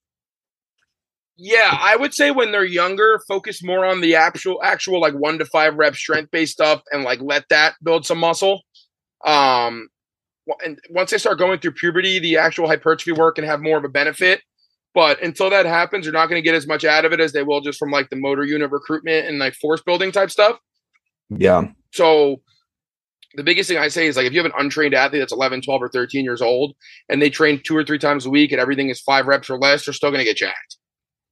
Yeah, 1.37 1.77
I 1.81 1.95
would 1.95 2.15
say 2.15 2.31
when 2.31 2.51
they're 2.51 2.65
younger, 2.65 3.21
focus 3.29 3.63
more 3.63 3.85
on 3.85 4.01
the 4.01 4.17
actual 4.17 4.61
actual 4.63 5.01
like 5.01 5.15
one 5.15 5.39
to 5.39 5.45
five 5.45 5.77
rep 5.77 5.95
strength 5.95 6.31
based 6.33 6.53
stuff 6.53 6.83
and 6.91 7.05
like 7.05 7.21
let 7.21 7.45
that 7.51 7.75
build 7.83 8.05
some 8.05 8.19
muscle. 8.19 8.63
Um 9.25 9.89
and 10.65 10.79
once 10.91 11.11
they 11.11 11.19
start 11.19 11.39
going 11.39 11.61
through 11.61 11.73
puberty, 11.73 12.19
the 12.19 12.39
actual 12.39 12.67
hypertrophy 12.67 13.13
work 13.13 13.37
can 13.37 13.45
have 13.45 13.61
more 13.61 13.79
of 13.79 13.85
a 13.85 13.89
benefit. 13.89 14.41
But 14.95 15.23
until 15.23 15.51
that 15.51 15.67
happens, 15.67 16.07
you're 16.07 16.13
not 16.13 16.29
going 16.29 16.43
to 16.43 16.45
get 16.45 16.55
as 16.55 16.67
much 16.67 16.85
out 16.85 17.05
of 17.05 17.13
it 17.13 17.21
as 17.21 17.33
they 17.33 17.43
will 17.43 17.61
just 17.61 17.79
from 17.79 17.91
like 17.91 18.09
the 18.11 18.17
motor 18.17 18.45
unit 18.45 18.71
recruitment 18.71 19.27
and 19.27 19.39
like 19.39 19.55
force 19.55 19.83
building 19.83 20.11
type 20.11 20.31
stuff. 20.31 20.59
Yeah. 21.29 21.69
So 21.93 22.41
the 23.35 23.43
biggest 23.43 23.69
thing 23.69 23.79
I 23.79 23.89
say 23.89 24.07
is 24.07 24.17
like 24.17 24.27
if 24.27 24.33
you 24.33 24.39
have 24.39 24.51
an 24.51 24.59
untrained 24.59 24.95
athlete 24.95 25.21
that's 25.21 25.33
11, 25.33 25.63
12 25.63 25.83
or 25.83 25.89
13 25.89 26.25
years 26.25 26.43
old 26.43 26.75
and 27.09 27.21
they 27.21 27.31
train 27.31 27.61
two 27.63 27.77
or 27.77 27.85
three 27.85 27.99
times 27.99 28.27
a 28.27 28.31
week 28.31 28.53
and 28.53 28.61
everything 28.61 28.89
is 28.89 29.01
five 29.01 29.27
reps 29.27 29.51
or 29.51 29.59
less, 29.59 29.85
they're 29.85 29.95
still 29.95 30.11
going 30.11 30.21
to 30.21 30.25
get 30.25 30.37
jacked. 30.37 30.77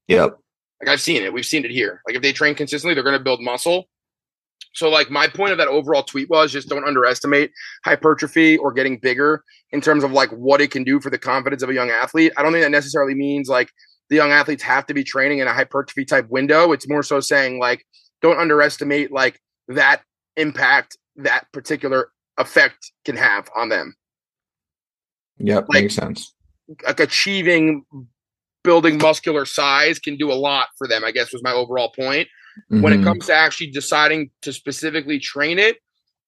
Yep. 0.08 0.38
Like 0.80 0.90
I've 0.90 1.00
seen 1.00 1.22
it. 1.22 1.32
We've 1.32 1.46
seen 1.46 1.64
it 1.64 1.70
here. 1.70 2.02
Like 2.06 2.16
if 2.16 2.22
they 2.22 2.32
train 2.32 2.54
consistently, 2.54 2.94
they're 2.94 3.02
going 3.02 3.18
to 3.18 3.24
build 3.24 3.40
muscle. 3.40 3.86
So 4.74 4.90
like 4.90 5.10
my 5.10 5.26
point 5.26 5.52
of 5.52 5.58
that 5.58 5.68
overall 5.68 6.02
tweet 6.02 6.28
was 6.28 6.52
just 6.52 6.68
don't 6.68 6.86
underestimate 6.86 7.50
hypertrophy 7.84 8.58
or 8.58 8.72
getting 8.72 8.98
bigger 8.98 9.42
in 9.72 9.80
terms 9.80 10.04
of 10.04 10.12
like 10.12 10.28
what 10.30 10.60
it 10.60 10.70
can 10.70 10.84
do 10.84 11.00
for 11.00 11.08
the 11.08 11.18
confidence 11.18 11.62
of 11.62 11.70
a 11.70 11.74
young 11.74 11.90
athlete. 11.90 12.32
I 12.36 12.42
don't 12.42 12.52
think 12.52 12.62
that 12.62 12.70
necessarily 12.70 13.14
means 13.14 13.48
like 13.48 13.70
the 14.10 14.16
young 14.16 14.32
athletes 14.32 14.62
have 14.62 14.86
to 14.86 14.94
be 14.94 15.02
training 15.02 15.38
in 15.38 15.48
a 15.48 15.54
hypertrophy 15.54 16.04
type 16.04 16.28
window. 16.28 16.72
It's 16.72 16.88
more 16.88 17.02
so 17.02 17.20
saying 17.20 17.58
like 17.58 17.86
don't 18.20 18.38
underestimate 18.38 19.10
like 19.10 19.40
that 19.68 20.02
impact 20.36 20.96
that 21.16 21.46
particular 21.52 22.10
effect 22.38 22.92
can 23.04 23.16
have 23.16 23.48
on 23.56 23.68
them. 23.68 23.94
Yep. 25.38 25.66
Like- 25.68 25.82
makes 25.82 25.94
sense. 25.94 26.34
Like 26.84 27.00
achieving 27.00 27.84
building 28.64 28.98
muscular 28.98 29.44
size 29.46 29.98
can 29.98 30.16
do 30.16 30.32
a 30.32 30.34
lot 30.34 30.68
for 30.76 30.88
them, 30.88 31.04
I 31.04 31.12
guess 31.12 31.32
was 31.32 31.42
my 31.42 31.52
overall 31.52 31.90
point. 31.90 32.28
when 32.68 32.90
it 32.94 33.00
Mhm. 33.00 33.04
comes 33.04 33.26
to 33.26 33.34
actually 33.34 33.66
deciding 33.66 34.30
to 34.40 34.50
specifically 34.50 35.18
train 35.18 35.58
it 35.58 35.76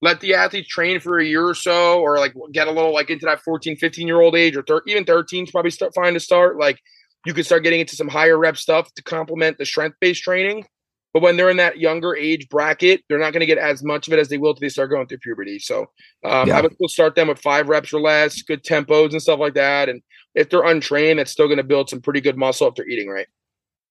let 0.02 0.20
the 0.20 0.34
athletes 0.34 0.68
train 0.68 1.00
for 1.00 1.18
a 1.18 1.24
year 1.24 1.42
or 1.48 1.54
so 1.54 2.00
or 2.02 2.18
like 2.18 2.34
get 2.52 2.68
a 2.68 2.70
little 2.70 2.92
like 2.92 3.08
into 3.08 3.24
that 3.24 3.40
14 3.42 3.78
15 3.78 4.06
year 4.06 4.20
old 4.20 4.36
age 4.36 4.54
or 4.54 4.62
thir- 4.62 4.82
even 4.86 5.06
13 5.06 5.44
is 5.44 5.50
probably 5.50 5.70
start 5.70 5.94
fine 5.94 6.12
to 6.12 6.20
start 6.20 6.58
like 6.58 6.78
you 7.24 7.32
can 7.32 7.42
start 7.44 7.62
getting 7.62 7.80
into 7.80 7.96
some 7.96 8.08
higher 8.08 8.36
rep 8.36 8.58
stuff 8.58 8.92
to 8.92 9.02
complement 9.02 9.56
the 9.56 9.64
strength 9.64 9.96
based 10.02 10.22
training 10.22 10.66
but 11.14 11.22
when 11.22 11.36
they're 11.36 11.50
in 11.50 11.56
that 11.56 11.78
younger 11.78 12.14
age 12.14 12.48
bracket 12.48 13.02
they're 13.08 13.18
not 13.18 13.32
going 13.32 13.40
to 13.40 13.46
get 13.46 13.58
as 13.58 13.82
much 13.82 14.06
of 14.06 14.12
it 14.12 14.18
as 14.18 14.28
they 14.28 14.38
will 14.38 14.54
till 14.54 14.60
they 14.60 14.68
start 14.68 14.90
going 14.90 15.06
through 15.06 15.18
puberty 15.18 15.58
so 15.58 15.86
um, 16.24 16.48
Yeah. 16.48 16.58
i 16.58 16.60
would 16.60 16.74
still 16.74 16.88
start 16.88 17.14
them 17.14 17.28
with 17.28 17.38
five 17.38 17.68
reps 17.68 17.92
or 17.92 18.00
less 18.00 18.42
good 18.42 18.62
tempos 18.64 19.12
and 19.12 19.22
stuff 19.22 19.38
like 19.40 19.54
that 19.54 19.88
and 19.88 20.02
if 20.34 20.50
they're 20.50 20.64
untrained 20.64 21.18
that's 21.18 21.30
still 21.32 21.46
going 21.48 21.56
to 21.58 21.64
build 21.64 21.88
some 21.90 22.00
pretty 22.00 22.20
good 22.20 22.36
muscle 22.36 22.68
if 22.68 22.74
they're 22.74 22.88
eating 22.88 23.08
right 23.08 23.26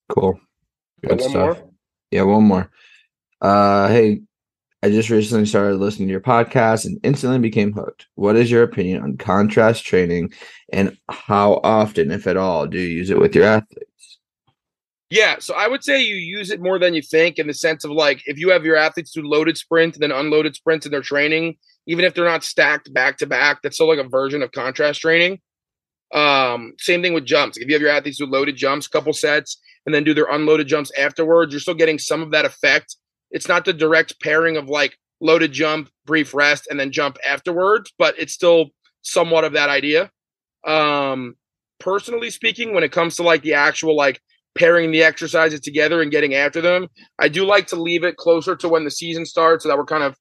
Cool. 0.09 0.39
Good 1.01 1.19
one 1.19 1.29
stuff. 1.29 1.33
more? 1.59 1.69
Yeah, 2.11 2.21
one 2.23 2.43
more. 2.45 2.71
Uh 3.41 3.89
hey, 3.89 4.21
I 4.81 4.89
just 4.89 5.09
recently 5.09 5.45
started 5.45 5.77
listening 5.77 6.07
to 6.07 6.11
your 6.13 6.21
podcast 6.21 6.85
and 6.85 6.97
instantly 7.03 7.39
became 7.39 7.73
hooked. 7.73 8.07
What 8.15 8.35
is 8.37 8.49
your 8.49 8.63
opinion 8.63 9.01
on 9.03 9.17
contrast 9.17 9.83
training 9.85 10.31
and 10.71 10.97
how 11.09 11.59
often, 11.63 12.11
if 12.11 12.25
at 12.27 12.37
all, 12.37 12.67
do 12.67 12.79
you 12.79 12.87
use 12.87 13.09
it 13.09 13.19
with 13.19 13.35
your 13.35 13.43
athletes? 13.45 13.86
Yeah, 15.09 15.37
so 15.39 15.53
I 15.55 15.67
would 15.67 15.83
say 15.83 16.03
you 16.03 16.15
use 16.15 16.51
it 16.51 16.61
more 16.61 16.79
than 16.79 16.93
you 16.93 17.01
think 17.01 17.39
in 17.39 17.47
the 17.47 17.53
sense 17.53 17.85
of 17.85 17.91
like 17.91 18.21
if 18.25 18.37
you 18.37 18.49
have 18.49 18.65
your 18.65 18.75
athletes 18.75 19.11
do 19.11 19.21
loaded 19.21 19.57
sprints 19.57 19.95
and 19.95 20.03
then 20.03 20.11
unloaded 20.11 20.55
sprints 20.55 20.85
in 20.85 20.91
their 20.91 21.01
training, 21.01 21.57
even 21.85 22.03
if 22.03 22.13
they're 22.13 22.25
not 22.25 22.43
stacked 22.43 22.93
back 22.93 23.17
to 23.19 23.25
back, 23.25 23.61
that's 23.61 23.75
still 23.77 23.87
like 23.87 24.05
a 24.05 24.09
version 24.09 24.41
of 24.41 24.51
contrast 24.51 25.01
training. 25.01 25.39
Um, 26.13 26.73
same 26.77 27.01
thing 27.01 27.13
with 27.13 27.25
jumps. 27.25 27.57
If 27.57 27.67
you 27.67 27.73
have 27.73 27.81
your 27.81 27.91
athletes 27.91 28.17
do 28.17 28.25
loaded 28.25 28.57
jumps, 28.57 28.87
couple 28.87 29.13
sets, 29.13 29.57
and 29.85 29.95
then 29.95 30.03
do 30.03 30.13
their 30.13 30.29
unloaded 30.29 30.67
jumps 30.67 30.91
afterwards, 30.97 31.53
you're 31.53 31.61
still 31.61 31.73
getting 31.73 31.99
some 31.99 32.21
of 32.21 32.31
that 32.31 32.45
effect. 32.45 32.97
It's 33.31 33.47
not 33.47 33.63
the 33.63 33.73
direct 33.73 34.21
pairing 34.21 34.57
of 34.57 34.67
like 34.67 34.97
loaded 35.21 35.53
jump, 35.53 35.89
brief 36.05 36.33
rest, 36.33 36.67
and 36.69 36.77
then 36.77 36.91
jump 36.91 37.17
afterwards, 37.25 37.93
but 37.97 38.17
it's 38.19 38.33
still 38.33 38.67
somewhat 39.01 39.45
of 39.45 39.53
that 39.53 39.69
idea. 39.69 40.11
Um, 40.65 41.35
personally 41.79 42.29
speaking, 42.29 42.73
when 42.73 42.83
it 42.83 42.91
comes 42.91 43.15
to 43.15 43.23
like 43.23 43.41
the 43.41 43.53
actual 43.53 43.95
like 43.95 44.21
pairing 44.57 44.91
the 44.91 45.03
exercises 45.03 45.59
together 45.59 46.01
and 46.01 46.11
getting 46.11 46.33
after 46.33 46.61
them. 46.61 46.87
I 47.19 47.27
do 47.29 47.45
like 47.45 47.67
to 47.67 47.75
leave 47.75 48.03
it 48.03 48.17
closer 48.17 48.55
to 48.55 48.69
when 48.69 48.83
the 48.83 48.91
season 48.91 49.25
starts 49.25 49.63
so 49.63 49.69
that 49.69 49.77
we're 49.77 49.85
kind 49.85 50.03
of 50.03 50.15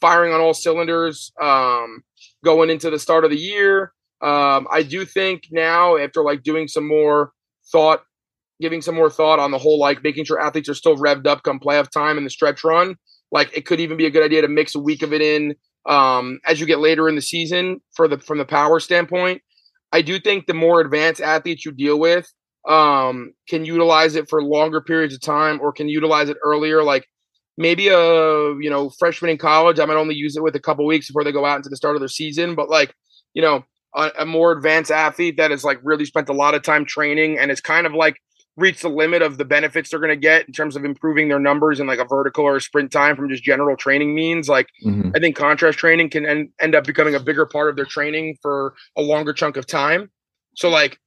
firing 0.00 0.32
on 0.32 0.40
all 0.40 0.54
cylinders 0.54 1.32
um, 1.40 2.02
going 2.44 2.70
into 2.70 2.90
the 2.90 2.98
start 2.98 3.24
of 3.24 3.30
the 3.30 3.38
year. 3.38 3.92
Um, 4.22 4.66
I 4.70 4.82
do 4.82 5.04
think 5.04 5.44
now, 5.50 5.96
after 5.96 6.22
like 6.22 6.42
doing 6.42 6.68
some 6.68 6.86
more 6.86 7.32
thought, 7.72 8.02
giving 8.60 8.82
some 8.82 8.94
more 8.94 9.10
thought 9.10 9.38
on 9.38 9.50
the 9.50 9.58
whole, 9.58 9.78
like 9.78 10.04
making 10.04 10.24
sure 10.24 10.38
athletes 10.38 10.68
are 10.68 10.74
still 10.74 10.96
revved 10.96 11.26
up 11.26 11.42
come 11.42 11.58
playoff 11.58 11.90
time 11.90 12.18
and 12.18 12.26
the 12.26 12.30
stretch 12.30 12.62
run, 12.62 12.96
like 13.32 13.56
it 13.56 13.66
could 13.66 13.80
even 13.80 13.96
be 13.96 14.06
a 14.06 14.10
good 14.10 14.24
idea 14.24 14.42
to 14.42 14.48
mix 14.48 14.74
a 14.74 14.80
week 14.80 15.02
of 15.02 15.12
it 15.12 15.22
in 15.22 15.54
um, 15.88 16.38
as 16.46 16.60
you 16.60 16.66
get 16.66 16.78
later 16.78 17.08
in 17.08 17.14
the 17.14 17.22
season 17.22 17.80
for 17.94 18.08
the 18.08 18.18
from 18.18 18.38
the 18.38 18.44
power 18.44 18.78
standpoint. 18.80 19.42
I 19.92 20.02
do 20.02 20.20
think 20.20 20.46
the 20.46 20.54
more 20.54 20.80
advanced 20.80 21.20
athletes 21.20 21.64
you 21.64 21.72
deal 21.72 21.98
with, 21.98 22.30
um, 22.68 23.32
can 23.48 23.64
utilize 23.64 24.14
it 24.16 24.28
for 24.28 24.42
longer 24.42 24.80
periods 24.80 25.14
of 25.14 25.20
time 25.20 25.60
or 25.60 25.72
can 25.72 25.88
utilize 25.88 26.28
it 26.28 26.36
earlier. 26.42 26.82
Like 26.82 27.06
maybe 27.56 27.88
a 27.88 27.96
you 28.60 28.70
know 28.70 28.90
freshman 28.98 29.30
in 29.30 29.38
college, 29.38 29.78
I 29.80 29.84
might 29.86 29.94
only 29.96 30.14
use 30.14 30.36
it 30.36 30.42
with 30.42 30.56
a 30.56 30.60
couple 30.60 30.84
weeks 30.86 31.06
before 31.08 31.24
they 31.24 31.32
go 31.32 31.44
out 31.44 31.56
into 31.56 31.68
the 31.68 31.76
start 31.76 31.96
of 31.96 32.00
their 32.00 32.08
season. 32.08 32.54
But 32.54 32.68
like 32.70 32.94
you 33.34 33.42
know 33.42 33.64
a, 33.94 34.10
a 34.20 34.26
more 34.26 34.52
advanced 34.52 34.90
athlete 34.90 35.36
that 35.38 35.50
has 35.50 35.64
like 35.64 35.80
really 35.82 36.04
spent 36.04 36.28
a 36.28 36.32
lot 36.34 36.54
of 36.54 36.62
time 36.62 36.84
training 36.84 37.38
and 37.38 37.50
it's 37.50 37.60
kind 37.60 37.86
of 37.86 37.92
like 37.94 38.16
reached 38.56 38.82
the 38.82 38.88
limit 38.90 39.22
of 39.22 39.38
the 39.38 39.44
benefits 39.44 39.90
they're 39.90 40.00
going 40.00 40.10
to 40.10 40.16
get 40.16 40.46
in 40.46 40.52
terms 40.52 40.76
of 40.76 40.84
improving 40.84 41.28
their 41.28 41.38
numbers 41.38 41.80
in 41.80 41.86
like 41.86 41.98
a 42.00 42.04
vertical 42.04 42.44
or 42.44 42.56
a 42.56 42.60
sprint 42.60 42.92
time 42.92 43.16
from 43.16 43.28
just 43.28 43.42
general 43.42 43.76
training 43.76 44.14
means 44.14 44.48
like 44.48 44.66
Mhm. 44.84 45.16
I 45.16 45.20
think 45.20 45.34
contrast 45.34 45.78
training 45.78 46.10
can 46.10 46.26
en- 46.26 46.52
end 46.60 46.74
up 46.74 46.84
becoming 46.84 47.14
a 47.14 47.20
bigger 47.20 47.46
part 47.46 47.70
of 47.70 47.76
their 47.76 47.84
training 47.86 48.36
for 48.42 48.74
a 48.96 49.02
longer 49.02 49.32
chunk 49.32 49.56
of 49.56 49.66
time. 49.66 50.10
So 50.56 50.68
like 50.68 50.98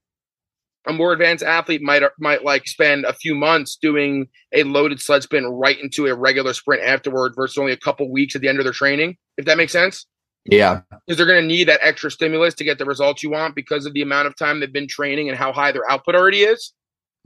a 0.88 0.94
more 0.94 1.14
advanced 1.14 1.44
athlete 1.44 1.82
might 1.82 2.04
might 2.20 2.44
like 2.44 2.68
spend 2.68 3.06
a 3.06 3.14
few 3.14 3.36
months 3.36 3.78
doing 3.82 4.28
a 4.54 4.64
loaded 4.64 5.00
sled 5.02 5.24
spin 5.24 5.46
right 5.46 5.80
into 5.80 6.08
a 6.08 6.16
regular 6.16 6.54
sprint 6.54 6.84
afterward 6.84 7.34
versus 7.36 7.58
only 7.58 7.72
a 7.72 7.78
couple 7.78 8.12
weeks 8.12 8.36
at 8.36 8.42
the 8.42 8.50
end 8.50 8.60
of 8.60 8.66
their 8.66 8.74
training. 8.74 9.16
If 9.38 9.46
that 9.46 9.58
makes 9.58 9.72
sense, 9.72 10.06
Yeah. 10.46 10.82
because 11.08 11.18
they're 11.18 11.26
going 11.26 11.42
to 11.42 11.48
need 11.48 11.68
that 11.70 11.80
extra 11.82 12.12
stimulus 12.12 12.54
to 12.56 12.64
get 12.64 12.78
the 12.78 12.86
results 12.86 13.24
you 13.24 13.30
want 13.32 13.56
because 13.56 13.86
of 13.86 13.94
the 13.94 14.02
amount 14.02 14.28
of 14.28 14.36
time 14.36 14.60
they've 14.60 14.72
been 14.74 14.88
training 14.88 15.30
and 15.30 15.38
how 15.38 15.54
high 15.54 15.72
their 15.72 15.90
output 15.90 16.16
already 16.16 16.42
is. 16.42 16.74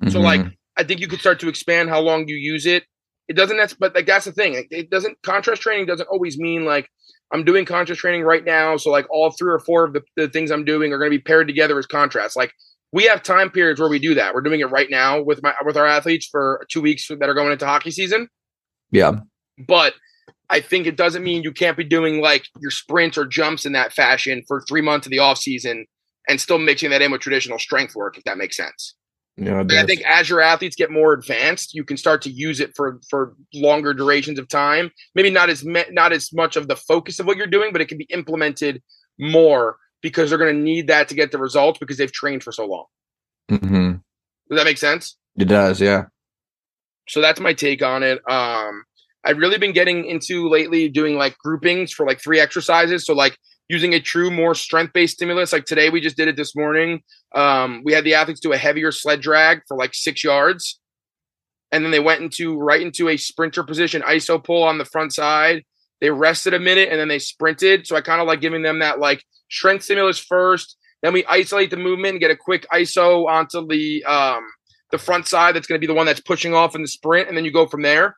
So 0.09 0.19
Mhm. 0.19 0.23
like 0.23 0.41
I 0.77 0.83
think 0.83 0.99
you 0.99 1.07
could 1.07 1.19
start 1.19 1.39
to 1.39 1.49
expand 1.49 1.89
how 1.89 1.99
long 1.99 2.27
you 2.27 2.35
use 2.35 2.67
it. 2.67 2.83
It 3.27 3.33
doesn't 3.35 3.57
that's 3.57 3.73
but 3.73 3.95
like 3.95 4.05
that's 4.05 4.25
the 4.25 4.31
thing. 4.31 4.53
Like, 4.53 4.67
it 4.69 4.89
doesn't 4.91 5.17
contrast 5.23 5.61
training 5.63 5.87
doesn't 5.87 6.07
always 6.07 6.37
mean 6.37 6.63
like 6.65 6.87
I'm 7.33 7.43
doing 7.43 7.65
contrast 7.65 7.99
training 7.99 8.21
right 8.23 8.45
now. 8.45 8.77
So 8.77 8.91
like 8.91 9.05
all 9.09 9.31
three 9.31 9.51
or 9.51 9.59
four 9.59 9.83
of 9.83 9.93
the, 9.93 10.01
the 10.15 10.29
things 10.29 10.51
I'm 10.51 10.63
doing 10.63 10.93
are 10.93 10.97
going 10.97 11.11
to 11.11 11.17
be 11.17 11.21
paired 11.21 11.47
together 11.47 11.77
as 11.77 11.85
contrast. 11.87 12.37
Like 12.37 12.53
we 12.91 13.05
have 13.05 13.23
time 13.23 13.49
periods 13.49 13.79
where 13.79 13.89
we 13.89 13.99
do 13.99 14.15
that. 14.15 14.33
We're 14.33 14.41
doing 14.41 14.59
it 14.59 14.71
right 14.71 14.89
now 14.89 15.21
with 15.21 15.41
my 15.43 15.53
with 15.65 15.77
our 15.77 15.85
athletes 15.85 16.27
for 16.27 16.65
two 16.69 16.81
weeks 16.81 17.07
that 17.07 17.29
are 17.29 17.33
going 17.33 17.51
into 17.51 17.65
hockey 17.65 17.91
season. 17.91 18.29
yeah. 18.91 19.19
But 19.67 19.93
I 20.49 20.61
think 20.61 20.87
it 20.87 20.95
doesn't 20.95 21.23
mean 21.23 21.43
you 21.43 21.51
can't 21.51 21.75
be 21.75 21.83
doing 21.83 22.21
like 22.21 22.45
your 22.59 22.71
sprints 22.71 23.17
or 23.17 23.25
jumps 23.25 23.65
in 23.65 23.73
that 23.73 23.91
fashion 23.91 24.43
for 24.47 24.61
three 24.61 24.81
months 24.81 25.07
of 25.07 25.11
the 25.11 25.19
off 25.19 25.39
season 25.39 25.85
and 26.29 26.39
still 26.39 26.59
mixing 26.59 26.89
that 26.91 27.01
in 27.01 27.11
with 27.11 27.21
traditional 27.21 27.59
strength 27.59 27.95
work, 27.95 28.17
if 28.17 28.23
that 28.23 28.37
makes 28.37 28.55
sense. 28.55 28.95
Yeah. 29.35 29.59
And 29.59 29.71
I 29.71 29.85
think 29.85 30.01
as 30.01 30.29
your 30.29 30.41
athletes 30.41 30.75
get 30.75 30.89
more 30.89 31.13
advanced, 31.13 31.75
you 31.75 31.83
can 31.83 31.97
start 31.97 32.21
to 32.23 32.31
use 32.31 32.59
it 32.59 32.71
for 32.75 32.99
for 33.09 33.35
longer 33.53 33.93
durations 33.93 34.39
of 34.39 34.47
time. 34.47 34.91
Maybe 35.13 35.29
not 35.29 35.49
as 35.49 35.63
me, 35.63 35.83
not 35.91 36.11
as 36.11 36.33
much 36.33 36.55
of 36.55 36.67
the 36.67 36.75
focus 36.75 37.19
of 37.19 37.27
what 37.27 37.37
you're 37.37 37.45
doing, 37.45 37.71
but 37.71 37.81
it 37.81 37.87
can 37.87 37.97
be 37.97 38.07
implemented 38.09 38.81
more 39.19 39.77
because 40.01 40.29
they're 40.29 40.39
going 40.39 40.55
to 40.55 40.61
need 40.61 40.87
that 40.87 41.09
to 41.09 41.15
get 41.15 41.31
the 41.31 41.37
results 41.37 41.79
because 41.79 41.97
they've 41.97 42.11
trained 42.11 42.43
for 42.43 42.51
so 42.51 42.65
long. 42.65 42.85
hmm 43.49 43.91
Does 44.49 44.57
that 44.57 44.65
make 44.65 44.77
sense? 44.77 45.17
It 45.37 45.45
does, 45.45 45.79
yeah. 45.79 46.05
So 47.07 47.21
that's 47.21 47.39
my 47.39 47.53
take 47.53 47.81
on 47.81 48.03
it. 48.03 48.19
Um, 48.29 48.83
I've 49.23 49.37
really 49.37 49.57
been 49.57 49.73
getting 49.73 50.05
into 50.05 50.49
lately 50.49 50.89
doing 50.89 51.15
like 51.15 51.37
groupings 51.37 51.91
for 51.91 52.05
like 52.05 52.21
three 52.21 52.39
exercises. 52.39 53.05
So 53.05 53.13
like 53.13 53.37
using 53.69 53.93
a 53.93 53.99
true 53.99 54.31
more 54.31 54.55
strength 54.55 54.93
based 54.93 55.15
stimulus. 55.15 55.53
Like 55.53 55.65
today 55.65 55.89
we 55.89 56.01
just 56.01 56.17
did 56.17 56.27
it 56.27 56.37
this 56.37 56.55
morning. 56.55 57.01
Um, 57.35 57.81
we 57.83 57.93
had 57.93 58.03
the 58.03 58.13
athletes 58.13 58.39
do 58.39 58.53
a 58.53 58.57
heavier 58.57 58.91
sled 58.91 59.21
drag 59.21 59.61
for 59.67 59.77
like 59.77 59.93
six 59.93 60.23
yards. 60.23 60.79
And 61.71 61.83
then 61.83 61.91
they 61.91 61.99
went 61.99 62.21
into 62.21 62.57
right 62.57 62.81
into 62.81 63.09
a 63.09 63.17
sprinter 63.17 63.63
position, 63.63 64.01
iso 64.03 64.41
pull 64.41 64.63
on 64.63 64.77
the 64.77 64.85
front 64.85 65.13
side. 65.13 65.65
They 66.01 66.11
rested 66.11 66.53
a 66.53 66.59
minute 66.59 66.89
and 66.89 66.99
then 66.99 67.07
they 67.07 67.19
sprinted. 67.19 67.87
So 67.87 67.95
I 67.95 68.01
kind 68.01 68.21
of 68.21 68.27
like 68.27 68.41
giving 68.41 68.61
them 68.61 68.79
that 68.79 68.99
like 68.99 69.23
strength 69.49 69.85
stimulus 69.85 70.19
first. 70.19 70.77
Then 71.01 71.13
we 71.13 71.25
isolate 71.25 71.71
the 71.71 71.77
movement 71.77 72.13
and 72.13 72.19
get 72.19 72.31
a 72.31 72.37
quick 72.37 72.65
iso 72.73 73.27
onto 73.27 73.67
the 73.67 74.03
um, 74.05 74.43
the 74.91 74.97
front 74.97 75.27
side. 75.27 75.55
That's 75.55 75.67
going 75.67 75.79
to 75.79 75.85
be 75.85 75.91
the 75.91 75.97
one 75.97 76.05
that's 76.05 76.21
pushing 76.21 76.53
off 76.53 76.75
in 76.75 76.81
the 76.81 76.87
sprint, 76.87 77.27
and 77.27 77.37
then 77.37 77.45
you 77.45 77.51
go 77.51 77.67
from 77.67 77.81
there. 77.81 78.15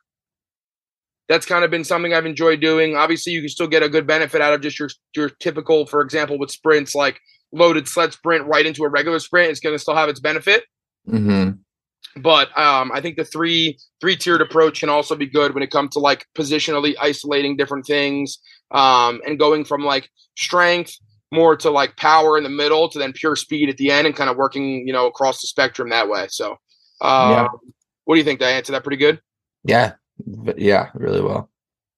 That's 1.28 1.46
kind 1.46 1.64
of 1.64 1.70
been 1.70 1.84
something 1.84 2.12
I've 2.12 2.26
enjoyed 2.26 2.60
doing. 2.60 2.96
Obviously, 2.96 3.32
you 3.32 3.40
can 3.40 3.48
still 3.48 3.68
get 3.68 3.82
a 3.82 3.88
good 3.88 4.06
benefit 4.06 4.40
out 4.40 4.54
of 4.54 4.62
just 4.62 4.78
your 4.78 4.88
your 5.14 5.28
typical, 5.28 5.86
for 5.86 6.00
example, 6.00 6.38
with 6.38 6.50
sprints 6.50 6.94
like 6.94 7.20
loaded 7.52 7.86
sled 7.86 8.12
sprint 8.12 8.46
right 8.46 8.66
into 8.66 8.84
a 8.84 8.88
regular 8.88 9.18
sprint. 9.18 9.50
It's 9.50 9.60
going 9.60 9.74
to 9.74 9.78
still 9.78 9.94
have 9.96 10.08
its 10.08 10.20
benefit. 10.20 10.64
hmm 11.06 11.50
But 12.16 12.56
um, 12.58 12.90
I 12.92 13.00
think 13.00 13.16
the 13.16 13.24
three 13.24 13.78
three 14.00 14.16
tiered 14.16 14.40
approach 14.40 14.80
can 14.80 14.88
also 14.88 15.14
be 15.14 15.26
good 15.26 15.54
when 15.54 15.62
it 15.62 15.70
comes 15.70 15.90
to 15.90 16.00
like 16.00 16.26
positionally 16.36 16.94
isolating 17.00 17.56
different 17.56 17.86
things 17.86 18.38
um, 18.72 19.20
and 19.26 19.38
going 19.38 19.64
from 19.64 19.84
like 19.84 20.08
strength 20.36 20.96
more 21.32 21.56
to 21.56 21.70
like 21.70 21.96
power 21.96 22.36
in 22.36 22.42
the 22.42 22.50
middle 22.50 22.88
to 22.88 22.98
then 22.98 23.12
pure 23.12 23.36
speed 23.36 23.68
at 23.68 23.76
the 23.76 23.90
end 23.92 24.06
and 24.06 24.16
kind 24.16 24.28
of 24.28 24.36
working 24.36 24.86
you 24.86 24.92
know 24.92 25.06
across 25.06 25.40
the 25.40 25.46
spectrum 25.46 25.90
that 25.90 26.08
way. 26.08 26.26
So, 26.30 26.56
uh, 27.00 27.28
Yeah. 27.30 27.48
what 28.04 28.16
do 28.16 28.18
you 28.18 28.24
think? 28.24 28.40
Did 28.40 28.48
I 28.48 28.52
answer 28.52 28.72
that 28.72 28.82
pretty 28.82 28.96
good? 28.96 29.20
Yeah. 29.64 29.92
Yeah, 30.56 30.90
really 30.94 31.20
well. 31.20 31.48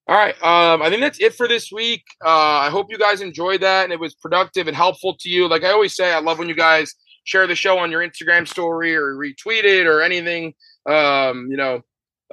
All 0.09 0.17
right. 0.17 0.35
Um, 0.43 0.83
I 0.83 0.91
think 0.91 1.01
that's 1.01 1.21
it 1.21 1.35
for 1.35 1.49
this 1.49 1.71
week. 1.73 2.03
Uh, 2.25 2.29
I 2.29 2.71
hope 2.71 2.89
you 2.91 2.99
guys 2.99 3.21
enjoyed 3.21 3.61
that 3.63 3.85
and 3.85 3.93
it 3.93 4.01
was 4.01 4.15
productive 4.15 4.67
and 4.69 4.77
helpful 4.77 5.17
to 5.21 5.29
you. 5.31 5.49
Like 5.49 5.65
I 5.65 5.71
always 5.71 5.95
say, 5.95 6.13
I 6.13 6.19
love 6.19 6.39
when 6.39 6.49
you 6.49 6.55
guys 6.57 6.93
share 7.25 7.47
the 7.47 7.55
show 7.55 7.79
on 7.79 7.91
your 7.91 8.07
Instagram 8.07 8.47
story 8.47 8.95
or 8.95 9.15
retweet 9.15 9.65
it 9.65 9.87
or 9.87 10.03
anything. 10.03 10.55
Um, 10.89 11.49
you 11.51 11.57
know, 11.57 11.83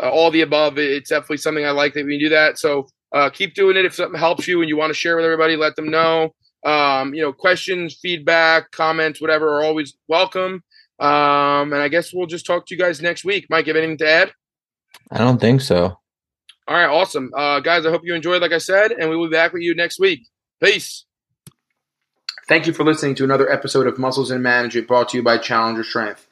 uh, 0.02 0.10
all 0.10 0.32
the 0.32 0.42
above. 0.42 0.78
It's 0.78 1.10
definitely 1.10 1.38
something 1.38 1.66
I 1.66 1.72
like 1.72 1.94
that 1.94 2.06
we 2.06 2.20
do 2.20 2.30
that. 2.30 2.58
So 2.58 2.88
uh, 3.14 3.30
keep 3.30 3.54
doing 3.54 3.78
it. 3.78 3.86
If 3.86 3.96
something 3.96 4.20
helps 4.20 4.48
you 4.48 4.62
and 4.62 4.70
you 4.70 4.78
want 4.78 4.92
to 4.92 4.98
share 4.98 5.16
with 5.16 5.26
everybody, 5.26 5.56
let 5.56 5.76
them 5.76 5.90
know. 5.90 6.34
Um, 6.66 7.14
you 7.14 7.22
know, 7.22 7.32
questions, 7.32 7.98
feedback, 8.02 8.72
comments, 8.72 9.22
whatever 9.22 9.58
are 9.58 9.64
always 9.64 9.96
welcome. 10.08 10.64
Um, 11.00 11.72
and 11.74 11.76
I 11.76 11.88
guess 11.88 12.14
we'll 12.14 12.28
just 12.28 12.46
talk 12.46 12.66
to 12.68 12.76
you 12.76 12.80
guys 12.80 13.02
next 13.02 13.24
week. 13.24 13.48
Mike, 13.50 13.68
have 13.68 13.78
anything 13.78 13.98
to 14.00 14.10
add? 14.10 14.34
I 15.12 15.20
don't 15.20 15.40
think 15.40 15.62
so. 15.62 15.98
All 16.68 16.76
right, 16.76 16.86
awesome. 16.86 17.32
Uh, 17.36 17.62
guys, 17.62 17.86
I 17.86 17.90
hope 17.90 18.02
you 18.04 18.14
enjoyed, 18.14 18.42
like 18.42 18.52
I 18.52 18.58
said, 18.58 18.92
and 18.92 19.10
we 19.10 19.16
will 19.16 19.28
be 19.28 19.36
back 19.36 19.54
with 19.54 19.64
you 19.64 19.74
next 19.74 20.00
week. 20.00 20.28
Peace. 20.64 21.06
Thank 22.50 22.66
you 22.66 22.74
for 22.74 22.84
listening 22.84 23.14
to 23.14 23.24
another 23.24 23.48
episode 23.48 23.86
of 23.86 24.00
Muscles 24.00 24.32
and 24.32 24.42
Management 24.42 24.88
brought 24.88 25.10
to 25.10 25.18
you 25.18 25.22
by 25.22 25.38
Challenger 25.38 25.84
Strength. 25.84 26.26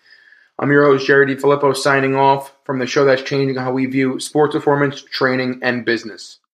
I'm 0.58 0.72
your 0.72 0.84
host, 0.84 1.06
Jerry. 1.06 1.36
Filippo, 1.36 1.74
signing 1.74 2.16
off 2.16 2.56
from 2.64 2.80
the 2.80 2.88
show 2.88 3.06
that's 3.06 3.22
changing 3.22 3.56
how 3.58 3.72
we 3.72 3.86
view 3.86 4.20
sports 4.20 4.56
performance, 4.56 5.00
training, 5.00 5.60
and 5.62 5.86
business. 5.86 6.40